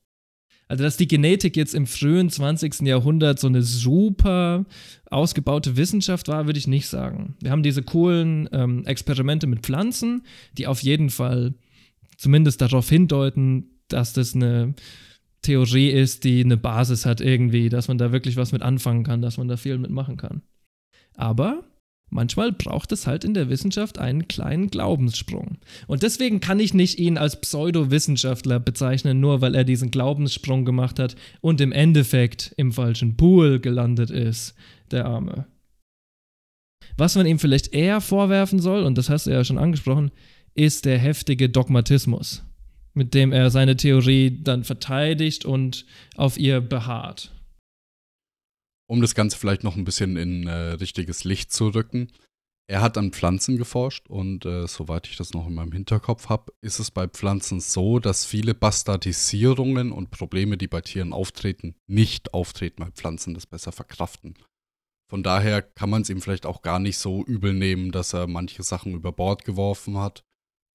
Also, 0.68 0.84
dass 0.84 0.98
die 0.98 1.08
Genetik 1.08 1.56
jetzt 1.56 1.74
im 1.74 1.86
frühen 1.86 2.28
20. 2.28 2.82
Jahrhundert 2.82 3.38
so 3.38 3.46
eine 3.46 3.62
super 3.62 4.66
ausgebaute 5.10 5.76
Wissenschaft 5.76 6.28
war, 6.28 6.46
würde 6.46 6.58
ich 6.58 6.66
nicht 6.66 6.88
sagen. 6.88 7.36
Wir 7.40 7.50
haben 7.50 7.62
diese 7.62 7.82
coolen 7.82 8.48
ähm, 8.52 8.84
Experimente 8.84 9.46
mit 9.46 9.60
Pflanzen, 9.60 10.22
die 10.58 10.66
auf 10.66 10.82
jeden 10.82 11.08
Fall 11.08 11.54
zumindest 12.18 12.60
darauf 12.60 12.88
hindeuten, 12.88 13.70
dass 13.88 14.12
das 14.12 14.34
eine 14.34 14.74
Theorie 15.40 15.88
ist, 15.88 16.24
die 16.24 16.44
eine 16.44 16.58
Basis 16.58 17.06
hat 17.06 17.22
irgendwie, 17.22 17.70
dass 17.70 17.88
man 17.88 17.96
da 17.96 18.12
wirklich 18.12 18.36
was 18.36 18.52
mit 18.52 18.60
anfangen 18.60 19.04
kann, 19.04 19.22
dass 19.22 19.38
man 19.38 19.48
da 19.48 19.56
viel 19.56 19.78
mitmachen 19.78 20.18
kann. 20.18 20.42
Aber 21.14 21.64
manchmal 22.10 22.52
braucht 22.52 22.92
es 22.92 23.06
halt 23.06 23.24
in 23.24 23.34
der 23.34 23.48
Wissenschaft 23.48 23.98
einen 23.98 24.28
kleinen 24.28 24.68
Glaubenssprung. 24.68 25.58
Und 25.86 26.02
deswegen 26.02 26.40
kann 26.40 26.60
ich 26.60 26.74
nicht 26.74 26.98
ihn 26.98 27.18
als 27.18 27.40
Pseudowissenschaftler 27.40 28.60
bezeichnen, 28.60 29.20
nur 29.20 29.40
weil 29.40 29.54
er 29.54 29.64
diesen 29.64 29.90
Glaubenssprung 29.90 30.64
gemacht 30.64 30.98
hat 30.98 31.16
und 31.40 31.60
im 31.60 31.72
Endeffekt 31.72 32.54
im 32.56 32.72
falschen 32.72 33.16
Pool 33.16 33.60
gelandet 33.60 34.10
ist, 34.10 34.54
der 34.90 35.06
Arme. 35.06 35.46
Was 36.96 37.14
man 37.14 37.26
ihm 37.26 37.38
vielleicht 37.38 37.74
eher 37.74 38.00
vorwerfen 38.00 38.58
soll, 38.58 38.82
und 38.82 38.98
das 38.98 39.08
hast 39.08 39.26
du 39.26 39.30
ja 39.30 39.44
schon 39.44 39.58
angesprochen, 39.58 40.10
ist 40.54 40.84
der 40.84 40.98
heftige 40.98 41.48
Dogmatismus 41.48 42.42
mit 42.98 43.14
dem 43.14 43.32
er 43.32 43.50
seine 43.50 43.76
Theorie 43.76 44.42
dann 44.42 44.64
verteidigt 44.64 45.46
und 45.46 45.86
auf 46.16 46.36
ihr 46.36 46.60
beharrt. 46.60 47.32
Um 48.88 49.00
das 49.00 49.14
Ganze 49.14 49.36
vielleicht 49.36 49.64
noch 49.64 49.76
ein 49.76 49.84
bisschen 49.84 50.16
in 50.16 50.46
äh, 50.46 50.52
richtiges 50.72 51.24
Licht 51.24 51.52
zu 51.52 51.68
rücken. 51.68 52.10
Er 52.70 52.82
hat 52.82 52.98
an 52.98 53.12
Pflanzen 53.12 53.56
geforscht 53.56 54.08
und 54.08 54.44
äh, 54.44 54.66
soweit 54.66 55.06
ich 55.06 55.16
das 55.16 55.32
noch 55.32 55.46
in 55.46 55.54
meinem 55.54 55.72
Hinterkopf 55.72 56.28
habe, 56.28 56.52
ist 56.60 56.78
es 56.78 56.90
bei 56.90 57.08
Pflanzen 57.08 57.60
so, 57.60 57.98
dass 57.98 58.26
viele 58.26 58.54
Bastardisierungen 58.54 59.90
und 59.90 60.10
Probleme, 60.10 60.58
die 60.58 60.68
bei 60.68 60.82
Tieren 60.82 61.14
auftreten, 61.14 61.76
nicht 61.86 62.34
auftreten, 62.34 62.82
weil 62.82 62.92
Pflanzen 62.92 63.32
das 63.32 63.46
besser 63.46 63.72
verkraften. 63.72 64.34
Von 65.10 65.22
daher 65.22 65.62
kann 65.62 65.88
man 65.88 66.02
es 66.02 66.10
ihm 66.10 66.20
vielleicht 66.20 66.44
auch 66.44 66.60
gar 66.60 66.78
nicht 66.78 66.98
so 66.98 67.24
übel 67.24 67.54
nehmen, 67.54 67.90
dass 67.90 68.12
er 68.12 68.26
manche 68.26 68.62
Sachen 68.62 68.92
über 68.92 69.12
Bord 69.12 69.46
geworfen 69.46 69.96
hat 69.96 70.22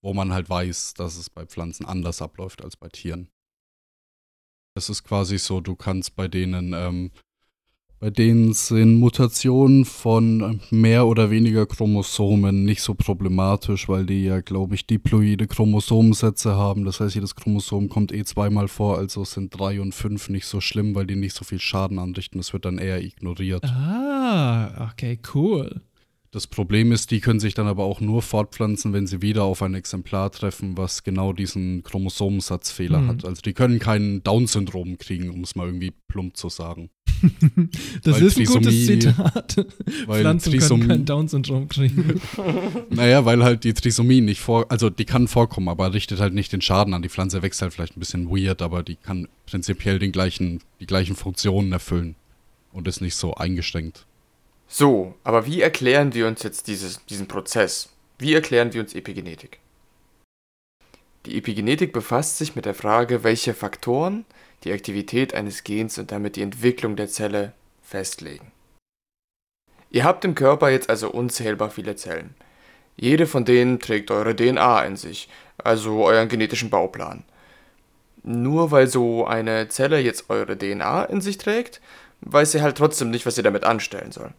wo 0.03 0.14
man 0.14 0.34
halt 0.34 0.49
weiß, 0.49 0.93
dass 0.95 1.16
es 1.16 1.30
bei 1.30 1.45
Pflanzen 1.45 1.86
anders 1.86 2.22
abläuft 2.22 2.61
als 2.61 2.76
bei 2.76 2.89
Tieren. 2.89 3.30
Es 4.76 4.89
ist 4.89 5.03
quasi 5.03 5.38
so, 5.38 5.61
du 5.61 5.76
kannst 5.76 6.16
bei 6.16 6.28
denen, 6.28 6.74
ähm, 6.74 7.11
bei 8.04 8.10
denen 8.10 8.51
sind 8.51 8.99
Mutationen 8.99 9.86
von 9.86 10.60
mehr 10.72 11.08
oder 11.08 11.32
weniger 11.32 11.66
Chromosomen 11.66 12.66
nicht 12.66 12.82
so 12.82 12.95
problematisch, 12.95 13.88
weil 13.88 14.06
die 14.06 14.26
ja, 14.26 14.41
glaube 14.41 14.76
ich, 14.76 14.86
diploide 14.86 15.47
Chromosomensätze 15.47 16.54
haben. 16.54 16.84
Das 16.84 16.99
heißt, 16.99 17.16
jedes 17.16 17.34
Chromosom 17.34 17.88
kommt 17.88 18.12
eh 18.12 18.26
zweimal 18.26 18.68
vor, 18.68 18.97
also 18.97 19.24
sind 19.24 19.58
drei 19.58 19.80
und 19.80 19.95
fünf 19.95 20.28
nicht 20.28 20.47
so 20.47 20.60
schlimm, 20.60 20.95
weil 20.95 21.08
die 21.08 21.16
nicht 21.16 21.34
so 21.34 21.45
viel 21.45 21.62
Schaden 21.62 21.97
anrichten. 21.97 22.39
Das 22.39 22.51
wird 22.51 22.66
dann 22.66 22.78
eher 22.78 23.01
ignoriert. 23.01 23.64
Ah, 23.64 24.91
okay, 24.91 25.18
cool. 25.34 25.80
Das 26.32 26.47
Problem 26.47 26.91
ist, 26.91 27.12
die 27.12 27.20
können 27.20 27.39
sich 27.39 27.54
dann 27.54 27.68
aber 27.68 27.84
auch 27.84 28.01
nur 28.01 28.24
fortpflanzen, 28.24 28.91
wenn 28.91 29.06
sie 29.06 29.22
wieder 29.22 29.43
auf 29.43 29.62
ein 29.62 29.76
Exemplar 29.76 30.32
treffen, 30.32 30.76
was 30.76 31.04
genau 31.04 31.32
diesen 31.32 31.84
Chromosomensatzfehler 31.84 32.99
Mhm. 33.01 33.08
hat. 33.08 33.26
Also 33.26 33.41
die 33.43 33.54
können 33.54 33.78
kein 33.78 34.24
Down-Syndrom 34.24 34.97
kriegen, 34.97 35.30
um 35.30 35.41
es 35.41 35.56
mal 35.56 35.68
irgendwie 35.68 35.93
plump 36.08 36.36
zu 36.36 36.49
sagen. 36.49 36.89
Das 38.04 38.16
Weil 38.16 38.24
ist 38.28 38.38
ein 38.38 38.46
gutes 38.46 38.74
Trisomie- 38.74 39.00
Zitat. 39.02 39.56
weil 40.08 40.22
Pflanzen 40.22 40.52
Trisomie- 40.54 40.80
können 40.82 40.88
kein 40.90 41.06
Down-Syndrom 41.06 41.68
kriegen. 41.70 42.22
Naja, 42.90 43.26
weil 43.26 43.44
halt 43.44 43.64
die 43.64 43.74
Trisomie 43.74 44.22
nicht 44.22 44.42
vor, 44.42 44.66
also 44.70 44.90
die 44.90 45.06
kann 45.06 45.28
vorkommen, 45.28 45.70
aber 45.70 45.94
richtet 45.94 46.20
halt 46.20 46.34
nicht 46.34 46.52
den 46.52 46.62
Schaden 46.62 46.94
an. 46.94 47.02
Die 47.02 47.10
Pflanze 47.10 47.42
wächst 47.42 47.62
halt 47.62 47.74
vielleicht 47.74 47.96
ein 47.98 48.00
bisschen 48.00 48.30
weird, 48.30 48.62
aber 48.62 48.84
die 48.84 48.96
kann 48.96 49.28
prinzipiell 49.46 50.00
den 50.00 50.12
gleichen, 50.12 50.62
die 50.80 50.86
gleichen 50.86 51.16
Funktionen 51.16 51.72
erfüllen 51.72 52.16
und 52.72 52.88
ist 52.88 53.02
nicht 53.02 53.16
so 53.16 53.34
eingeschränkt. 53.36 54.06
So, 54.68 55.16
aber 55.24 55.46
wie 55.46 55.62
erklären 55.62 56.14
wir 56.14 56.28
uns 56.28 56.44
jetzt 56.44 56.68
dieses, 56.68 57.06
diesen 57.06 57.28
Prozess? 57.28 57.90
Wie 58.20 58.34
erklären 58.34 58.74
wir 58.74 58.82
uns 58.82 58.94
Epigenetik? 58.96 59.60
Die 61.26 61.38
Epigenetik 61.38 61.94
befasst 61.94 62.38
sich 62.38 62.56
mit 62.56 62.66
der 62.66 62.74
Frage, 62.74 63.24
welche 63.24 63.54
Faktoren 63.54 64.26
die 64.64 64.74
Aktivität 64.74 65.34
eines 65.34 65.64
Gens 65.64 65.97
und 65.97 66.11
damit 66.11 66.36
die 66.36 66.41
Entwicklung 66.41 66.95
der 66.95 67.07
Zelle 67.07 67.53
festlegen. 67.82 68.51
Ihr 69.89 70.03
habt 70.03 70.26
im 70.26 70.36
Körper 70.36 70.70
jetzt 70.70 70.89
also 70.89 71.11
unzählbar 71.11 71.70
viele 71.70 71.95
Zellen. 71.95 72.34
Jede 72.95 73.28
von 73.28 73.45
denen 73.45 73.80
trägt 73.80 74.11
eure 74.11 74.36
DNA 74.36 74.84
in 74.86 74.95
sich, 74.95 75.30
also 75.57 76.05
euren 76.05 76.30
genetischen 76.30 76.70
Bauplan. 76.70 77.24
Nur 78.24 78.72
weil 78.72 78.88
so 78.88 79.26
eine 79.26 79.68
Zelle 79.70 79.99
jetzt 79.99 80.30
eure 80.30 80.57
DNA 80.57 81.05
in 81.05 81.22
sich 81.22 81.38
trägt, 81.38 81.82
weiß 82.22 82.53
sie 82.53 82.61
halt 82.61 82.78
trotzdem 82.78 83.11
nicht, 83.11 83.26
was 83.26 83.36
sie 83.36 83.43
damit 83.43 83.66
anstellen 83.66 84.11
soll. 84.11 84.32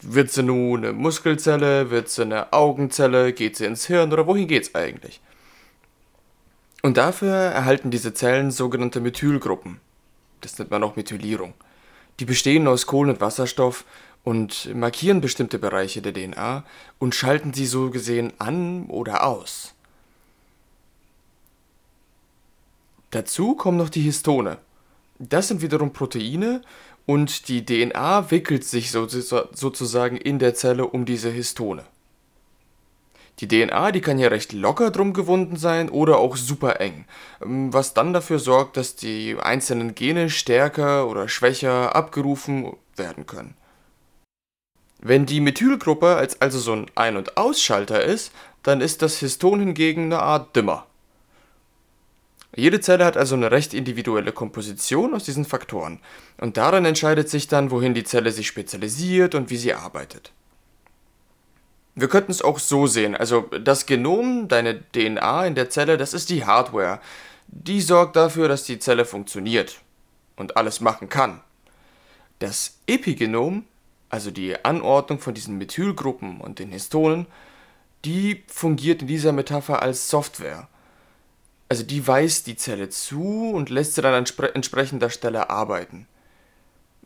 Wird 0.00 0.30
sie 0.30 0.42
nun 0.42 0.84
eine 0.84 0.92
Muskelzelle, 0.92 1.90
wird 1.90 2.08
sie 2.08 2.22
eine 2.22 2.52
Augenzelle, 2.52 3.32
geht 3.32 3.56
sie 3.56 3.66
ins 3.66 3.86
Hirn 3.86 4.12
oder 4.12 4.26
wohin 4.26 4.48
geht's 4.48 4.74
eigentlich? 4.74 5.20
Und 6.82 6.96
dafür 6.96 7.34
erhalten 7.34 7.90
diese 7.92 8.12
Zellen 8.12 8.50
sogenannte 8.50 9.00
Methylgruppen. 9.00 9.80
Das 10.40 10.58
nennt 10.58 10.72
man 10.72 10.82
auch 10.82 10.96
Methylierung. 10.96 11.54
Die 12.18 12.24
bestehen 12.24 12.66
aus 12.66 12.86
Kohlen 12.86 13.10
und 13.10 13.20
Wasserstoff 13.20 13.84
und 14.24 14.74
markieren 14.74 15.20
bestimmte 15.20 15.58
Bereiche 15.58 16.02
der 16.02 16.12
DNA 16.12 16.64
und 16.98 17.14
schalten 17.14 17.54
sie 17.54 17.66
so 17.66 17.90
gesehen 17.90 18.32
an 18.38 18.86
oder 18.86 19.24
aus. 19.24 19.74
Dazu 23.10 23.54
kommen 23.54 23.78
noch 23.78 23.90
die 23.90 24.00
Histone. 24.00 24.58
Das 25.18 25.48
sind 25.48 25.62
wiederum 25.62 25.92
Proteine 25.92 26.62
und 27.06 27.48
die 27.48 27.64
DNA 27.64 28.30
wickelt 28.30 28.64
sich 28.64 28.90
so- 28.90 29.06
sozusagen 29.06 30.16
in 30.16 30.38
der 30.38 30.54
Zelle 30.54 30.86
um 30.86 31.04
diese 31.04 31.30
Histone. 31.30 31.84
Die 33.42 33.48
DNA, 33.48 33.90
die 33.90 34.00
kann 34.00 34.20
ja 34.20 34.28
recht 34.28 34.52
locker 34.52 34.92
drum 34.92 35.12
gewunden 35.12 35.56
sein 35.56 35.88
oder 35.88 36.18
auch 36.18 36.36
super 36.36 36.80
eng, 36.80 37.06
ähm, 37.42 37.72
was 37.72 37.92
dann 37.92 38.12
dafür 38.12 38.38
sorgt, 38.38 38.76
dass 38.76 38.94
die 38.94 39.36
einzelnen 39.36 39.96
Gene 39.96 40.30
stärker 40.30 41.08
oder 41.08 41.28
schwächer 41.28 41.96
abgerufen 41.96 42.76
werden 42.94 43.26
können. 43.26 43.54
Wenn 45.00 45.26
die 45.26 45.40
Methylgruppe 45.40 46.14
als 46.14 46.40
also 46.40 46.60
so 46.60 46.72
ein 46.72 46.86
Ein- 46.94 47.16
und 47.16 47.36
Ausschalter 47.36 48.04
ist, 48.04 48.32
dann 48.62 48.80
ist 48.80 49.02
das 49.02 49.18
Histon 49.18 49.58
hingegen 49.58 50.04
eine 50.04 50.20
Art 50.20 50.54
Dimmer. 50.54 50.86
Jede 52.54 52.80
Zelle 52.80 53.04
hat 53.04 53.16
also 53.16 53.34
eine 53.34 53.50
recht 53.50 53.74
individuelle 53.74 54.30
Komposition 54.30 55.14
aus 55.14 55.24
diesen 55.24 55.44
Faktoren 55.44 55.98
und 56.38 56.58
daran 56.58 56.84
entscheidet 56.84 57.28
sich 57.28 57.48
dann, 57.48 57.72
wohin 57.72 57.94
die 57.94 58.04
Zelle 58.04 58.30
sich 58.30 58.46
spezialisiert 58.46 59.34
und 59.34 59.50
wie 59.50 59.56
sie 59.56 59.74
arbeitet. 59.74 60.32
Wir 61.94 62.08
könnten 62.08 62.32
es 62.32 62.40
auch 62.42 62.58
so 62.58 62.86
sehen, 62.86 63.14
also 63.14 63.42
das 63.42 63.84
Genom, 63.84 64.48
deine 64.48 64.82
DNA 64.92 65.46
in 65.46 65.54
der 65.54 65.68
Zelle, 65.68 65.98
das 65.98 66.14
ist 66.14 66.30
die 66.30 66.44
Hardware. 66.46 67.00
Die 67.48 67.82
sorgt 67.82 68.16
dafür, 68.16 68.48
dass 68.48 68.64
die 68.64 68.78
Zelle 68.78 69.04
funktioniert 69.04 69.80
und 70.36 70.56
alles 70.56 70.80
machen 70.80 71.10
kann. 71.10 71.42
Das 72.38 72.78
Epigenom, 72.86 73.66
also 74.08 74.30
die 74.30 74.64
Anordnung 74.64 75.20
von 75.20 75.34
diesen 75.34 75.58
Methylgruppen 75.58 76.40
und 76.40 76.58
den 76.58 76.70
Histonen, 76.70 77.26
die 78.06 78.42
fungiert 78.48 79.02
in 79.02 79.08
dieser 79.08 79.32
Metapher 79.32 79.82
als 79.82 80.08
Software. 80.08 80.68
Also 81.68 81.82
die 81.84 82.06
weist 82.06 82.46
die 82.46 82.56
Zelle 82.56 82.88
zu 82.88 83.50
und 83.50 83.70
lässt 83.70 83.94
sie 83.94 84.02
dann 84.02 84.14
an 84.14 84.24
spre- 84.24 84.54
entsprechender 84.54 85.10
Stelle 85.10 85.50
arbeiten. 85.50 86.06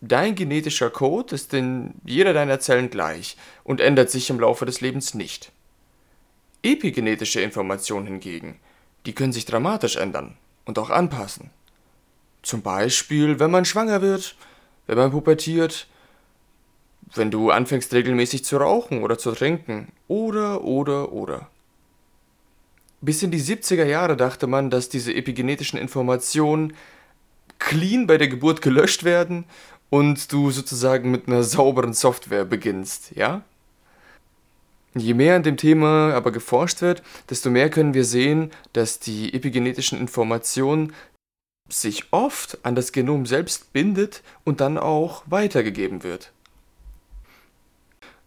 Dein 0.01 0.35
genetischer 0.35 0.91
Code 0.91 1.35
ist 1.35 1.55
in 1.55 1.95
jeder 2.05 2.35
deiner 2.35 2.61
Zellen 2.61 2.91
gleich 2.91 3.37
und 3.65 3.81
ändert 3.81 4.11
sich 4.11 4.29
im 4.29 4.39
Laufe 4.39 4.67
des 4.67 4.83
Lebens 4.83 5.15
nicht. 5.15 5.53
Epigenetische 6.63 7.41
Informationen 7.41 8.07
hingegen, 8.07 8.61
die 9.07 9.15
können 9.15 9.33
sich 9.33 9.47
dramatisch 9.47 9.97
ändern 9.97 10.37
und 10.67 10.79
auch 10.79 10.91
anpassen. 10.91 11.51
Zum 12.43 12.61
Beispiel, 12.61 13.41
wenn 13.41 13.51
man 13.51 13.65
schwanger 13.65 14.03
wird, 14.03 14.37
wenn 14.87 14.99
man 14.99 15.13
pubertiert, 15.13 15.87
wenn 17.15 17.31
du 17.31 17.51
anfängst 17.51 17.95
regelmäßig 17.95 18.45
zu 18.45 18.59
rauchen 18.59 19.03
oder 19.03 19.17
zu 19.17 19.33
trinken, 19.33 19.93
oder, 20.09 20.63
oder, 20.63 21.13
oder. 21.13 21.49
Bis 23.01 23.23
in 23.23 23.31
die 23.31 23.41
70er 23.41 23.85
Jahre 23.85 24.17
dachte 24.17 24.47
man, 24.47 24.71
dass 24.71 24.89
diese 24.89 25.15
epigenetischen 25.15 25.79
Informationen 25.79 26.75
clean 27.59 28.07
bei 28.07 28.19
der 28.19 28.29
Geburt 28.29 28.61
gelöscht 28.61 29.05
werden 29.05 29.45
und 29.91 30.33
du 30.33 30.51
sozusagen 30.51 31.11
mit 31.11 31.29
einer 31.29 31.43
sauberen 31.43 31.95
Software 31.95 32.45
beginnst, 32.45 33.13
ja? 33.15 33.43
Je 34.95 35.13
mehr 35.13 35.37
an 35.37 35.43
dem 35.43 35.59
Thema 35.59 36.15
aber 36.15 36.33
geforscht 36.33 36.81
wird, 36.81 37.03
desto 37.29 37.51
mehr 37.51 37.69
können 37.69 37.93
wir 37.93 38.05
sehen, 38.05 38.51
dass 38.73 38.99
die 38.99 39.35
epigenetischen 39.35 40.01
Informationen 40.01 40.95
sich 41.69 42.05
oft 42.13 42.59
an 42.65 42.75
das 42.75 42.93
Genom 42.93 43.27
selbst 43.27 43.73
bindet 43.73 44.23
und 44.45 44.61
dann 44.61 44.79
auch 44.79 45.23
weitergegeben 45.27 46.03
wird. 46.03 46.33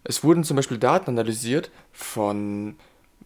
Es 0.03 0.24
wurden 0.24 0.43
zum 0.43 0.57
Beispiel 0.57 0.78
Daten 0.78 1.10
analysiert 1.10 1.72
von 1.91 2.76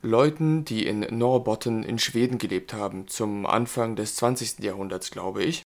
Leuten, 0.01 0.65
die 0.65 0.85
in 0.85 0.99
Norrbotten 0.99 1.83
in 1.83 1.99
Schweden 1.99 2.37
gelebt 2.37 2.73
haben, 2.73 3.07
zum 3.07 3.45
Anfang 3.45 3.95
des 3.95 4.15
20. 4.15 4.59
Jahrhunderts, 4.59 5.11
glaube 5.11 5.43
ich. 5.43 5.63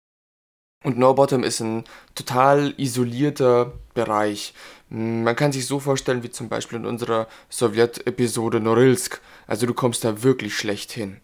Und 0.83 0.97
Norrbotten 0.97 1.43
ist 1.43 1.59
ein 1.59 1.83
total 2.15 2.73
isolierter 2.77 3.73
Bereich. 3.93 4.53
Man 4.89 5.35
kann 5.35 5.51
sich 5.51 5.67
so 5.67 5.79
vorstellen 5.79 6.23
wie 6.23 6.31
zum 6.31 6.49
Beispiel 6.49 6.79
in 6.79 6.85
unserer 6.85 7.27
Sowjet-Episode 7.49 8.59
Norilsk. 8.59 9.21
Also 9.47 9.65
du 9.65 9.73
kommst 9.73 10.03
da 10.03 10.23
wirklich 10.23 10.55
schlecht 10.55 10.91
hin. 10.91 11.17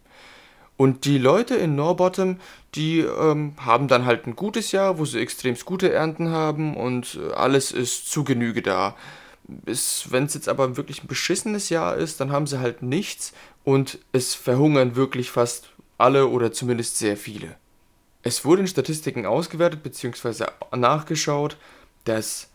Und 0.77 1.05
die 1.05 1.17
Leute 1.17 1.55
in 1.55 1.75
Norrbotten, 1.75 2.39
die 2.75 2.99
ähm, 2.99 3.53
haben 3.57 3.87
dann 3.87 4.05
halt 4.05 4.27
ein 4.27 4.35
gutes 4.35 4.71
Jahr, 4.71 4.99
wo 4.99 5.05
sie 5.05 5.19
extrem 5.19 5.55
gute 5.65 5.91
Ernten 5.91 6.29
haben 6.29 6.77
und 6.77 7.19
alles 7.35 7.71
ist 7.71 8.11
zu 8.11 8.23
Genüge 8.23 8.61
da. 8.61 8.95
Wenn 9.47 10.25
es 10.25 10.33
jetzt 10.35 10.49
aber 10.49 10.77
wirklich 10.77 11.03
ein 11.03 11.07
beschissenes 11.07 11.69
Jahr 11.69 11.95
ist, 11.95 12.21
dann 12.21 12.31
haben 12.31 12.45
sie 12.45 12.59
halt 12.59 12.83
nichts 12.83 13.33
und 13.63 13.97
es 14.11 14.35
verhungern 14.35 14.95
wirklich 14.95 15.31
fast 15.31 15.69
alle 15.97 16.27
oder 16.27 16.51
zumindest 16.51 16.97
sehr 16.97 17.17
viele. 17.17 17.55
Es 18.27 18.43
wurde 18.43 18.59
in 18.59 18.67
Statistiken 18.67 19.25
ausgewertet 19.25 19.83
bzw. 19.83 20.47
nachgeschaut, 20.75 21.55
dass 22.03 22.49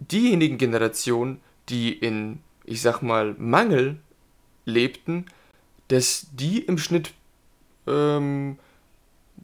diejenigen 0.00 0.58
Generationen, 0.58 1.40
die 1.68 1.92
in, 1.92 2.40
ich 2.64 2.82
sag 2.82 3.00
mal, 3.00 3.36
Mangel 3.38 4.00
lebten, 4.64 5.26
dass 5.86 6.26
die 6.32 6.58
im 6.58 6.78
Schnitt 6.78 7.12
ähm, 7.86 8.58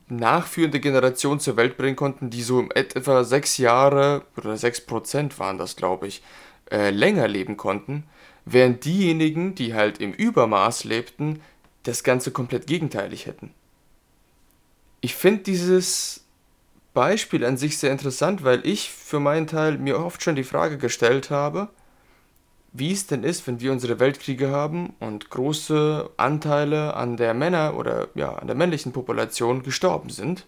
nachführende 0.08 0.80
Generationen 0.80 1.38
zur 1.38 1.56
Welt 1.56 1.76
bringen 1.76 1.94
konnten, 1.94 2.30
die 2.30 2.42
so 2.42 2.68
etwa 2.70 3.22
sechs 3.22 3.56
Jahre 3.56 4.24
oder 4.36 4.56
sechs 4.56 4.80
Prozent 4.80 5.38
waren 5.38 5.58
das, 5.58 5.76
glaube 5.76 6.08
ich, 6.08 6.24
äh, 6.72 6.90
länger 6.90 7.28
leben 7.28 7.56
konnten, 7.56 8.02
während 8.46 8.84
diejenigen, 8.84 9.54
die 9.54 9.74
halt 9.74 9.98
im 9.98 10.12
Übermaß 10.12 10.82
lebten, 10.82 11.40
das 11.84 12.02
Ganze 12.02 12.32
komplett 12.32 12.66
gegenteilig 12.66 13.26
hätten. 13.26 13.54
Ich 15.00 15.14
finde 15.14 15.42
dieses 15.42 16.24
Beispiel 16.92 17.44
an 17.44 17.56
sich 17.56 17.78
sehr 17.78 17.92
interessant, 17.92 18.44
weil 18.44 18.66
ich 18.66 18.90
für 18.90 19.20
meinen 19.20 19.46
Teil 19.46 19.78
mir 19.78 19.98
oft 19.98 20.22
schon 20.22 20.36
die 20.36 20.44
Frage 20.44 20.76
gestellt 20.76 21.30
habe, 21.30 21.68
wie 22.72 22.92
es 22.92 23.06
denn 23.06 23.24
ist, 23.24 23.46
wenn 23.46 23.60
wir 23.60 23.72
unsere 23.72 23.98
Weltkriege 23.98 24.50
haben 24.50 24.94
und 25.00 25.30
große 25.30 26.10
Anteile 26.16 26.94
an 26.94 27.16
der 27.16 27.34
Männer 27.34 27.76
oder 27.76 28.08
ja, 28.14 28.34
an 28.34 28.46
der 28.46 28.56
männlichen 28.56 28.92
Population 28.92 29.62
gestorben 29.62 30.10
sind. 30.10 30.46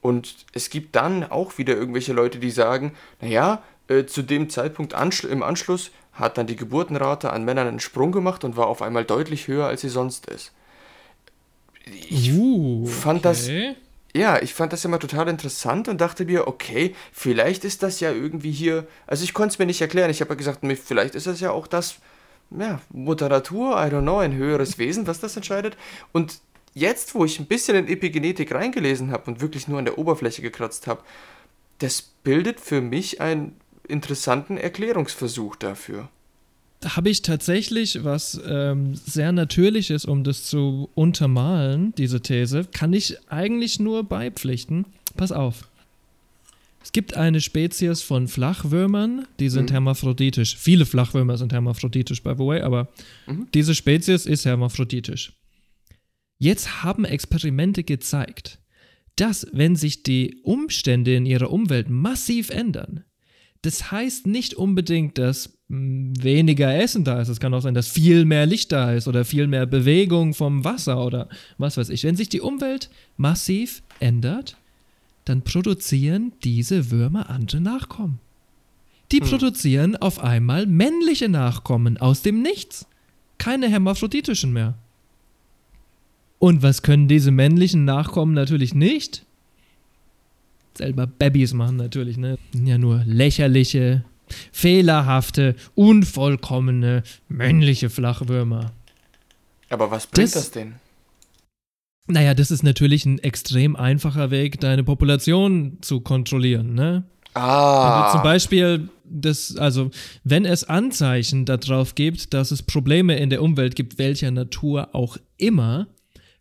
Und 0.00 0.44
es 0.52 0.70
gibt 0.70 0.94
dann 0.94 1.24
auch 1.24 1.56
wieder 1.58 1.74
irgendwelche 1.74 2.12
Leute, 2.12 2.38
die 2.38 2.50
sagen, 2.50 2.92
naja, 3.20 3.62
äh, 3.88 4.04
zu 4.04 4.22
dem 4.22 4.50
Zeitpunkt 4.50 4.94
anschl 4.94 5.28
im 5.28 5.42
Anschluss 5.42 5.90
hat 6.12 6.38
dann 6.38 6.46
die 6.46 6.56
Geburtenrate 6.56 7.32
an 7.32 7.44
Männern 7.44 7.66
einen 7.66 7.80
Sprung 7.80 8.12
gemacht 8.12 8.44
und 8.44 8.56
war 8.56 8.66
auf 8.66 8.82
einmal 8.82 9.04
deutlich 9.04 9.48
höher, 9.48 9.66
als 9.66 9.80
sie 9.80 9.88
sonst 9.88 10.26
ist. 10.26 10.52
Ich 12.08 12.32
Uh, 12.32 12.86
fand 12.86 13.24
das 13.24 13.44
okay. 13.44 13.76
ja, 14.16 14.40
ich 14.40 14.54
fand 14.54 14.72
das 14.72 14.84
immer 14.84 14.98
total 14.98 15.28
interessant 15.28 15.88
und 15.88 16.00
dachte 16.00 16.24
mir, 16.24 16.46
okay, 16.46 16.94
vielleicht 17.12 17.64
ist 17.64 17.82
das 17.82 18.00
ja 18.00 18.12
irgendwie 18.12 18.52
hier, 18.52 18.86
also 19.06 19.24
ich 19.24 19.34
konnte 19.34 19.54
es 19.54 19.58
mir 19.58 19.66
nicht 19.66 19.80
erklären. 19.80 20.10
Ich 20.10 20.20
habe 20.20 20.30
ja 20.30 20.36
gesagt, 20.36 20.60
vielleicht 20.84 21.14
ist 21.14 21.26
das 21.26 21.40
ja 21.40 21.50
auch 21.50 21.66
das, 21.66 21.96
ja, 22.50 22.80
Mutter 22.90 23.28
Natur, 23.28 23.72
I 23.72 23.90
don't 23.90 24.02
know, 24.02 24.18
ein 24.18 24.34
höheres 24.34 24.78
Wesen, 24.78 25.06
was 25.06 25.20
das 25.20 25.36
entscheidet. 25.36 25.76
Und 26.12 26.40
jetzt, 26.74 27.14
wo 27.14 27.24
ich 27.24 27.40
ein 27.40 27.46
bisschen 27.46 27.76
in 27.76 27.88
Epigenetik 27.88 28.54
reingelesen 28.54 29.10
habe 29.10 29.30
und 29.30 29.40
wirklich 29.40 29.68
nur 29.68 29.78
an 29.78 29.84
der 29.84 29.98
Oberfläche 29.98 30.42
gekratzt 30.42 30.86
habe, 30.86 31.02
das 31.78 32.02
bildet 32.02 32.60
für 32.60 32.80
mich 32.80 33.20
einen 33.20 33.56
interessanten 33.88 34.56
Erklärungsversuch 34.56 35.56
dafür. 35.56 36.08
Habe 36.84 37.10
ich 37.10 37.22
tatsächlich 37.22 38.04
was 38.04 38.40
ähm, 38.46 38.94
sehr 38.94 39.32
Natürliches, 39.32 40.04
um 40.04 40.22
das 40.22 40.44
zu 40.44 40.90
untermalen, 40.94 41.94
diese 41.96 42.20
These, 42.20 42.66
kann 42.72 42.92
ich 42.92 43.16
eigentlich 43.30 43.80
nur 43.80 44.04
beipflichten. 44.04 44.84
Pass 45.16 45.32
auf. 45.32 45.68
Es 46.84 46.92
gibt 46.92 47.16
eine 47.16 47.40
Spezies 47.40 48.02
von 48.02 48.28
Flachwürmern, 48.28 49.26
die 49.40 49.48
sind 49.48 49.72
hermaphroditisch. 49.72 50.54
Viele 50.54 50.84
Flachwürmer 50.84 51.38
sind 51.38 51.54
hermaphroditisch, 51.54 52.22
by 52.22 52.34
the 52.36 52.44
way, 52.44 52.60
aber 52.60 52.88
diese 53.54 53.74
Spezies 53.74 54.26
ist 54.26 54.44
hermaphroditisch. 54.44 55.32
Jetzt 56.38 56.82
haben 56.82 57.06
Experimente 57.06 57.84
gezeigt, 57.84 58.58
dass 59.16 59.46
wenn 59.52 59.76
sich 59.76 60.02
die 60.02 60.40
Umstände 60.42 61.14
in 61.14 61.24
ihrer 61.24 61.50
Umwelt 61.50 61.88
massiv 61.88 62.50
ändern, 62.50 63.04
das 63.62 63.90
heißt 63.90 64.26
nicht 64.26 64.52
unbedingt, 64.52 65.16
dass 65.16 65.53
weniger 65.68 66.74
Essen 66.76 67.04
da 67.04 67.20
ist. 67.20 67.28
Es 67.28 67.40
kann 67.40 67.54
auch 67.54 67.60
sein, 67.60 67.74
dass 67.74 67.88
viel 67.88 68.24
mehr 68.24 68.46
Licht 68.46 68.70
da 68.72 68.92
ist 68.92 69.08
oder 69.08 69.24
viel 69.24 69.46
mehr 69.46 69.66
Bewegung 69.66 70.34
vom 70.34 70.64
Wasser 70.64 71.04
oder 71.04 71.28
was 71.58 71.76
weiß 71.76 71.88
ich. 71.88 72.04
Wenn 72.04 72.16
sich 72.16 72.28
die 72.28 72.40
Umwelt 72.40 72.90
massiv 73.16 73.82
ändert, 74.00 74.56
dann 75.24 75.42
produzieren 75.42 76.32
diese 76.44 76.90
Würmer 76.90 77.30
andere 77.30 77.60
Nachkommen. 77.60 78.20
Die 79.12 79.20
produzieren 79.20 79.96
auf 79.96 80.18
einmal 80.18 80.66
männliche 80.66 81.28
Nachkommen 81.28 81.98
aus 81.98 82.22
dem 82.22 82.42
Nichts. 82.42 82.86
Keine 83.38 83.68
hermaphroditischen 83.68 84.52
mehr. 84.52 84.74
Und 86.38 86.62
was 86.62 86.82
können 86.82 87.08
diese 87.08 87.30
männlichen 87.30 87.84
Nachkommen 87.84 88.34
natürlich 88.34 88.74
nicht? 88.74 89.24
Selber 90.76 91.06
Babys 91.06 91.54
machen 91.54 91.76
natürlich, 91.76 92.16
ne? 92.16 92.36
Ja, 92.64 92.76
nur 92.78 93.02
lächerliche, 93.06 94.04
fehlerhafte, 94.52 95.56
unvollkommene, 95.74 97.02
männliche 97.28 97.90
Flachwürmer. 97.90 98.72
Aber 99.70 99.90
was 99.90 100.06
bringt 100.06 100.26
Das- 100.26 100.32
das, 100.32 100.50
denn? 100.50 100.74
Naja, 102.06 102.34
das 102.34 102.50
ist 102.50 102.62
natürlich 102.62 103.06
ein 103.06 103.18
extrem 103.18 103.76
einfacher 103.76 104.30
Weg, 104.30 104.60
deine 104.60 104.84
Population 104.84 105.78
zu 105.80 106.00
kontrollieren, 106.00 106.74
ne? 106.74 107.04
Ah, 107.32 108.12
zum 108.12 108.22
Beispiel 108.22 108.88
das, 109.04 109.56
also 109.56 109.90
wenn 110.22 110.44
es 110.44 110.64
Anzeichen 110.64 111.46
darauf 111.46 111.94
gibt, 111.94 112.32
dass 112.32 112.50
es 112.50 112.62
Probleme 112.62 113.16
in 113.16 113.30
der 113.30 113.42
Umwelt 113.42 113.74
gibt, 113.74 113.98
welcher 113.98 114.30
Natur 114.30 114.94
auch 114.94 115.16
immer, 115.38 115.88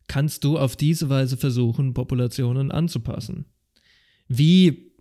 kannst 0.08 0.44
du 0.44 0.60
auf 0.60 0.76
diese 0.76 1.10
Weise 1.10 1.38
versuchen, 1.38 1.94
Populationen 1.94 2.72
anzupassen. 2.72 3.46
Wie 4.28 4.92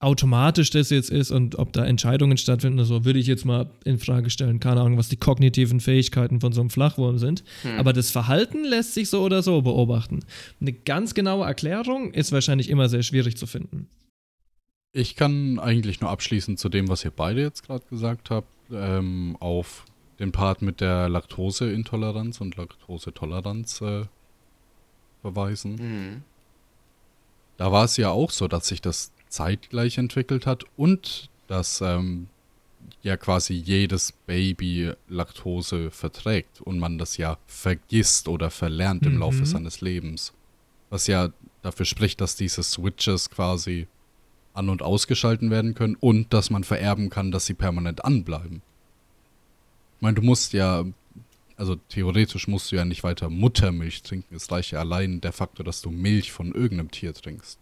automatisch 0.00 0.70
das 0.70 0.90
jetzt 0.90 1.10
ist 1.10 1.30
und 1.30 1.58
ob 1.58 1.72
da 1.72 1.84
Entscheidungen 1.84 2.36
stattfinden, 2.36 2.84
so 2.84 3.04
würde 3.04 3.18
ich 3.18 3.26
jetzt 3.26 3.44
mal 3.44 3.70
in 3.84 3.98
Frage 3.98 4.30
stellen. 4.30 4.60
Keine 4.60 4.80
Ahnung, 4.80 4.98
was 4.98 5.08
die 5.08 5.16
kognitiven 5.16 5.80
Fähigkeiten 5.80 6.40
von 6.40 6.52
so 6.52 6.60
einem 6.60 6.70
Flachwurm 6.70 7.18
sind. 7.18 7.44
Aber 7.78 7.92
das 7.92 8.10
Verhalten 8.10 8.64
lässt 8.64 8.94
sich 8.94 9.08
so 9.08 9.22
oder 9.22 9.42
so 9.42 9.62
beobachten. 9.62 10.20
Eine 10.60 10.72
ganz 10.72 11.14
genaue 11.14 11.46
Erklärung 11.46 12.12
ist 12.12 12.32
wahrscheinlich 12.32 12.68
immer 12.68 12.88
sehr 12.88 13.02
schwierig 13.02 13.36
zu 13.36 13.46
finden. 13.46 13.88
Ich 14.92 15.14
kann 15.14 15.58
eigentlich 15.58 16.00
nur 16.00 16.10
abschließend 16.10 16.58
zu 16.58 16.68
dem, 16.68 16.88
was 16.88 17.04
ihr 17.04 17.10
beide 17.10 17.42
jetzt 17.42 17.66
gerade 17.66 17.84
gesagt 17.90 18.30
habt, 18.30 18.48
ähm, 18.72 19.36
auf 19.40 19.84
den 20.18 20.32
Part 20.32 20.62
mit 20.62 20.80
der 20.80 21.08
Laktoseintoleranz 21.08 22.40
und 22.40 22.56
Laktosetoleranz 22.56 23.82
äh, 23.82 24.04
verweisen. 25.20 25.74
Mhm. 25.74 26.22
Da 27.58 27.72
war 27.72 27.84
es 27.84 27.96
ja 27.96 28.10
auch 28.10 28.30
so, 28.30 28.48
dass 28.48 28.68
sich 28.68 28.80
das 28.80 29.12
zeitgleich 29.28 29.98
entwickelt 29.98 30.46
hat 30.46 30.64
und 30.76 31.30
dass 31.46 31.80
ähm, 31.80 32.28
ja 33.02 33.16
quasi 33.16 33.54
jedes 33.54 34.12
Baby 34.12 34.92
Laktose 35.08 35.90
verträgt 35.90 36.60
und 36.60 36.78
man 36.78 36.98
das 36.98 37.16
ja 37.16 37.38
vergisst 37.46 38.28
oder 38.28 38.50
verlernt 38.50 39.04
im 39.06 39.18
Laufe 39.18 39.40
Mhm. 39.40 39.46
seines 39.46 39.80
Lebens. 39.80 40.32
Was 40.90 41.06
ja 41.06 41.30
dafür 41.62 41.86
spricht, 41.86 42.20
dass 42.20 42.36
diese 42.36 42.62
Switches 42.62 43.30
quasi 43.30 43.86
an- 44.54 44.68
und 44.68 44.82
ausgeschalten 44.82 45.50
werden 45.50 45.74
können 45.74 45.96
und 46.00 46.32
dass 46.32 46.50
man 46.50 46.64
vererben 46.64 47.10
kann, 47.10 47.30
dass 47.30 47.46
sie 47.46 47.54
permanent 47.54 48.04
anbleiben. 48.04 48.62
Ich 49.96 50.02
meine, 50.02 50.14
du 50.14 50.22
musst 50.22 50.52
ja, 50.52 50.84
also 51.56 51.76
theoretisch 51.88 52.48
musst 52.48 52.70
du 52.72 52.76
ja 52.76 52.84
nicht 52.84 53.02
weiter 53.02 53.28
Muttermilch 53.30 54.02
trinken. 54.02 54.34
Es 54.34 54.50
reicht 54.50 54.70
ja 54.72 54.78
allein 54.80 55.20
der 55.20 55.32
Faktor, 55.32 55.64
dass 55.64 55.82
du 55.82 55.90
Milch 55.90 56.32
von 56.32 56.52
irgendeinem 56.52 56.90
Tier 56.90 57.12
trinkst. 57.14 57.58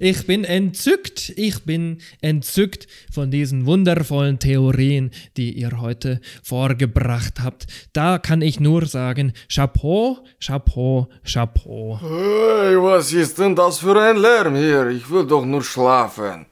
Ich 0.00 0.26
bin 0.26 0.44
entzückt, 0.44 1.30
ich 1.36 1.64
bin 1.64 1.98
entzückt 2.20 2.86
von 3.12 3.30
diesen 3.30 3.66
wundervollen 3.66 4.38
Theorien, 4.38 5.10
die 5.36 5.52
ihr 5.52 5.80
heute 5.80 6.20
vorgebracht 6.42 7.40
habt. 7.42 7.66
Da 7.92 8.18
kann 8.18 8.42
ich 8.42 8.60
nur 8.60 8.86
sagen, 8.86 9.32
Chapeau, 9.48 10.18
Chapeau, 10.40 11.08
Chapeau. 11.24 11.98
Hey, 12.00 12.76
was 12.76 13.12
ist 13.12 13.38
denn 13.38 13.54
das 13.54 13.78
für 13.78 14.00
ein 14.00 14.16
Lärm 14.16 14.56
hier? 14.56 14.88
Ich 14.88 15.10
will 15.10 15.26
doch 15.26 15.44
nur 15.44 15.62
schlafen. 15.62 16.46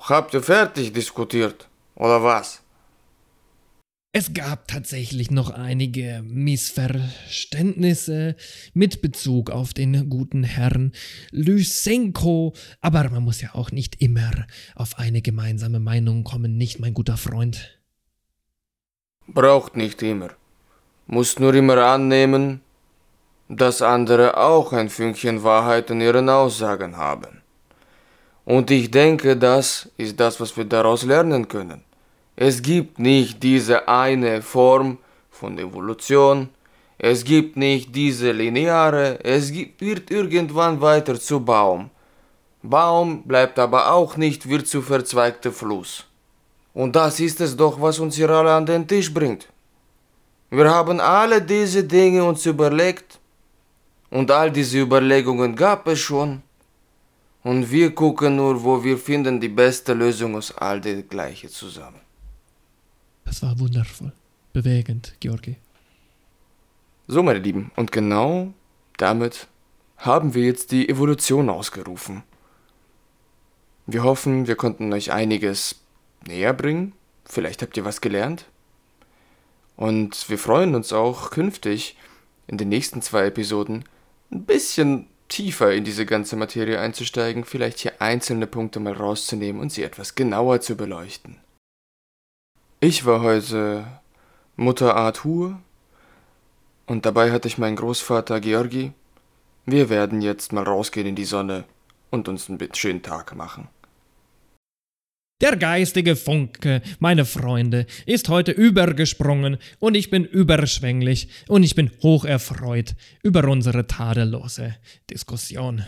Habt 0.00 0.34
ihr 0.34 0.42
fertig 0.42 0.92
diskutiert? 0.92 1.68
Oder 1.94 2.22
was? 2.22 2.62
Es 4.12 4.32
gab 4.32 4.68
tatsächlich 4.68 5.30
noch 5.30 5.50
einige 5.50 6.22
Missverständnisse 6.24 8.36
mit 8.72 9.02
Bezug 9.02 9.50
auf 9.50 9.74
den 9.74 10.08
guten 10.08 10.44
Herrn 10.44 10.92
Lysenko, 11.30 12.54
aber 12.80 13.10
man 13.10 13.22
muss 13.22 13.42
ja 13.42 13.54
auch 13.54 13.70
nicht 13.70 14.00
immer 14.00 14.30
auf 14.74 14.98
eine 14.98 15.20
gemeinsame 15.20 15.78
Meinung 15.78 16.24
kommen, 16.24 16.56
nicht 16.56 16.80
mein 16.80 16.94
guter 16.94 17.18
Freund. 17.18 17.78
Braucht 19.26 19.76
nicht 19.76 20.02
immer. 20.02 20.30
Muss 21.06 21.38
nur 21.38 21.54
immer 21.54 21.76
annehmen, 21.76 22.62
dass 23.50 23.82
andere 23.82 24.38
auch 24.38 24.72
ein 24.72 24.88
Fünkchen 24.88 25.42
Wahrheit 25.42 25.90
in 25.90 26.00
ihren 26.00 26.30
Aussagen 26.30 26.96
haben. 26.96 27.42
Und 28.46 28.70
ich 28.70 28.90
denke, 28.90 29.36
das 29.36 29.90
ist 29.98 30.18
das, 30.18 30.40
was 30.40 30.56
wir 30.56 30.64
daraus 30.64 31.02
lernen 31.02 31.46
können. 31.46 31.84
Es 32.40 32.62
gibt 32.62 33.00
nicht 33.00 33.42
diese 33.42 33.88
eine 33.88 34.42
Form 34.42 34.98
von 35.28 35.58
Evolution, 35.58 36.50
es 36.96 37.24
gibt 37.24 37.56
nicht 37.56 37.96
diese 37.96 38.30
lineare, 38.30 39.18
es 39.24 39.50
gibt, 39.50 39.80
wird 39.80 40.12
irgendwann 40.12 40.80
weiter 40.80 41.18
zu 41.18 41.40
Baum. 41.40 41.90
Baum 42.62 43.24
bleibt 43.24 43.58
aber 43.58 43.92
auch 43.92 44.16
nicht, 44.16 44.48
wird 44.48 44.68
zu 44.68 44.82
verzweigter 44.82 45.50
Fluss. 45.50 46.04
Und 46.74 46.94
das 46.94 47.18
ist 47.18 47.40
es 47.40 47.56
doch, 47.56 47.80
was 47.80 47.98
uns 47.98 48.14
hier 48.14 48.30
alle 48.30 48.52
an 48.52 48.66
den 48.66 48.86
Tisch 48.86 49.12
bringt. 49.12 49.48
Wir 50.50 50.70
haben 50.70 51.00
alle 51.00 51.42
diese 51.42 51.82
Dinge 51.82 52.22
uns 52.22 52.46
überlegt 52.46 53.18
und 54.10 54.30
all 54.30 54.52
diese 54.52 54.78
Überlegungen 54.78 55.56
gab 55.56 55.88
es 55.88 55.98
schon. 55.98 56.42
Und 57.42 57.68
wir 57.68 57.92
gucken 57.92 58.36
nur, 58.36 58.62
wo 58.62 58.84
wir 58.84 58.96
finden 58.96 59.40
die 59.40 59.48
beste 59.48 59.92
Lösung 59.92 60.36
aus 60.36 60.56
all 60.56 60.80
dem 60.80 61.08
Gleiche 61.08 61.48
zusammen. 61.48 62.07
Das 63.28 63.42
war 63.42 63.58
wundervoll, 63.58 64.12
bewegend, 64.54 65.14
Georgi. 65.20 65.56
So, 67.08 67.22
meine 67.22 67.40
Lieben, 67.40 67.70
und 67.76 67.92
genau 67.92 68.54
damit 68.96 69.48
haben 69.98 70.32
wir 70.32 70.44
jetzt 70.44 70.72
die 70.72 70.88
Evolution 70.88 71.50
ausgerufen. 71.50 72.22
Wir 73.86 74.02
hoffen, 74.02 74.46
wir 74.46 74.56
konnten 74.56 74.90
euch 74.94 75.12
einiges 75.12 75.76
näher 76.26 76.54
bringen. 76.54 76.94
Vielleicht 77.26 77.60
habt 77.60 77.76
ihr 77.76 77.84
was 77.84 78.00
gelernt. 78.00 78.46
Und 79.76 80.30
wir 80.30 80.38
freuen 80.38 80.74
uns 80.74 80.94
auch 80.94 81.30
künftig 81.30 81.98
in 82.46 82.56
den 82.56 82.70
nächsten 82.70 83.02
zwei 83.02 83.26
Episoden 83.26 83.84
ein 84.30 84.44
bisschen 84.44 85.06
tiefer 85.28 85.74
in 85.74 85.84
diese 85.84 86.06
ganze 86.06 86.36
Materie 86.36 86.80
einzusteigen, 86.80 87.44
vielleicht 87.44 87.80
hier 87.80 88.00
einzelne 88.00 88.46
Punkte 88.46 88.80
mal 88.80 88.94
rauszunehmen 88.94 89.60
und 89.60 89.70
sie 89.70 89.82
etwas 89.82 90.14
genauer 90.14 90.62
zu 90.62 90.76
beleuchten. 90.76 91.36
Ich 92.80 93.04
war 93.04 93.22
heute 93.22 93.84
Mutter 94.54 94.94
Arthur 94.94 95.60
und 96.86 97.06
dabei 97.06 97.32
hatte 97.32 97.48
ich 97.48 97.58
meinen 97.58 97.74
Großvater 97.74 98.38
Georgi. 98.40 98.92
Wir 99.66 99.88
werden 99.88 100.22
jetzt 100.22 100.52
mal 100.52 100.62
rausgehen 100.62 101.08
in 101.08 101.16
die 101.16 101.24
Sonne 101.24 101.64
und 102.10 102.28
uns 102.28 102.48
einen 102.48 102.60
schönen 102.74 103.02
Tag 103.02 103.34
machen. 103.34 103.66
Der 105.40 105.56
geistige 105.56 106.14
Funke, 106.14 106.80
meine 107.00 107.24
Freunde, 107.24 107.86
ist 108.06 108.28
heute 108.28 108.52
übergesprungen 108.52 109.58
und 109.80 109.96
ich 109.96 110.10
bin 110.10 110.24
überschwänglich 110.24 111.28
und 111.48 111.64
ich 111.64 111.74
bin 111.74 111.90
hocherfreut 112.00 112.94
über 113.24 113.42
unsere 113.48 113.88
tadellose 113.88 114.76
Diskussion. 115.10 115.84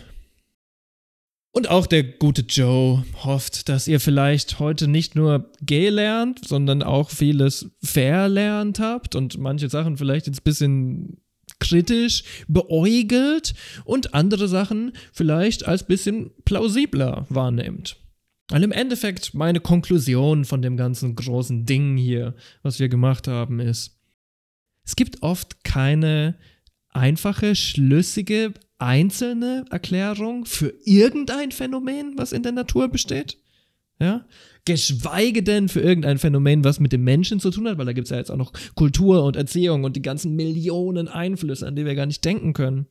Und 1.53 1.68
auch 1.68 1.86
der 1.86 2.05
gute 2.05 2.42
Joe 2.42 3.05
hofft, 3.24 3.68
dass 3.68 3.88
ihr 3.88 3.98
vielleicht 3.98 4.61
heute 4.61 4.86
nicht 4.86 5.16
nur 5.16 5.51
gelernt, 5.61 6.46
sondern 6.46 6.82
auch 6.82 7.11
vieles 7.11 7.70
verlernt 7.82 8.78
habt 8.78 9.16
und 9.16 9.36
manche 9.38 9.68
Sachen 9.68 9.96
vielleicht 9.96 10.28
jetzt 10.28 10.40
ein 10.40 10.44
bisschen 10.44 11.20
kritisch 11.59 12.22
beäugelt 12.46 13.55
und 13.84 14.14
andere 14.14 14.46
Sachen 14.46 14.92
vielleicht 15.12 15.66
als 15.66 15.84
bisschen 15.84 16.30
plausibler 16.44 17.26
wahrnehmt. 17.28 17.96
Weil 18.48 18.62
im 18.62 18.72
Endeffekt 18.72 19.34
meine 19.34 19.61
Konklusion 19.61 20.44
von 20.44 20.62
dem 20.62 20.76
ganzen 20.76 21.16
großen 21.16 21.66
Ding 21.66 21.96
hier, 21.96 22.34
was 22.62 22.78
wir 22.78 22.88
gemacht 22.88 23.26
haben, 23.28 23.59
ist, 23.61 24.01
es 24.84 24.96
gibt 24.96 25.22
oft 25.22 25.62
keine 25.64 26.36
einfache, 26.91 27.55
schlüssige, 27.55 28.55
einzelne 28.78 29.64
Erklärung 29.70 30.47
für 30.47 30.72
irgendein 30.84 31.53
Phänomen, 31.53 32.14
was 32.16 32.32
in 32.32 32.43
der 32.43 32.53
Natur 32.53 32.88
besteht. 32.88 33.38
Ja? 34.01 34.26
Geschweige 34.64 35.43
denn 35.43 35.68
für 35.68 35.80
irgendein 35.80 36.18
Phänomen, 36.18 36.64
was 36.64 36.80
mit 36.80 36.93
dem 36.93 37.05
Menschen 37.05 37.41
zu 37.41 37.51
tun 37.51 37.68
hat, 37.68 37.78
weil 37.78 37.86
da 37.86 37.93
gibt 37.93 38.07
es 38.07 38.11
ja 38.11 38.16
jetzt 38.16 38.30
auch 38.30 38.36
noch 38.36 38.53
Kultur 38.74 39.24
und 39.24 39.36
Erziehung 39.36 39.84
und 39.84 39.97
die 39.97 40.03
ganzen 40.03 40.34
Millionen 40.36 41.09
Einflüsse, 41.09 41.66
an 41.66 41.76
die 41.76 41.84
wir 41.84 41.95
gar 41.95 42.07
nicht 42.07 42.24
denken 42.24 42.53
können. 42.53 42.86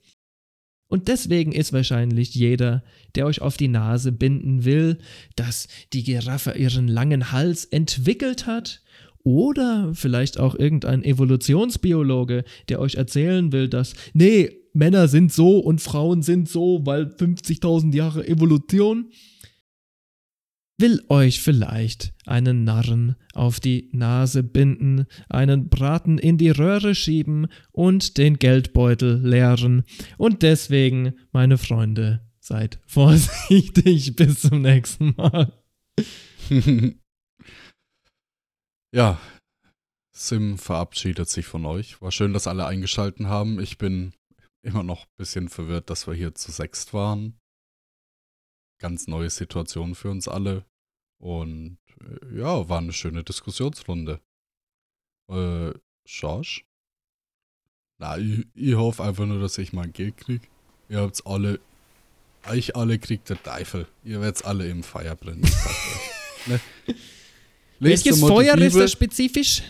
Und 0.87 1.07
deswegen 1.07 1.51
ist 1.51 1.71
wahrscheinlich 1.71 2.33
jeder, 2.33 2.83
der 3.13 3.27
euch 3.27 3.41
auf 3.41 3.57
die 3.57 3.67
Nase 3.67 4.11
binden 4.11 4.65
will, 4.65 4.97
dass 5.35 5.67
die 5.93 6.03
Giraffe 6.03 6.53
ihren 6.53 6.87
langen 6.87 7.31
Hals 7.31 7.65
entwickelt 7.65 8.47
hat, 8.47 8.81
oder 9.23 9.91
vielleicht 9.93 10.39
auch 10.39 10.55
irgendein 10.55 11.03
Evolutionsbiologe, 11.03 12.43
der 12.69 12.79
euch 12.79 12.95
erzählen 12.95 13.51
will, 13.51 13.67
dass, 13.67 13.93
nee, 14.13 14.51
Männer 14.73 15.07
sind 15.07 15.33
so 15.33 15.59
und 15.59 15.81
Frauen 15.81 16.21
sind 16.21 16.47
so, 16.47 16.85
weil 16.85 17.05
50.000 17.05 17.95
Jahre 17.95 18.27
Evolution, 18.27 19.11
will 20.79 21.03
euch 21.09 21.41
vielleicht 21.41 22.13
einen 22.25 22.63
Narren 22.63 23.15
auf 23.33 23.59
die 23.59 23.89
Nase 23.91 24.43
binden, 24.43 25.05
einen 25.27 25.67
Braten 25.67 26.17
in 26.17 26.37
die 26.37 26.49
Röhre 26.49 26.95
schieben 26.95 27.47
und 27.71 28.17
den 28.17 28.39
Geldbeutel 28.39 29.19
leeren. 29.21 29.83
Und 30.17 30.41
deswegen, 30.41 31.13
meine 31.31 31.57
Freunde, 31.57 32.21
seid 32.39 32.79
vorsichtig. 32.87 34.15
Bis 34.15 34.41
zum 34.41 34.61
nächsten 34.61 35.13
Mal. 35.17 35.53
ja, 38.91 39.19
Sim 40.11 40.57
verabschiedet 40.57 41.29
sich 41.29 41.45
von 41.45 41.65
euch. 41.65 42.01
War 42.01 42.11
schön, 42.11 42.33
dass 42.33 42.47
alle 42.47 42.65
eingeschalten 42.65 43.27
haben. 43.27 43.59
Ich 43.59 43.77
bin 43.77 44.13
immer 44.61 44.83
noch 44.83 45.05
ein 45.05 45.15
bisschen 45.17 45.47
verwirrt, 45.47 45.89
dass 45.89 46.07
wir 46.07 46.13
hier 46.13 46.35
zu 46.35 46.51
sechst 46.51 46.93
waren. 46.93 47.39
Ganz 48.79 49.07
neue 49.07 49.29
Situation 49.29 49.95
für 49.95 50.09
uns 50.09 50.27
alle. 50.27 50.65
Und 51.21 51.77
äh, 52.01 52.37
ja, 52.37 52.67
war 52.67 52.79
eine 52.79 52.91
schöne 52.91 53.23
Diskussionsrunde. 53.23 54.19
Äh, 55.29 55.73
Schorsch? 56.05 56.65
Na, 57.97 58.17
ich, 58.17 58.47
ich 58.55 58.75
hoffe 58.75 59.03
einfach 59.03 59.25
nur, 59.25 59.39
dass 59.39 59.57
ich 59.57 59.73
mein 59.73 59.93
Geld 59.93 60.17
krieg. 60.17 60.49
Ihr 60.89 60.99
habt's 60.99 61.25
alle, 61.25 61.59
euch 62.47 62.75
alle 62.75 62.99
kriegt 62.99 63.29
der 63.29 63.41
Teufel. 63.41 63.87
Ihr 64.03 64.21
werdet's 64.21 64.41
alle 64.41 64.67
im 64.67 64.83
Feuer 64.83 65.15
brennen. 65.15 65.49
ne? 66.47 66.59
Welches 67.79 68.19
Feuer 68.19 68.55
ist 68.57 68.73
Bibel. 68.73 68.81
das 68.81 68.91
spezifisch? 68.91 69.63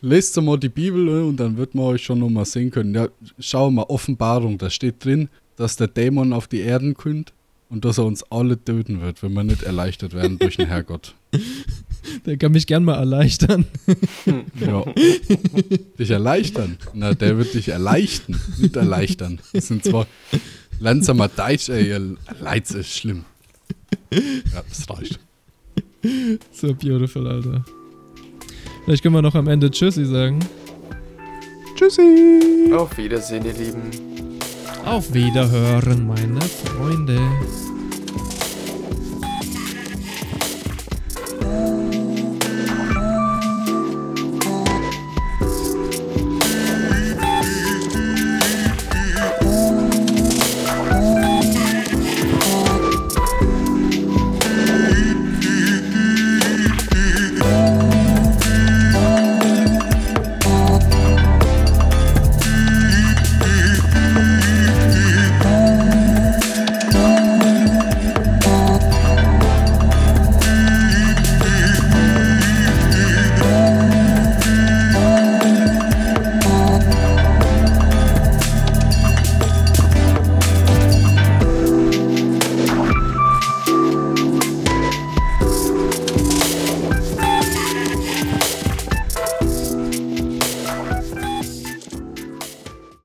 Lest 0.00 0.40
mal 0.40 0.58
die 0.58 0.68
Bibel 0.68 1.08
und 1.22 1.36
dann 1.36 1.56
wird 1.56 1.74
man 1.74 1.84
euch 1.86 2.02
schon 2.02 2.18
nochmal 2.18 2.44
sehen 2.44 2.70
können. 2.70 2.94
Ja, 2.94 3.08
schau 3.38 3.70
mal, 3.70 3.84
Offenbarung, 3.84 4.58
da 4.58 4.68
steht 4.68 5.04
drin, 5.04 5.28
dass 5.56 5.76
der 5.76 5.86
Dämon 5.86 6.32
auf 6.32 6.48
die 6.48 6.60
Erden 6.60 6.94
kommt 6.94 7.32
und 7.68 7.84
dass 7.84 7.98
er 7.98 8.04
uns 8.04 8.22
alle 8.24 8.62
töten 8.62 9.00
wird, 9.00 9.22
wenn 9.22 9.32
wir 9.32 9.44
nicht 9.44 9.62
erleichtert 9.62 10.12
werden 10.12 10.38
durch 10.38 10.56
den 10.56 10.66
Herrgott. 10.68 11.14
Der 12.26 12.36
kann 12.36 12.50
mich 12.52 12.66
gern 12.66 12.84
mal 12.84 12.96
erleichtern. 12.96 13.64
Ja. 14.60 14.84
dich 15.98 16.10
erleichtern? 16.10 16.76
Na, 16.94 17.14
der 17.14 17.38
wird 17.38 17.54
dich 17.54 17.68
erleichtern, 17.68 18.40
nicht 18.58 18.74
erleichtern. 18.76 19.40
Das 19.52 19.68
sind 19.68 19.84
zwar 19.84 20.06
langsamer 20.80 21.28
Deutsch, 21.28 21.68
ey, 21.68 21.88
ihr 21.88 22.16
Leids 22.40 22.72
ist 22.72 22.96
schlimm. 22.96 23.24
Ja, 24.12 24.62
das 24.68 24.90
reicht. 24.90 25.20
so 26.52 26.74
beautiful, 26.74 27.26
Alter. 27.26 27.64
Vielleicht 28.84 29.02
können 29.02 29.14
wir 29.14 29.22
noch 29.22 29.34
am 29.34 29.48
Ende 29.48 29.70
Tschüssi 29.70 30.04
sagen. 30.04 30.38
Tschüssi! 31.76 32.72
Auf 32.74 32.96
Wiedersehen, 32.96 33.44
ihr 33.44 33.52
Lieben. 33.52 33.90
Auf 34.84 35.12
Wiederhören, 35.14 36.06
meine 36.06 36.40
Freunde. 36.40 37.18